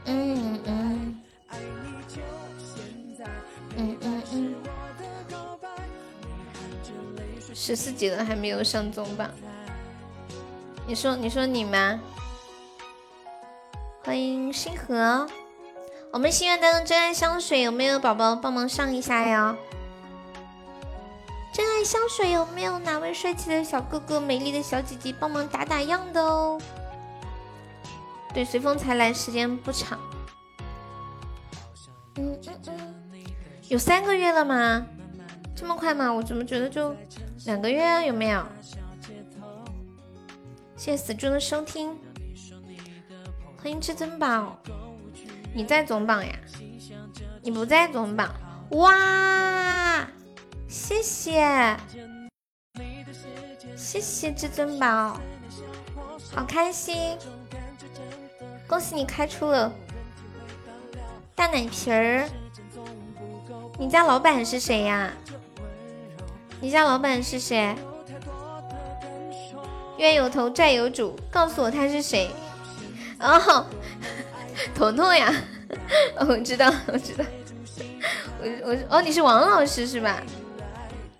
[0.07, 1.23] 嗯嗯
[3.77, 4.55] 嗯嗯嗯。
[7.55, 9.31] 十四级了还没有上中榜，
[10.87, 12.01] 你说你说你吗？
[14.03, 15.29] 欢迎星河，
[16.13, 19.57] 我们心愿单的真爱香水有没有宝宝帮忙上一下呀？
[21.53, 26.61] 真爱香水有没有哪位帅气的小哥哥、美丽的小姐姐帮忙打打样的哦？
[28.35, 30.01] 对，随风才来，时间不长。
[32.17, 33.25] 嗯嗯嗯，
[33.69, 34.85] 有三个月了吗？
[35.55, 36.13] 这么快吗？
[36.13, 36.95] 我怎么觉得就？
[37.47, 38.45] 两个月有没有？
[40.77, 41.97] 谢谢死猪的收听，
[43.63, 44.59] 欢迎至尊宝，
[45.53, 46.33] 你在总榜呀？
[47.43, 48.33] 你不在总榜？
[48.71, 50.07] 哇，
[50.69, 51.77] 谢谢，
[53.77, 55.21] 谢谢至尊宝，
[56.35, 57.19] 好开心，
[58.69, 59.73] 恭喜你开出了
[61.35, 62.29] 大奶瓶儿，
[63.79, 65.11] 你家老板是谁呀？
[66.61, 67.75] 你家老板是谁？
[69.99, 72.31] 冤有头债有主，告诉我他是谁？
[73.19, 73.67] 哦，
[74.75, 75.35] 彤彤呀，
[76.19, 77.25] 哦 我知道，我知道，
[78.41, 80.23] 我我哦，你是王老师是吧？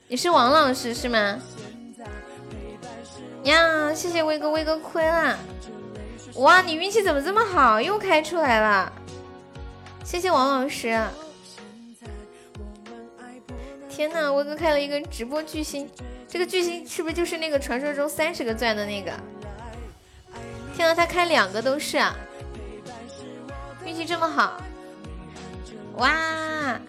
[0.09, 1.39] 你是王老师是吗？
[3.45, 5.39] 呀，谢谢威哥，威哥亏了。
[6.35, 8.93] 哇，你运气怎么这么好，又开出来了？
[10.05, 10.99] 谢谢王老师。
[13.89, 15.89] 天呐，威哥开了一个直播巨星，
[16.29, 19.13] 这个巨星是不是就是那个传说中三十个钻的那个？
[20.77, 22.17] 天呐，他开两个都是啊！
[23.91, 24.63] 运气这么好，
[25.97, 26.81] 哇！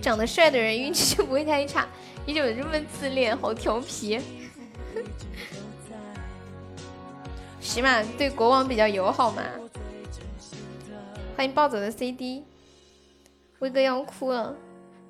[0.00, 1.86] 长得帅的人运气就不会太差，
[2.24, 4.18] 你怎么这么自恋，好调皮！
[7.60, 9.42] 起码对国王比较友好嘛。
[11.36, 12.42] 欢迎暴走的 CD，
[13.58, 14.56] 威哥要哭了。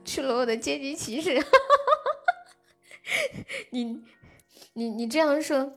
[0.05, 1.41] 赤裸裸的阶级歧视，
[3.71, 4.03] 你
[4.73, 5.73] 你你这样说，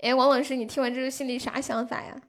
[0.00, 2.20] 哎，王老师，你听完之后心里啥想法呀？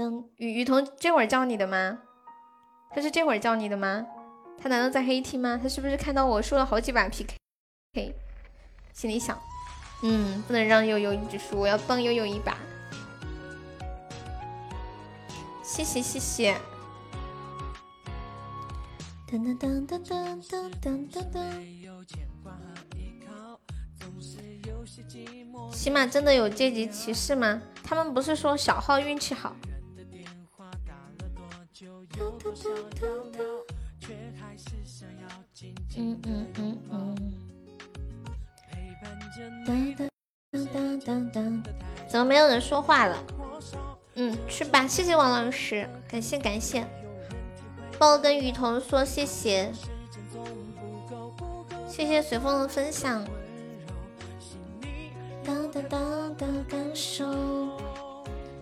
[0.00, 1.98] 等雨雨桐这会儿叫你的吗？
[2.90, 4.06] 他是这会儿叫你的吗？
[4.58, 5.60] 他难道在黑厅吗？
[5.62, 7.36] 他是不是看到我输了好几把 PK？
[8.94, 9.38] 心里想，
[10.02, 12.56] 嗯，不能让悠悠一直输，我要帮悠悠一把。
[15.62, 16.56] 谢谢谢谢。
[19.28, 21.40] 噔噔噔噔噔噔噔噔！
[25.72, 27.60] 起码真的有阶级歧视吗？
[27.84, 29.54] 他们不是说小号运气好？
[36.00, 37.16] 嗯嗯嗯嗯。
[42.08, 43.16] 怎么没有人说话了？
[44.14, 46.84] 嗯，去吧，谢谢王老师，感谢感谢。
[47.98, 49.70] 帮我跟雨桐说谢谢，
[51.86, 53.22] 谢谢随风的分享。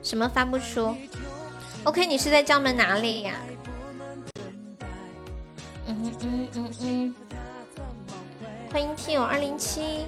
[0.02, 0.94] 什么发不出
[1.84, 3.36] ？OK，你是在江门哪里呀？
[6.00, 7.14] 嗯嗯嗯，
[8.70, 10.06] 欢迎听友二零七，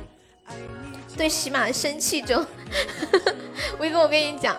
[1.17, 2.47] 对喜马生气中。
[3.81, 4.57] 威哥，我跟你讲，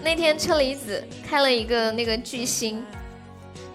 [0.00, 2.84] 那天车厘子开了一个那个巨星，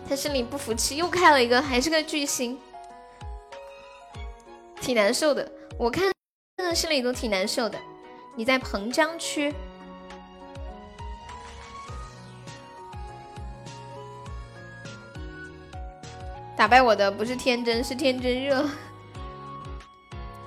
[0.08, 2.58] 他心里不服气，又开了一个，还是个巨星，
[4.80, 5.52] 挺难受的。
[5.78, 6.12] 我看。
[6.56, 7.78] 真的心里都挺难受的。
[8.36, 9.52] 你在彭江区，
[16.64, 18.66] 打败我的不是天真，是天真热。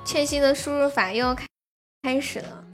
[0.03, 1.47] 欠薪的输入法又要开
[2.05, 2.65] 开始了。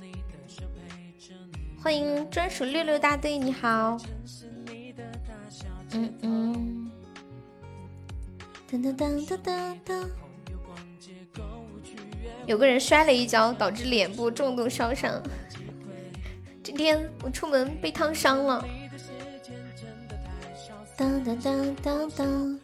[1.83, 3.99] 欢迎专属六六大队，你好。
[5.91, 6.93] 嗯嗯。
[8.71, 10.07] 噔噔噔噔噔噔。
[12.47, 15.21] 有个人摔了一跤，导致脸部重度烧伤。
[16.63, 18.65] 今天我出门被烫伤了。
[20.97, 22.61] 当当当当当。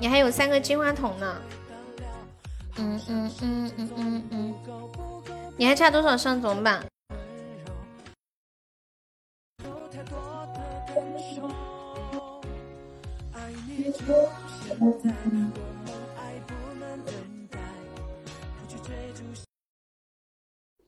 [0.00, 1.42] 你还有三个金话筒呢。
[2.78, 4.54] 嗯嗯嗯嗯嗯嗯。
[5.58, 6.82] 你还差多少上总榜？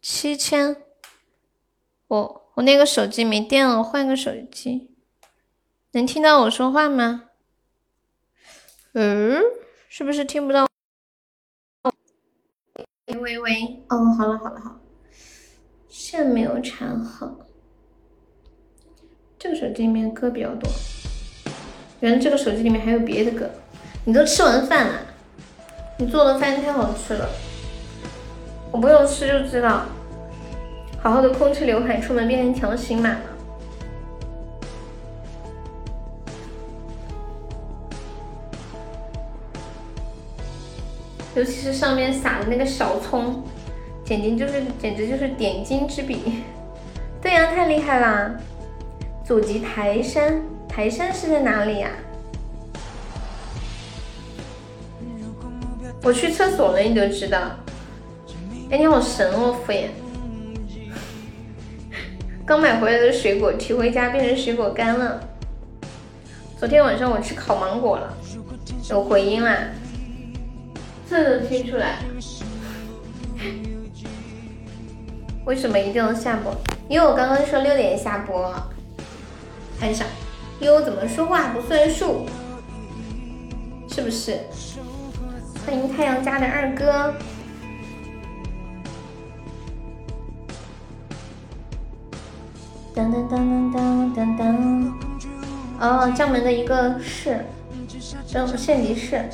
[0.01, 0.75] 七千，
[2.07, 4.97] 我我那个手机没电了，换个手机。
[5.91, 7.25] 能听到我说话吗？
[8.95, 9.41] 嗯，
[9.89, 10.69] 是不是听不到？
[13.07, 14.81] 喂喂喂，哦，好了好了好，
[15.89, 17.39] 线没有缠好。
[19.39, 20.71] 这个手机里面歌比较多，
[22.01, 23.49] 原来这个手机里面还有别的歌。
[24.05, 25.01] 你都吃完饭了？
[25.99, 27.29] 你做的饭太好吃了，
[28.71, 29.87] 我不用吃就知道。
[31.01, 33.17] 好好的空气刘海，出门变成条形码
[41.35, 43.43] 尤其是上面撒的那个小葱，
[44.05, 46.43] 简直就是简直就是点睛之笔。
[47.23, 48.35] 对呀，太厉害啦！
[49.25, 51.89] 祖籍台山，台山是在哪里呀？
[56.03, 57.39] 我去厕所了，你都知道。
[58.71, 59.87] 哎，你好神哦，敷衍。
[62.45, 65.21] 刚买回来的水果提回家变成水果干了。
[66.59, 68.13] 昨天晚上我吃烤芒果了，
[68.91, 69.57] 有回音啦，
[71.13, 71.99] 这都听出来。
[75.45, 76.57] 为什么一定要下播？
[76.89, 78.51] 因为我刚刚说六点下播。
[79.79, 80.07] 看啥？
[80.59, 82.25] 因为我怎么说话不算数，
[83.91, 84.39] 是不是？
[85.67, 87.13] 欢迎太阳家的二哥。
[92.95, 94.99] 当当当当当当当！
[95.79, 97.45] 哦，江门的一个市，
[98.27, 99.29] 叫县级市。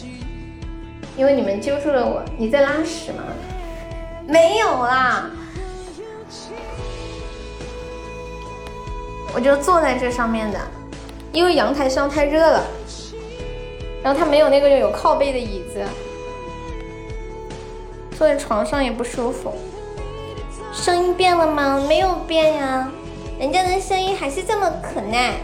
[1.19, 3.25] 因为你们揪住了我，你在拉屎吗？
[4.25, 5.29] 没有啦，
[9.35, 10.61] 我就坐在这上面的，
[11.33, 12.65] 因为阳台上太热了，
[14.01, 15.83] 然后它没有那个有靠背的椅子，
[18.17, 19.53] 坐在床上也不舒服。
[20.73, 21.85] 声音变了吗？
[21.89, 22.89] 没有变呀。
[23.41, 25.35] 人家的声音还是这么可爱，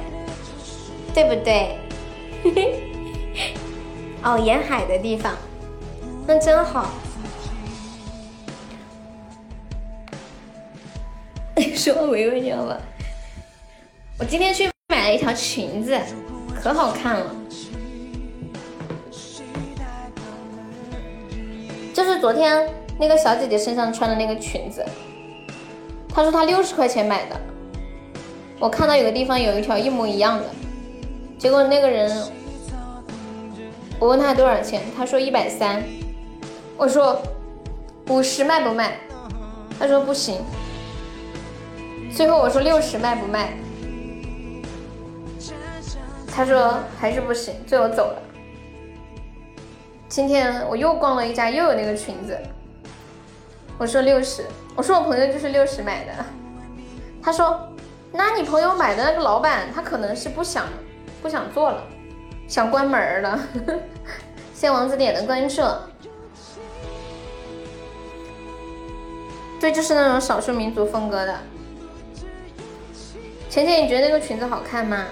[1.12, 1.78] 对不对？
[4.22, 5.32] 哦，沿海的地方，
[6.26, 6.90] 那真好。
[11.74, 12.78] 说维维你好吧？
[14.18, 15.98] 我今天去买了一条裙子，
[16.54, 17.34] 可好看了。
[21.92, 22.68] 就是昨天
[22.98, 24.84] 那个小姐姐身上穿的那个裙子，
[26.08, 27.38] 她说她六十块钱买的。
[28.58, 30.44] 我看到有个地方有一条一模一样的，
[31.36, 32.10] 结果那个人，
[33.98, 35.82] 我问他多少钱，他说一百三，
[36.76, 37.22] 我说
[38.08, 38.98] 五十卖不卖？
[39.78, 40.42] 他说不行。
[42.14, 43.54] 最后我说六十卖不卖？
[46.34, 48.22] 他说还是不行，最后走了。
[50.08, 52.38] 今天我又逛了一家，又有那个裙子，
[53.78, 54.44] 我说六十，
[54.76, 56.12] 我说我朋友就是六十买的，
[57.22, 57.68] 他说。
[58.16, 60.66] 那你朋友买的那个老板，他可能是不想
[61.20, 61.82] 不想做了，
[62.46, 63.40] 想关门了。
[64.54, 65.60] 谢王子点的关注。
[69.64, 71.38] 对，就是那种少数民族风格的。
[73.48, 75.06] 浅浅，你觉得那个裙子好看吗？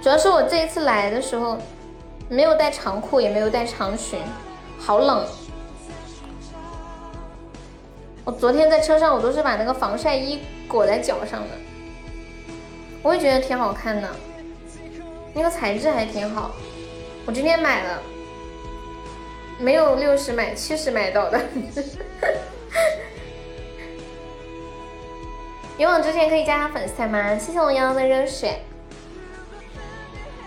[0.00, 1.58] 主要是我这一次来的时候，
[2.28, 4.20] 没有带长裤，也没有带长裙，
[4.78, 5.26] 好冷。
[8.24, 10.38] 我昨天在车上，我都是把那个防晒衣
[10.68, 11.48] 裹在脚上的，
[13.02, 14.08] 我也觉得挺好看的，
[15.34, 16.52] 那个材质还挺好。
[17.26, 17.98] 我今天买了，
[19.58, 21.40] 没有六十买，七十买到的。
[25.78, 27.38] 勇往直前可以加下粉丝团吗？
[27.38, 28.60] 谢谢我洋洋的热水。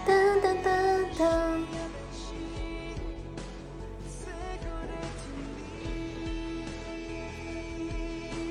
[0.06, 0.72] 哒哒哒
[1.18, 1.58] 哒。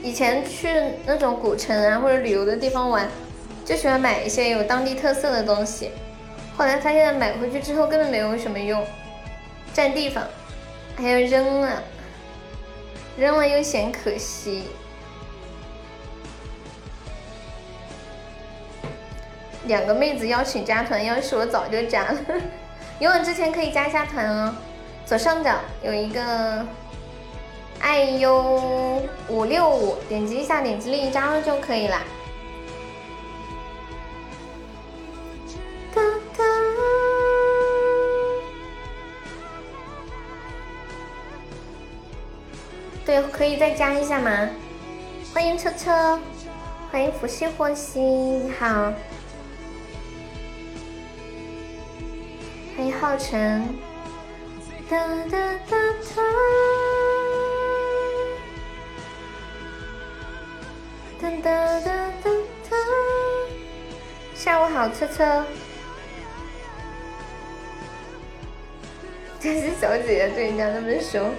[0.02, 0.68] 以前去
[1.06, 3.08] 那种古城啊或者旅游的地方玩，
[3.64, 5.92] 就喜欢买一些有当地特色的东西。
[6.56, 8.84] 后来发现买回去之后根本没有什么用，
[9.72, 10.24] 占地方，
[10.96, 11.80] 还要扔了，
[13.16, 14.64] 扔了又嫌可惜。
[19.66, 22.18] 两个妹子邀请加团，要是我早就加了。
[22.98, 24.54] 游泳之前可以加一下团哦，
[25.06, 26.66] 左上角有一个。
[27.84, 32.00] 爱优五六五，点击一下，点击立即加入就可以了。
[43.12, 44.48] 对，可以再加一下吗？
[45.34, 46.18] 欢迎车车，
[46.90, 48.90] 欢迎福兮祸兮，你好。
[52.74, 53.68] 欢迎浩辰。
[54.88, 54.96] 哒
[55.30, 56.22] 哒哒哒。
[61.20, 61.90] 哒哒哒
[62.24, 62.30] 哒
[62.70, 62.76] 哒，
[64.34, 65.44] 下午好，车车。
[69.38, 71.30] 这是小姐姐对人家那么凶。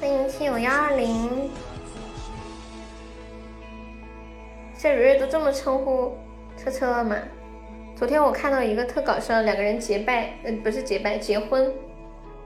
[0.00, 1.50] 欢迎亲友幺二零，
[4.78, 6.16] 这蕊蕊都这么称呼
[6.56, 7.16] 车车了吗？
[7.96, 11.74] 昨天我看到一个特搞笑，两个人结拜，嗯，不是结拜，结婚，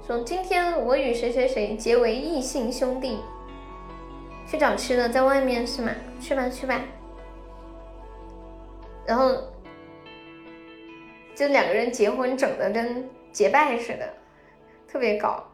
[0.06, 3.18] 说今天我与谁谁谁结为异姓兄弟，
[4.46, 5.92] 去找吃的，在外面是吗？
[6.18, 6.80] 去吧去吧。
[9.06, 9.36] 然后，
[11.34, 14.08] 就两个人结婚整的跟结拜似的，
[14.88, 15.51] 特别搞。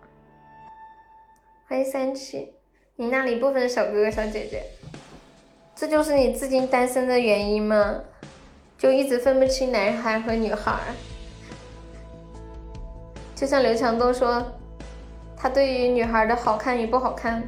[1.70, 2.54] 欢迎三七，
[2.96, 4.62] 你那里不分小哥哥小姐姐，
[5.76, 8.00] 这就是你至今单身的原因吗？
[8.78, 10.78] 就一直分不清男孩和女孩，
[13.36, 14.42] 就像刘强东说，
[15.36, 17.46] 他对于女孩的好看与不好看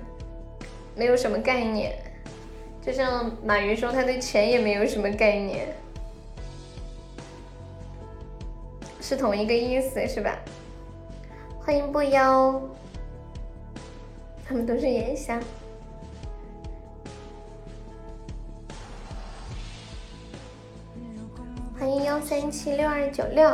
[0.95, 1.97] 没有什么概念，
[2.83, 5.67] 就像马云说他对钱也没有什么概念，
[9.01, 10.39] 是同一个意思是吧？
[11.59, 12.61] 欢迎不妖，
[14.51, 15.41] 他们都是眼瞎。
[21.79, 23.49] 欢迎幺三七六二九六，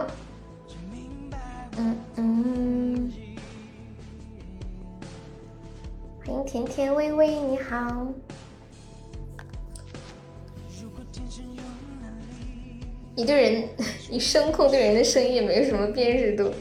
[1.77, 3.13] 嗯嗯，
[6.25, 8.07] 欢迎甜甜微微，你好。
[13.15, 13.69] 你对人，
[14.11, 16.55] 你声控对人的声音也没有什么辨识度，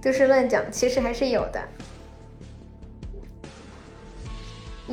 [0.00, 1.60] 都是乱讲，其实还是有的。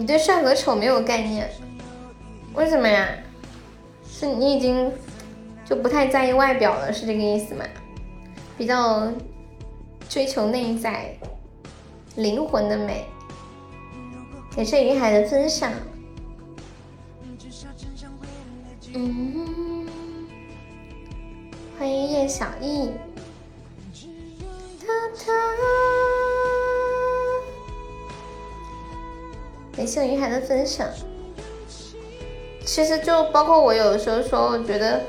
[0.02, 1.48] 你对帅和丑没有概念，
[2.56, 3.08] 为什么呀？
[4.10, 4.92] 是你已经。
[5.64, 7.64] 就不太在意外表了，是这个意思吗？
[8.58, 9.10] 比较
[10.10, 11.16] 追求内在
[12.16, 13.06] 灵魂的美。
[14.54, 15.72] 感谢云海的分享。
[18.94, 19.88] 嗯，
[21.80, 22.92] 欢迎叶小艺。
[29.76, 30.88] 感谢云海的分享。
[32.66, 35.02] 其实就包括我有的时候说，我觉得。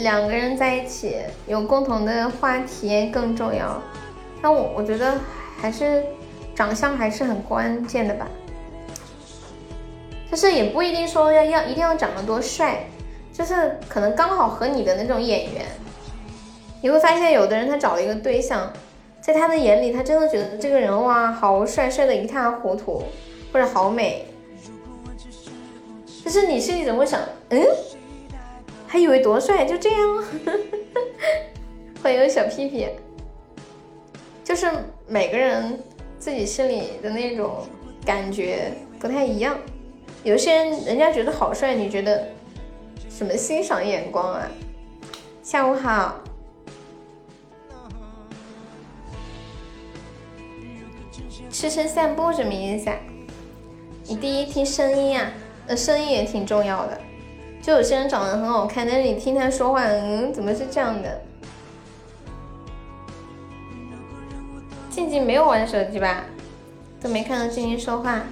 [0.00, 1.16] 两个人在一起
[1.46, 3.80] 有共同的话题更重要，
[4.42, 5.14] 那我我觉得
[5.56, 6.04] 还是
[6.54, 8.28] 长相还是很关键的吧，
[10.30, 12.84] 就是也不一定说要要一定要长得多帅，
[13.32, 15.64] 就是可能刚好和你的那种眼缘，
[16.82, 18.70] 你会发现有的人他找了一个对象，
[19.22, 23.02] 在他的眼里他真的觉得这个人哇好帅，帅的一塌糊涂，
[23.56, 24.26] 或者好美，
[26.22, 27.18] 但是你心里怎么会想，
[27.48, 27.66] 嗯？
[28.86, 30.24] 还以为多帅，就这样。
[32.02, 32.86] 欢迎小屁屁，
[34.44, 34.70] 就是
[35.08, 35.82] 每个人
[36.18, 37.66] 自己心里的那种
[38.04, 39.56] 感觉不太一样。
[40.22, 42.28] 有些人人家觉得好帅，你觉得
[43.08, 44.46] 什么欣赏眼光啊？
[45.42, 46.20] 下午好，
[51.50, 52.96] 吃吃散步什么意思啊？
[54.08, 55.32] 你第一听声音啊，
[55.66, 56.96] 呃，声音也挺重要的。
[57.60, 61.20] 就有些人长得很好看，但是你听他说话，嗯，怎么是这样的？
[64.88, 66.24] 静静没有玩手机吧？
[67.00, 68.22] 都没看到静静说话。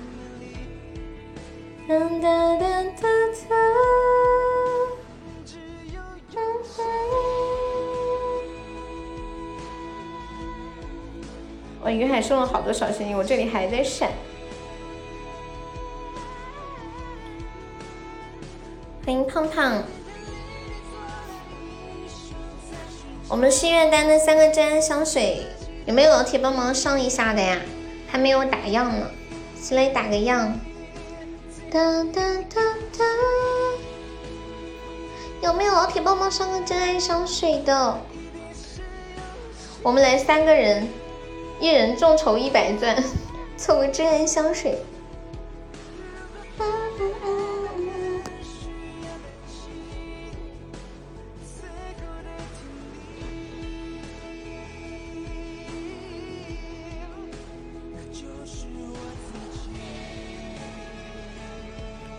[11.83, 14.11] 我云海送了好多小心心，我这里还在闪。
[19.07, 19.83] 欢迎胖胖，
[23.29, 25.43] 我们心愿单的三个真爱香水
[25.85, 27.59] 有没有老铁帮忙上一下的呀？
[28.09, 29.07] 还没有打样呢，
[29.61, 30.59] 谁来打个样？
[31.71, 32.63] 哒哒哒
[32.97, 33.05] 哒，
[35.43, 37.99] 有没有老铁帮忙上个真爱香水的？
[39.83, 40.89] 我们来三个人，
[41.61, 42.97] 一人众筹一百钻，
[43.59, 44.79] 凑个真爱香水。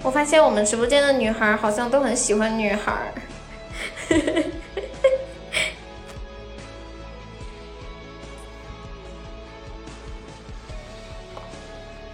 [0.06, 3.12] 我发现我们直播间的女孩好像都很喜欢女孩。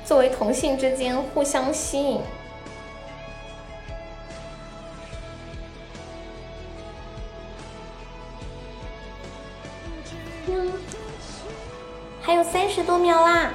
[0.06, 2.22] 作为同性之间互相吸引。
[12.22, 13.52] 还有三十多秒啦，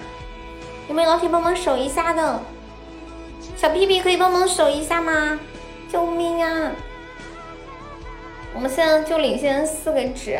[0.88, 2.38] 有没有老铁帮忙守一下的？
[3.56, 5.40] 小屁屁可以帮忙守一下吗？
[5.90, 6.72] 救命啊！
[8.52, 10.38] 我们现在就领先四个值，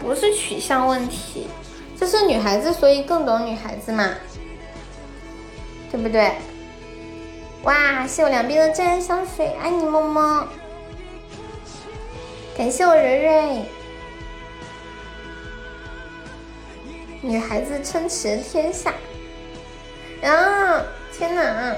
[0.00, 1.46] 不是取向问题，
[1.98, 4.10] 这是女孩子，所以更懂女孩子嘛，
[5.90, 6.32] 对不对？
[7.62, 10.48] 哇，谢我两边的真爱香水，爱你么么！
[12.56, 13.62] 感谢我蕊蕊，
[17.20, 18.94] 女孩子撑持天下，
[20.22, 20.84] 啊！
[21.18, 21.74] 天哪，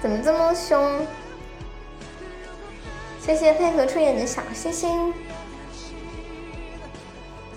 [0.00, 1.04] 怎么这么凶？
[3.18, 5.12] 谢谢配合出演的小星星。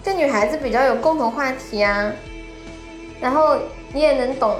[0.01, 2.11] 这女孩子比较有共同话题啊，
[3.21, 3.59] 然后
[3.93, 4.57] 你也能懂，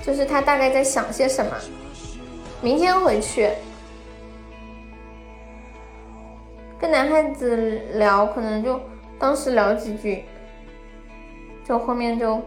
[0.00, 1.50] 就是她大概在想些什么。
[2.62, 3.50] 明天回去
[6.78, 7.56] 跟男孩子
[7.94, 8.80] 聊，可能就
[9.18, 10.24] 当时聊几句，
[11.66, 12.40] 就后面就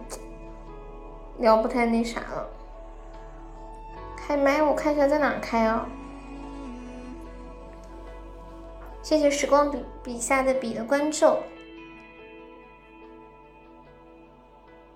[1.39, 2.49] 聊不太那啥了。
[4.31, 5.85] 开麦，我看一下在哪开啊？
[9.03, 11.35] 谢谢时光笔笔下的笔的关注。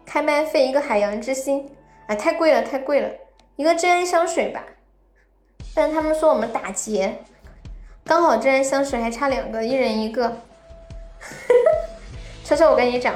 [0.06, 1.70] 开麦费一个海洋之心，
[2.08, 3.10] 啊，太贵了，太贵了，
[3.58, 4.64] 一个真爱香水吧。
[5.74, 7.18] 但他们说我们打劫，
[8.06, 10.32] 刚好真爱香水还差两个，一人一个。
[12.46, 13.14] 车车，我跟你讲，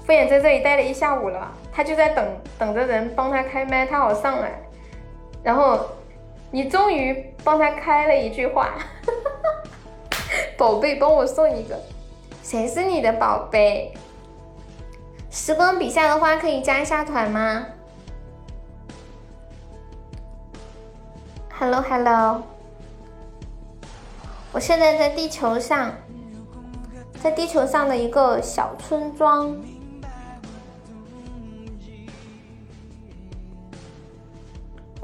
[0.00, 4.60] 敷衍在这里待了一下午了，他就在等等着人帮他开麦，他好上来。
[5.46, 5.78] 然后，
[6.50, 8.74] 你终于帮他开了一句话，
[10.58, 11.80] 宝贝，帮我送一个，
[12.42, 13.94] 谁是你的宝贝？
[15.30, 17.64] 时光笔下的花可以加一下团吗
[21.56, 22.42] ？Hello Hello，
[24.50, 25.92] 我现在在地球上，
[27.22, 29.56] 在地球上的一个小村庄。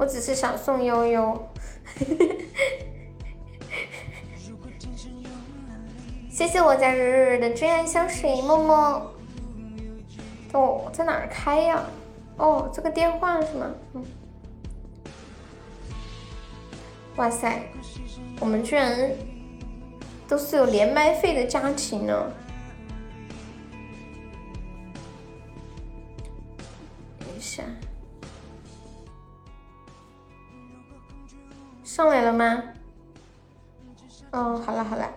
[0.02, 1.48] 我只是想送悠悠，
[6.28, 9.12] 谢谢我家日日的真爱香水，么么。
[10.54, 11.84] 哦，在哪儿开呀？
[12.36, 13.70] 哦，这个电话是吗？
[13.94, 14.04] 嗯。
[17.14, 17.62] 哇塞，
[18.40, 19.08] 我们居然
[20.26, 22.28] 都是有连麦费的家庭呢。
[27.20, 27.62] 等一下。
[31.94, 32.62] 上来了吗？
[34.30, 35.12] 哦，好了好了。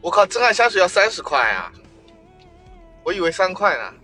[0.00, 1.72] 我靠，真爱香水要三十块啊！
[3.02, 3.94] 我以为三块呢。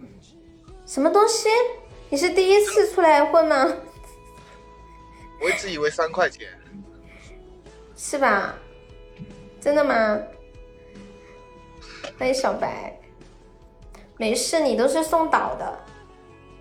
[0.86, 1.48] 什么东西？
[2.10, 3.72] 你是第一次出来混吗？
[5.40, 6.48] 我一直以为三块钱。
[7.97, 8.56] 是吧？
[9.60, 10.18] 真的吗？
[12.18, 12.98] 欢迎小白。
[14.16, 15.78] 没事，你都是送岛的，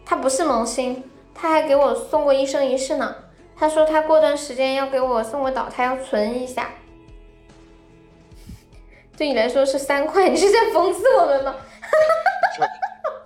[0.06, 1.03] 他不是萌新，
[1.34, 3.15] 他还给我送过一生一世呢。
[3.62, 6.72] 他说他过段时间要给我送个岛，他要存一下。
[9.16, 11.56] 对你来说是三块，你是在讽刺我们吗？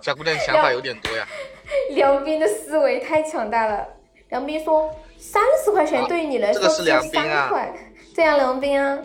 [0.02, 1.26] 小姑娘想法有点多呀。
[1.96, 3.88] 梁斌的思维太强大了。
[4.28, 7.74] 梁斌说：“三十块钱对于你来说这个是三啊块。
[8.14, 8.98] 对啊，梁斌啊，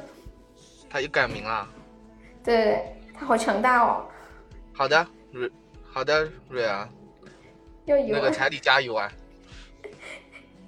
[0.89, 1.65] 他又改名了。
[2.43, 4.05] 对他好强大哦，
[4.73, 5.49] 好的，瑞，
[5.93, 6.89] 好的，瑞啊，
[7.85, 9.09] 要油啊那个彩礼加油啊！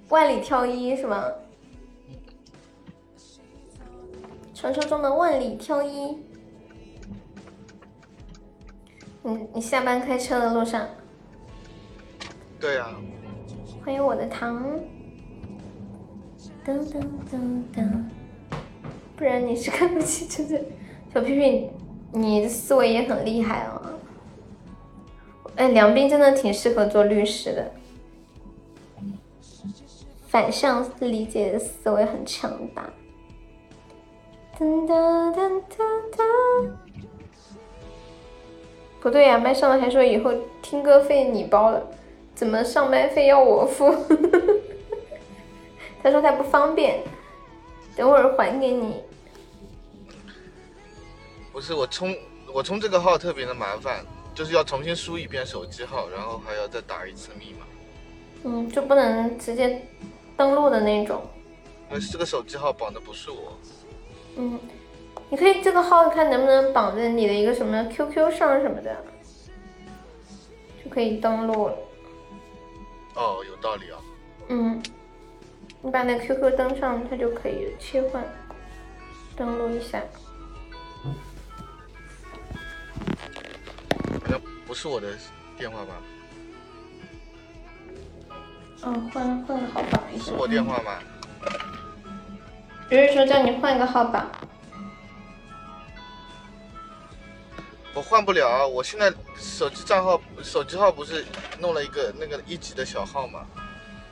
[0.08, 1.24] 万里挑一是吗？
[4.54, 6.16] 传说中的万里挑一。
[9.22, 10.86] 你你下班开车的路上，
[12.60, 12.94] 对啊，
[13.84, 14.78] 欢迎我的糖。
[16.64, 17.00] 噔噔
[17.30, 18.04] 噔噔，
[19.16, 20.64] 不然你是看不起这个
[21.12, 21.70] 小屁屁，
[22.12, 23.98] 你的思维也很厉害哦。
[25.56, 27.72] 哎，梁斌真的挺适合做律师的，
[30.34, 32.92] 反向理解的思维很强大。
[34.58, 36.70] 噔噔噔噔噔，
[39.00, 41.80] 不对呀、麦上了还说以后听歌费你包了，
[42.34, 43.94] 怎么上麦费要我付？
[46.02, 47.00] 他说他不方便，
[47.94, 49.04] 等会儿还给你。
[51.52, 52.12] 不是我充
[52.52, 54.04] 我充这个号特别的麻烦，
[54.34, 57.66] 就是要重新输一遍手机号，然后还要再打一次密码。
[58.42, 59.80] 嗯，就不能直接
[60.36, 61.22] 登录的那种。
[61.90, 63.56] 因为这个手机号绑的不是我，
[64.36, 64.58] 嗯，
[65.28, 68.96] 你可以这个号看能不能绑在你的一个什么 QQ 上什么的，
[70.82, 71.76] 就可以登录了。
[73.14, 73.98] 哦，有道理啊。
[74.48, 74.82] 嗯，
[75.82, 78.24] 你把那 QQ 登上，它就可以切换
[79.36, 80.02] 登录一下。
[84.20, 85.08] 好像不是我的
[85.56, 85.94] 电话吧？
[88.86, 90.24] 嗯，换换个号绑一下。
[90.26, 90.98] 是我电话吗？
[92.88, 94.30] 不是说叫你换一个号绑，
[97.94, 101.24] 我换不了，我现在手机账号手机号不是
[101.58, 103.46] 弄了一个那个一级的小号吗？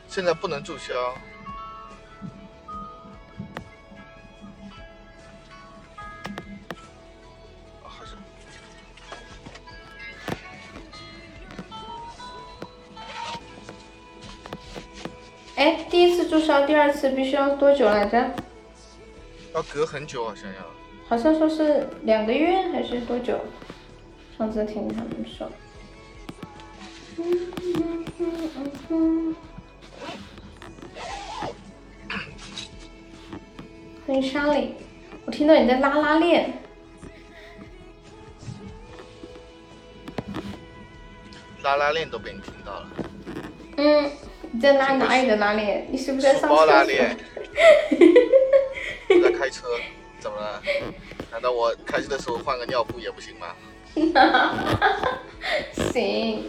[0.09, 0.93] 现在不能注销。
[15.63, 18.19] 哎，第一次注销，第二次必须要多久来着？
[19.55, 20.57] 要隔很久，好像要。
[21.09, 23.39] 好像说是两个月还是多久？
[24.37, 25.49] 上次听他们说。
[34.05, 34.75] 欢迎莎莉，
[35.27, 36.53] 我听到你在拉拉链，
[41.63, 42.89] 拉拉链都被你听到了，
[43.77, 44.11] 嗯，
[44.53, 45.87] 你在拉哪里的拉链？
[45.91, 46.57] 你是不是在上厕所？
[46.59, 47.17] 包拉链。
[49.09, 49.67] 我在开车，
[50.21, 50.63] 怎么了？
[51.31, 53.57] 难道我开车的时候换个尿布也不行吗？
[55.93, 56.45] 行，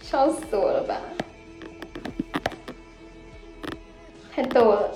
[0.00, 1.00] 笑死我了吧！
[4.34, 4.92] 太逗了，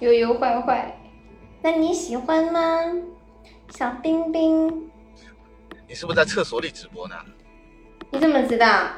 [0.00, 0.98] 悠悠坏坏，
[1.60, 2.60] 那你喜欢吗？
[3.70, 4.90] 小冰冰，
[5.86, 7.14] 你是不是在厕所里直播呢？
[8.10, 8.88] 你怎么知道？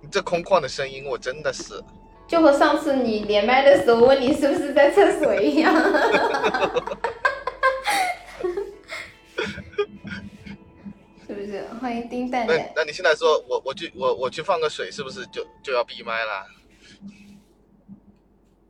[0.00, 1.82] 你这空旷的声音，我真的是。
[2.26, 5.74] 就和上次你连麦的时候问你是不是在厕所一样。
[11.26, 11.64] 是不是？
[11.80, 12.72] 欢迎丁蛋那蛋。
[12.76, 16.46] 那你现在说我我去我我去放个水，是不是就就要闭麦啦？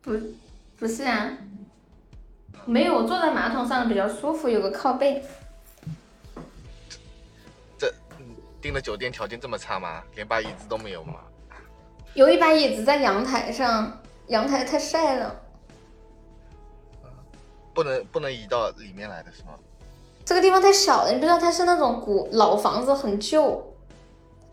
[0.01, 0.19] 不，
[0.77, 1.37] 不是啊，
[2.65, 5.23] 没有，我坐在马桶上比较舒服，有个靠背。
[8.63, 10.01] 订的酒店条件这么差吗？
[10.15, 11.15] 连把椅子都没有吗？
[12.13, 15.35] 有一把椅子在阳台上，阳台太晒了。
[17.73, 19.49] 不能不能移到里面来的是吗？
[20.23, 23.61] 这个地方太小了，你不知道它是那种古老房子，很旧，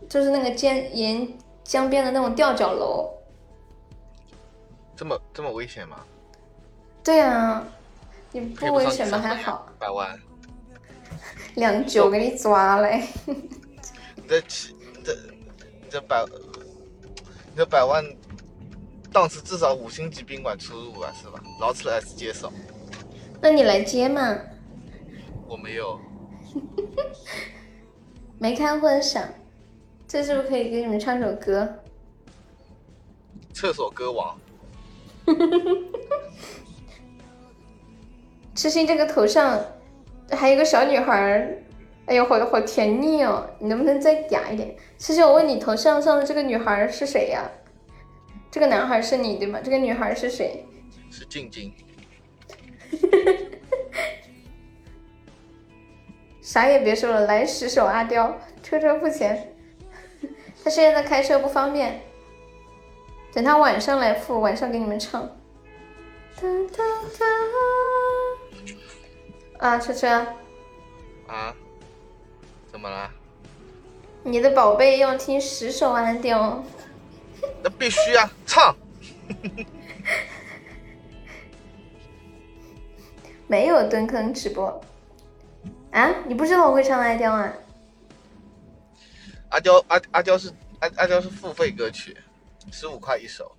[0.09, 1.25] 就是那个江沿
[1.63, 3.09] 江边的那种吊脚楼。
[4.93, 6.03] 这么这么危险吗？
[7.01, 7.63] 对啊，
[8.33, 9.17] 你不危险吗？
[9.19, 10.19] 还好，百万，
[11.55, 13.07] 两九给你抓嘞。
[14.31, 18.01] 你这起你这你这百你这百万
[19.11, 21.43] 档次至少五星级宾馆出入啊，是吧？
[21.59, 22.49] 劳斯莱斯接手，
[23.41, 24.39] 那你来接嘛？
[25.49, 25.99] 我没有。
[28.39, 29.27] 没看混响，
[30.07, 31.67] 这是不是可以给你们唱首歌？
[33.53, 34.39] 厕所歌王，
[38.55, 39.61] 痴心这个头上
[40.31, 41.63] 还有个小女孩儿，
[42.07, 43.49] 哎呦，好好甜腻哦！
[43.59, 44.75] 你能不能再嗲一点？
[44.97, 47.49] 其实，我问你，头像上的这个女孩是谁呀、
[48.49, 49.59] 这个男孩是你对吗？
[49.63, 50.65] 这个女孩是谁？
[51.09, 51.73] 是静静。
[56.41, 59.55] 啥也别说了，来十首阿刁，车车付钱。
[60.63, 62.01] 他现在在开车不方便，
[63.33, 65.21] 等他晚上来付，晚上给你们唱。
[66.35, 66.41] 哒
[66.75, 66.83] 哒
[67.19, 67.25] 哒。
[69.59, 70.07] 啊，车车，
[71.27, 71.55] 啊？
[72.71, 73.11] 怎么了？
[74.23, 76.63] 你的宝贝要听十首阿刁。
[77.63, 78.75] 那必须啊，唱。
[83.47, 84.81] 没有蹲坑直播。
[85.91, 87.53] 啊，你不知道我会唱阿刁啊？
[89.49, 90.49] 阿刁阿阿刁是
[90.79, 92.15] 阿阿刁是付费歌曲，
[92.71, 93.51] 十五块一首。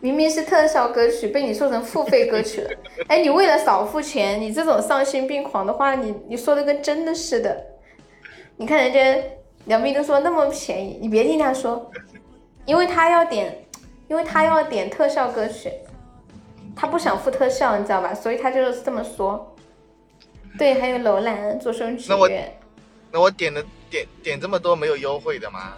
[0.00, 2.70] 明明是特效歌曲，被你说成付费歌曲了。
[3.08, 7.66] 哎，你为了少付钱，你这种丧心病狂的话，你你说的跟真的似的。
[8.56, 9.22] 你看人家
[9.66, 11.90] 梁斌都说那么便宜，你别听他说，
[12.64, 13.64] 因为他要点，
[14.08, 15.70] 因为他要点特效歌曲，
[16.74, 18.14] 他不想付特效，你知道吧？
[18.14, 19.54] 所以他就是这么说。
[20.58, 22.06] 对，还有楼兰做声曲。
[22.08, 25.74] 那我点的点点这么多没有优惠的吗？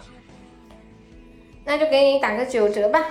[1.65, 3.05] 那就给你打个九折吧。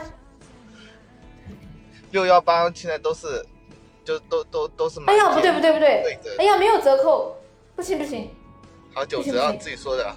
[2.13, 3.45] 六幺八现在都是，
[4.05, 5.01] 就都都都是。
[5.07, 6.19] 哎呀，不对不对不对！
[6.39, 7.37] 哎呀，没有折扣，
[7.75, 8.31] 不行不行。
[8.95, 10.15] 好九折，你自己说的。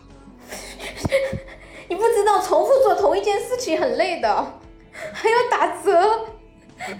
[1.88, 4.60] 你不知道重复做同一件事情很累的，
[5.14, 6.26] 还要打折。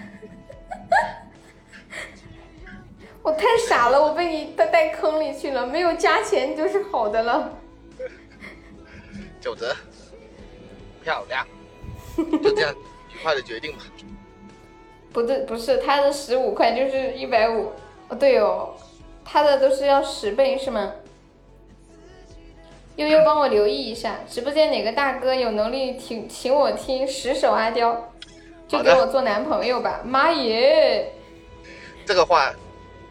[3.22, 7.52] 我太傻了，我被你带带坑里去了，没有加钱就是好的了。
[9.40, 9.74] 九折，
[11.02, 11.46] 漂亮，
[12.42, 12.74] 就这样
[13.12, 13.78] 愉快的决定吧。
[15.16, 17.72] 不对，不是他的十五块就是一百五，
[18.08, 18.74] 哦对哦，
[19.24, 20.92] 他的都是要十倍是吗？
[22.96, 28.12] 悠悠帮我留意一下，直播间哪个大哥有能力请请我听十首阿刁，
[28.68, 30.02] 就给我做男朋友吧。
[30.04, 31.10] 妈耶，
[32.04, 32.52] 这个话。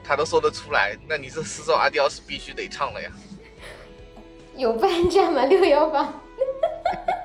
[0.07, 3.09] 他都说得出来，那你这十首阿刁是必须得唱了呀。
[4.55, 5.43] 有半价吗？
[5.45, 6.13] 六幺八。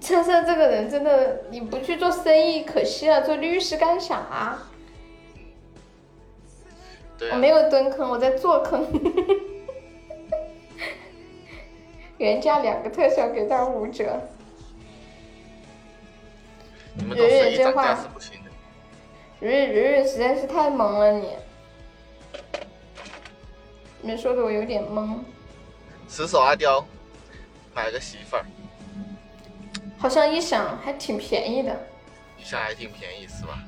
[0.00, 4.58] 车车这个人真的，你不去做生意可惜了，做律师干啥？
[7.32, 8.86] 我没有蹲坑，我在做坑。
[12.18, 14.20] 原价两个特效给到五折。
[17.10, 17.98] 蕊蕊这话，
[19.40, 21.30] 蕊蕊蕊蕊实在是太萌了你。
[24.02, 25.18] 你们说的我有点懵。
[26.08, 26.86] 死守阿刁，
[27.74, 28.44] 买个媳妇儿。
[29.98, 31.88] 好像一想还挺便宜的。
[32.38, 33.58] 一想还挺便宜是吧？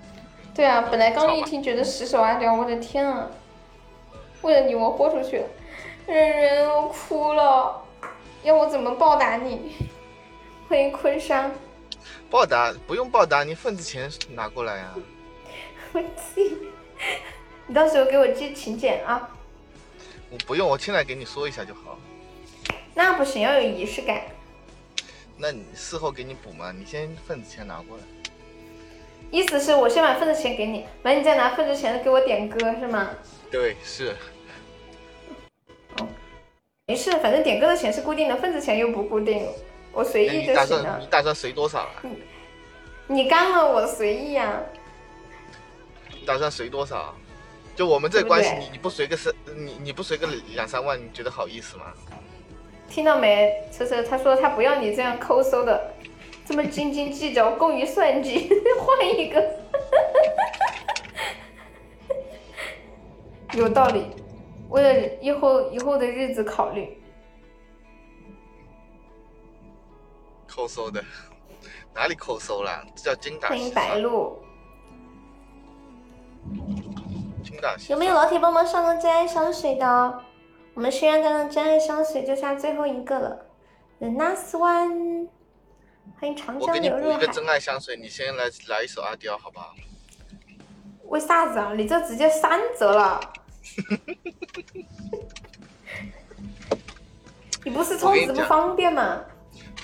[0.54, 3.28] 对啊，本来刚一听觉得十手阿刁，我的天啊！
[4.42, 5.46] 为了你我豁出去了，
[6.06, 7.82] 人人我哭了，
[8.42, 9.76] 要我怎么报答你？
[10.68, 11.50] 欢迎昆山。
[12.30, 14.94] 报答不用报答，你份子钱拿过来呀。
[15.92, 16.58] 我寄，
[17.66, 19.30] 你到时候给我寄请柬啊。
[20.30, 21.98] 我不用，我现在给你说一下就好。
[22.94, 24.22] 那不行，要有仪式感。
[25.40, 26.74] 那你事后给你补吗？
[26.76, 28.02] 你先份子钱拿过来。
[29.30, 33.10] 意思是我先把份子钱给你，完你再拿份子钱给我点歌是吗？
[33.50, 34.16] 对，是。
[35.98, 36.08] 哦，
[36.86, 39.46] 没事，反正点歌的钱是固定的，份子钱又不固定，
[39.92, 40.98] 我随意就行了。
[41.00, 42.02] 你打算随多少啊？
[42.02, 42.22] 你
[43.06, 44.60] 你干了，我随意啊。
[46.10, 47.14] 你打算随多少？
[47.76, 51.92] 就我们这关系，你你不随个三，你你不随个两三万，你觉得好意思吗？
[52.88, 54.02] 听到没，车车？
[54.02, 55.92] 他说他不要你这样抠搜的，
[56.44, 58.48] 这么斤斤计较，过于算计，
[58.80, 59.58] 换一个。
[63.54, 64.06] 有道理，
[64.68, 67.00] 为了以后以后的日子考虑。
[70.46, 71.04] 抠搜的，
[71.94, 72.84] 哪里抠搜了？
[72.96, 74.38] 这叫精打欢迎白鹿。
[77.88, 80.24] 有没有老铁帮忙上个真爱香水的？
[80.78, 83.44] 我们轩辕刚的真爱香水就差最后一个了。
[83.98, 85.26] The last one，
[86.20, 86.68] 欢迎长江流入海。
[86.68, 89.74] 我给你补一个真爱香水，你先来来一首阿刁，好不好？
[91.06, 91.74] 为啥子啊？
[91.74, 93.20] 你这直接三折了。
[97.64, 99.24] 你不是充值不方便吗？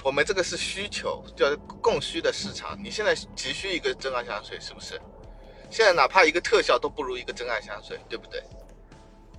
[0.04, 1.46] 我们这个是需求，叫
[1.82, 2.78] 供需的市场。
[2.80, 5.00] 你现在急需一个真爱香水，是不是？
[5.70, 8.40] 现在哪怕一个特效都不如一个真爱香水，对不对？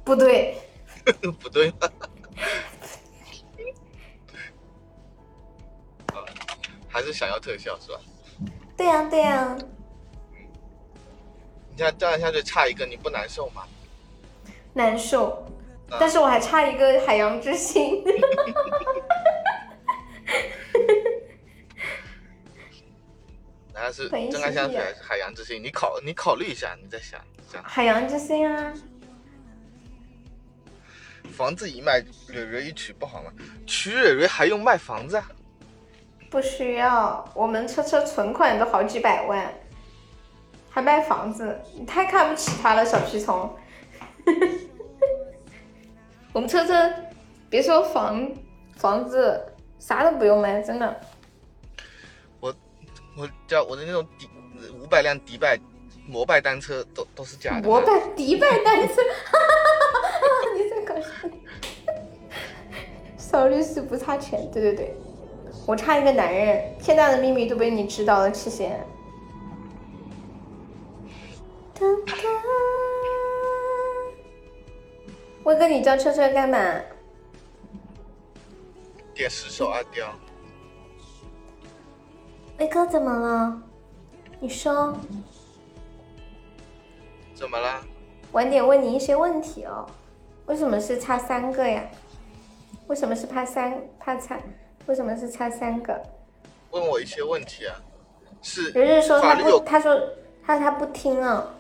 [0.04, 0.58] 不对，
[1.40, 1.90] 不对 吗？
[6.90, 8.00] 还是想要特效是吧？
[8.78, 9.58] 对呀对呀。
[11.78, 13.64] 你看真爱香水差一个，你不难受吗？
[14.74, 15.46] 难受，
[16.00, 18.04] 但是我还差一个海洋之心。
[23.74, 25.62] 还是真爱香水还是海洋之心？
[25.62, 27.20] 你考你考虑一下，你再想
[27.52, 27.62] 想。
[27.64, 28.74] 海洋之心啊！
[31.36, 33.30] 房子一卖，蕊蕊一娶不好吗？
[33.68, 35.30] 娶蕊蕊还用卖房子啊？
[36.30, 39.54] 不需要，我们车车存款都好几百万，
[40.70, 43.54] 还卖房子，你太看不起他了，小屁虫。
[46.32, 46.92] 我们车车
[47.50, 48.28] 别说房
[48.78, 49.46] 房子，
[49.80, 51.02] 啥都不用卖，真的。
[52.40, 52.54] 我
[53.18, 54.28] 我叫我的那种迪
[54.74, 55.60] 五百辆迪拜
[56.08, 57.68] 摩拜单车都都是假的。
[57.68, 59.10] 摩拜迪拜单车，你
[61.30, 61.38] 在搞
[61.88, 62.02] 笑。
[63.18, 64.96] 邵律师不差钱，对对对，
[65.66, 68.86] 我差一个男人，天大的秘密都被你知道了，七仙。
[71.74, 72.14] 哒哒
[75.44, 76.58] 威哥，你叫车车干嘛？
[79.14, 80.08] 点十首阿刁。
[82.58, 83.62] 威哥怎么了？
[84.40, 84.96] 你说。
[87.34, 87.82] 怎么了？
[88.32, 89.86] 晚点问你一些问题哦。
[90.48, 91.84] 为什么是差三个呀？
[92.88, 94.40] 为什么是怕三怕差？
[94.86, 96.00] 为什么是差三个？
[96.70, 97.76] 问我一些问题啊。
[98.44, 98.70] 是。
[98.72, 100.00] 日日说他不，他说
[100.46, 101.52] 他他不听啊。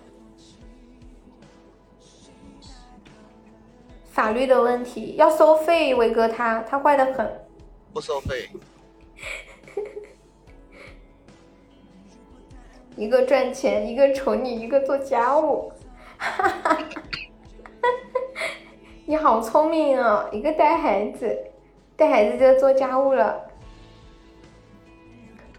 [4.12, 7.48] 法律的问题要收费，伟哥他他坏的很。
[7.92, 8.50] 不收费。
[12.96, 15.72] 一个赚钱，一个宠你，一个做家务。
[19.08, 20.28] 你好聪明啊！
[20.32, 21.38] 一个带孩子，
[21.96, 23.40] 带孩子就做家务了。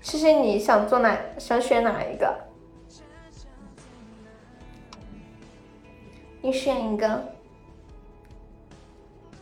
[0.01, 2.37] 试试你想做哪，想选哪一个？
[6.43, 7.07] 你选一个。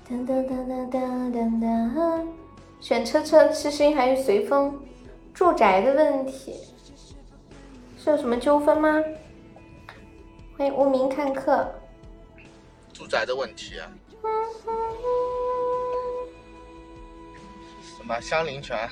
[0.06, 2.26] 噔噔噔噔噔噔噔，
[2.81, 4.82] 选车车、痴心还是随风？
[5.32, 6.55] 住宅的问题。
[7.97, 9.02] 是有什么纠纷吗？
[10.59, 11.74] 欢迎无名看客。
[12.94, 13.90] 住宅的问题啊。
[17.82, 18.88] 什么相邻权？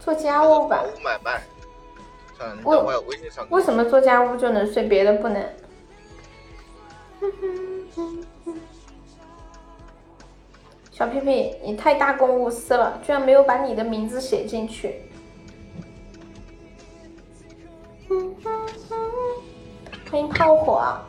[0.00, 0.82] 做家务吧。
[0.82, 1.42] 房屋买卖。
[2.36, 3.46] 算了，你我等会儿微信上。
[3.50, 5.42] 为什么做家务就能睡，别的不能？
[10.90, 15.02] 小屁屁，你太大公无私了，居然没有把你的名字写进去。
[18.08, 18.16] 欢
[20.16, 21.04] 迎炮火啊！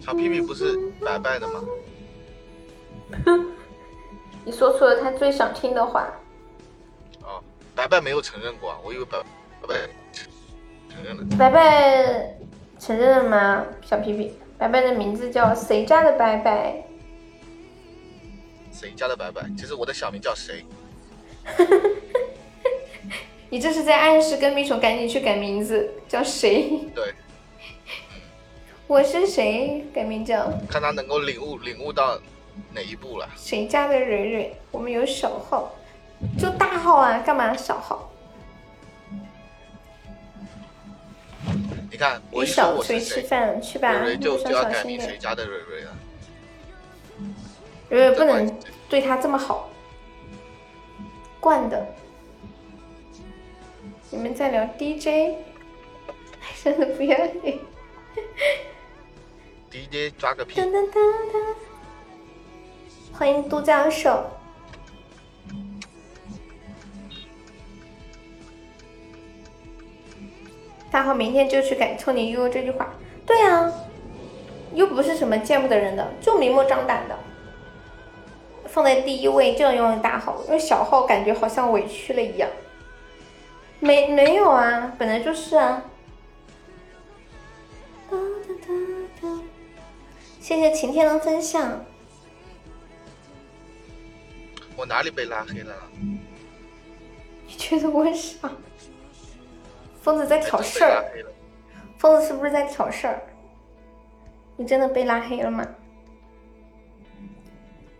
[0.00, 1.60] 小屁屁不是白白的吗？
[4.44, 6.10] 你说出了他最想听的话。
[7.22, 7.42] 哦，
[7.74, 9.18] 白白没有承认过啊，我以为白
[9.60, 9.74] 白白
[10.88, 11.24] 承认了。
[11.38, 12.36] 白白
[12.78, 13.66] 承认了吗？
[13.82, 16.82] 小屁屁，白白的名字叫谁家的白白？
[18.72, 19.42] 谁家的白白？
[19.58, 20.64] 其实我的小名叫谁？
[23.52, 26.70] 你这是在暗示跟米虫赶紧去改名字，叫谁？
[26.94, 27.12] 对，
[28.86, 29.84] 我是谁？
[29.92, 32.16] 改名叫看他能够领悟领悟到
[32.72, 33.28] 哪一步了。
[33.36, 34.56] 谁家的蕊蕊？
[34.70, 35.74] 我们有小号，
[36.38, 38.08] 就大号啊，干嘛小号？
[41.90, 44.84] 你看，我小锤我是谁，吃饭去吧，蕊蕊就路就要改。
[44.84, 45.96] 名谁家的蕊蕊了。
[47.88, 48.56] 蕊蕊不能
[48.88, 49.68] 对他这么好，
[51.40, 51.84] 惯的。
[54.12, 55.36] 你们在聊 DJ，
[56.64, 57.58] 真的不要脸。
[59.70, 60.64] DJ 抓个屁噔！
[60.64, 61.54] 噔噔噔，
[63.12, 64.24] 欢迎杜教授。
[70.90, 72.92] 大号明天就去改“冲你悠悠”这句话。
[73.24, 73.72] 对啊，
[74.74, 77.16] 又不是什么见不得人的，就明目张胆的
[78.66, 82.50] 放在第一位，就要用大号，用小号感觉好像委屈了一样。
[83.80, 85.82] 没没有啊，本来就是啊。
[90.38, 91.84] 谢谢晴天的分享。
[94.76, 95.74] 我哪里被拉黑了？
[97.46, 98.50] 你觉得我傻？
[100.02, 101.04] 疯子在挑事儿。
[101.98, 103.22] 疯子是不是在挑事儿？
[104.56, 105.66] 你真的被拉黑了吗？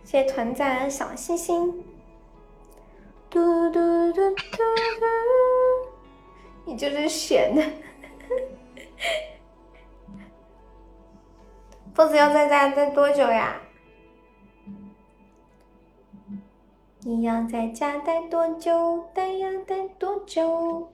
[0.03, 1.71] 谢谢团赞小星星。
[3.29, 3.39] 嘟
[3.69, 4.65] 嘟嘟嘟嘟，
[6.65, 7.63] 你就是闲的。
[11.93, 13.61] 疯子要在家待多久呀？
[17.01, 19.09] 你要在家待多久？
[19.13, 20.89] 待呀待多久？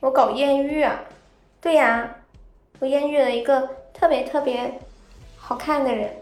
[0.00, 1.00] 我搞艳遇啊，
[1.60, 2.16] 对呀、
[2.80, 3.62] 我艳遇了一个
[3.94, 4.78] 特别特别
[5.36, 6.14] 好看的人。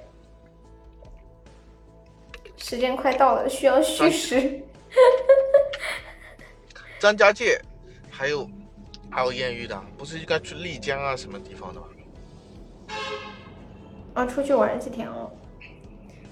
[2.57, 4.63] 时间快到了，需要虚实。
[7.05, 7.61] 张家界，
[8.11, 8.49] 还有
[9.11, 11.87] 还有艳遇的，不是应该去丽江啊什么地方的吗？
[14.15, 15.31] 啊，出去玩几天哦。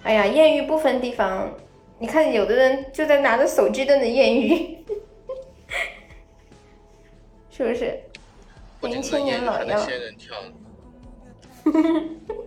[0.02, 1.52] 哎呀，艳遇不分地方，
[1.98, 4.78] 你看有的人就在拿着手机都能艳遇，
[7.52, 8.00] 是不是？
[8.80, 9.86] 年轻人老样。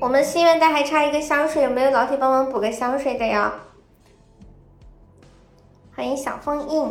[0.00, 3.52] 我们心愿袋还差一个香水，有没有老铁帮忙补个香水的呀？
[5.94, 6.90] 欢迎小封印。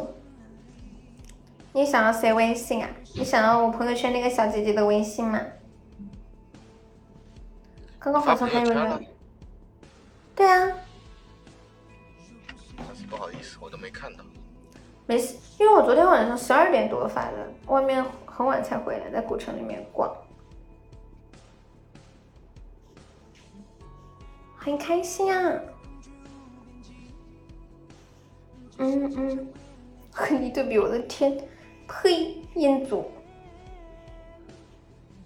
[1.74, 2.90] 你想要谁微信啊？
[3.16, 5.42] 你想要我朋友圈那个小姐姐的微信吗？
[7.98, 9.06] 刚刚好像还有人。
[10.36, 10.72] 对啊，
[12.78, 14.24] 但是不好意思，我都没看到。
[15.08, 20.16] 没事，因为我昨天晚上十二点多发的，外面很晚才回来，在古城里面逛，
[24.60, 25.60] 很开心啊。
[28.78, 29.48] 嗯嗯，
[30.12, 31.36] 和 你对比，我的天，
[31.88, 33.10] 呸，彦祖。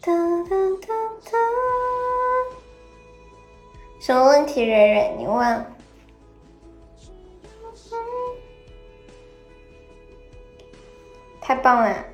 [0.02, 0.56] 哒哒
[0.86, 0.94] 哒
[1.26, 1.32] 哒，
[4.00, 5.16] 什么问题，蕊蕊？
[5.18, 5.66] 你问。
[11.40, 12.06] 太棒了！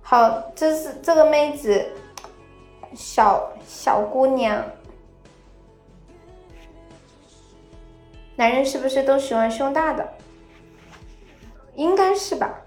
[0.00, 1.84] 好，这是这个妹子，
[2.94, 4.64] 小小姑娘，
[8.36, 10.14] 男人是不是都喜欢胸大的？
[11.76, 12.62] 应该是吧？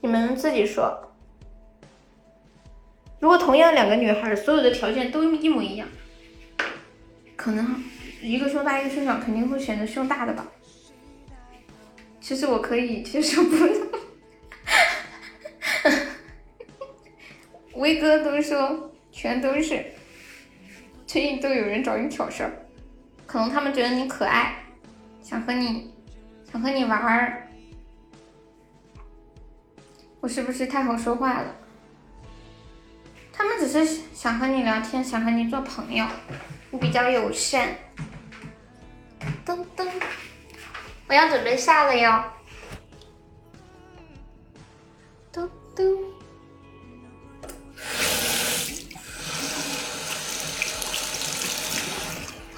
[0.00, 1.12] 你们自己说。
[3.18, 5.86] 如果同样两个女孩，所有的条件都一模一样，
[7.36, 7.82] 可能
[8.22, 10.46] 一个胸大一个胸小，肯定会选择胸大的吧？
[12.20, 13.86] 其实我可以接受不了。
[17.74, 19.84] 威哥都说全都是，
[21.06, 22.52] 最近都有人找你挑事儿，
[23.30, 24.56] 可能他们觉得你可爱，
[25.22, 25.94] 想和你
[26.50, 27.46] 想和你玩儿。
[30.18, 31.54] 我是不是太好说话了？
[33.32, 36.04] 他们只是想和你聊天，想和你做朋友，
[36.72, 37.68] 你比较友善。
[39.46, 39.88] 噔噔。
[41.06, 42.24] 我要准备下了哟。
[45.30, 46.19] 嘟嘟。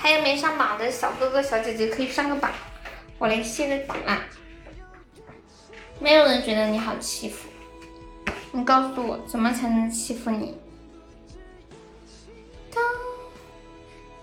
[0.02, 2.50] 还有没上榜的小哥哥小姐姐可以上个榜，
[3.18, 4.24] 我来卸个榜啦。
[6.00, 7.48] 没有人觉得你好欺负，
[8.50, 10.56] 你告诉我怎么才能欺负你？
[12.74, 12.82] 当。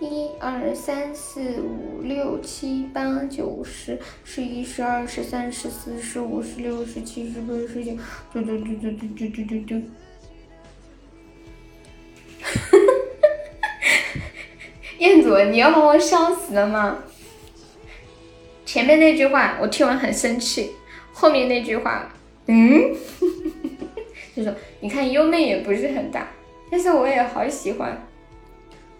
[0.00, 7.92] 一二三四五六七八九十十一十二十三十四十五十六十七十八十九，
[8.34, 9.82] 嘟嘟嘟嘟嘟嘟嘟嘟嘟。
[15.00, 16.98] 彦祖，你要把我笑死了吗？
[18.66, 20.72] 前面那句话我听完很生气，
[21.14, 22.12] 后面那句话，
[22.46, 22.94] 嗯，
[24.36, 26.28] 就说你看优妹也不是很大，
[26.70, 28.06] 但是我也好喜欢。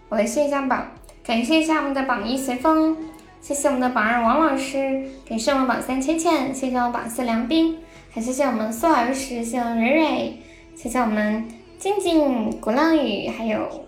[0.09, 0.91] 我来卸一下榜，
[1.23, 2.97] 感谢一下我们的榜一随风，
[3.39, 7.77] 谢谢我们的榜二王老师，感谢我们榜三倩倩，谢谢我们榜四梁斌，
[8.09, 10.33] 还谢谢我们苏老师，谢谢我们蕊蕊，
[10.75, 11.47] 谢谢我们
[11.77, 13.85] 静静、鼓浪屿，还有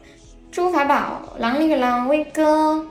[0.53, 2.85] 朱法宝、狼里个狼、威哥，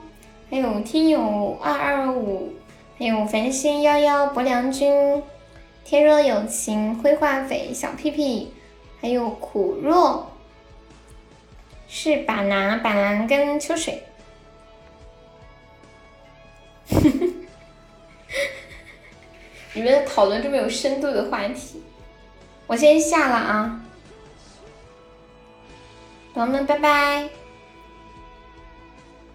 [0.51, 2.53] 还有听友二二五，
[2.99, 5.23] 还有繁星幺幺、薄良君、
[5.85, 8.53] 天若有情、灰化肥、小屁屁，
[8.99, 10.29] 还有苦若。
[11.87, 14.03] 是板蓝、板蓝跟秋水。
[19.71, 21.81] 你们讨论这么有深度的话题，
[22.67, 23.81] 我先下了啊，
[26.33, 27.29] 朋友们拜拜，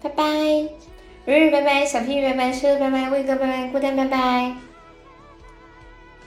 [0.01, 0.69] 拜拜，蕊
[1.25, 4.55] 蕊拜拜，小屁屁拜拜，车拜拜，魏哥拜拜，孤单拜拜，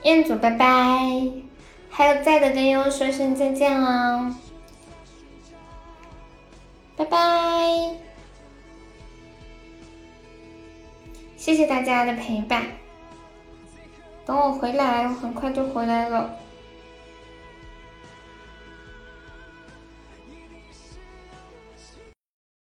[0.03, 0.65] 彦祖拜拜，
[1.89, 4.35] 还有在的跟悠悠说声再见啊。
[6.95, 7.17] 拜拜，
[11.35, 12.63] 谢谢大家的陪伴。
[14.25, 16.37] 等我回来，我很快就回来了。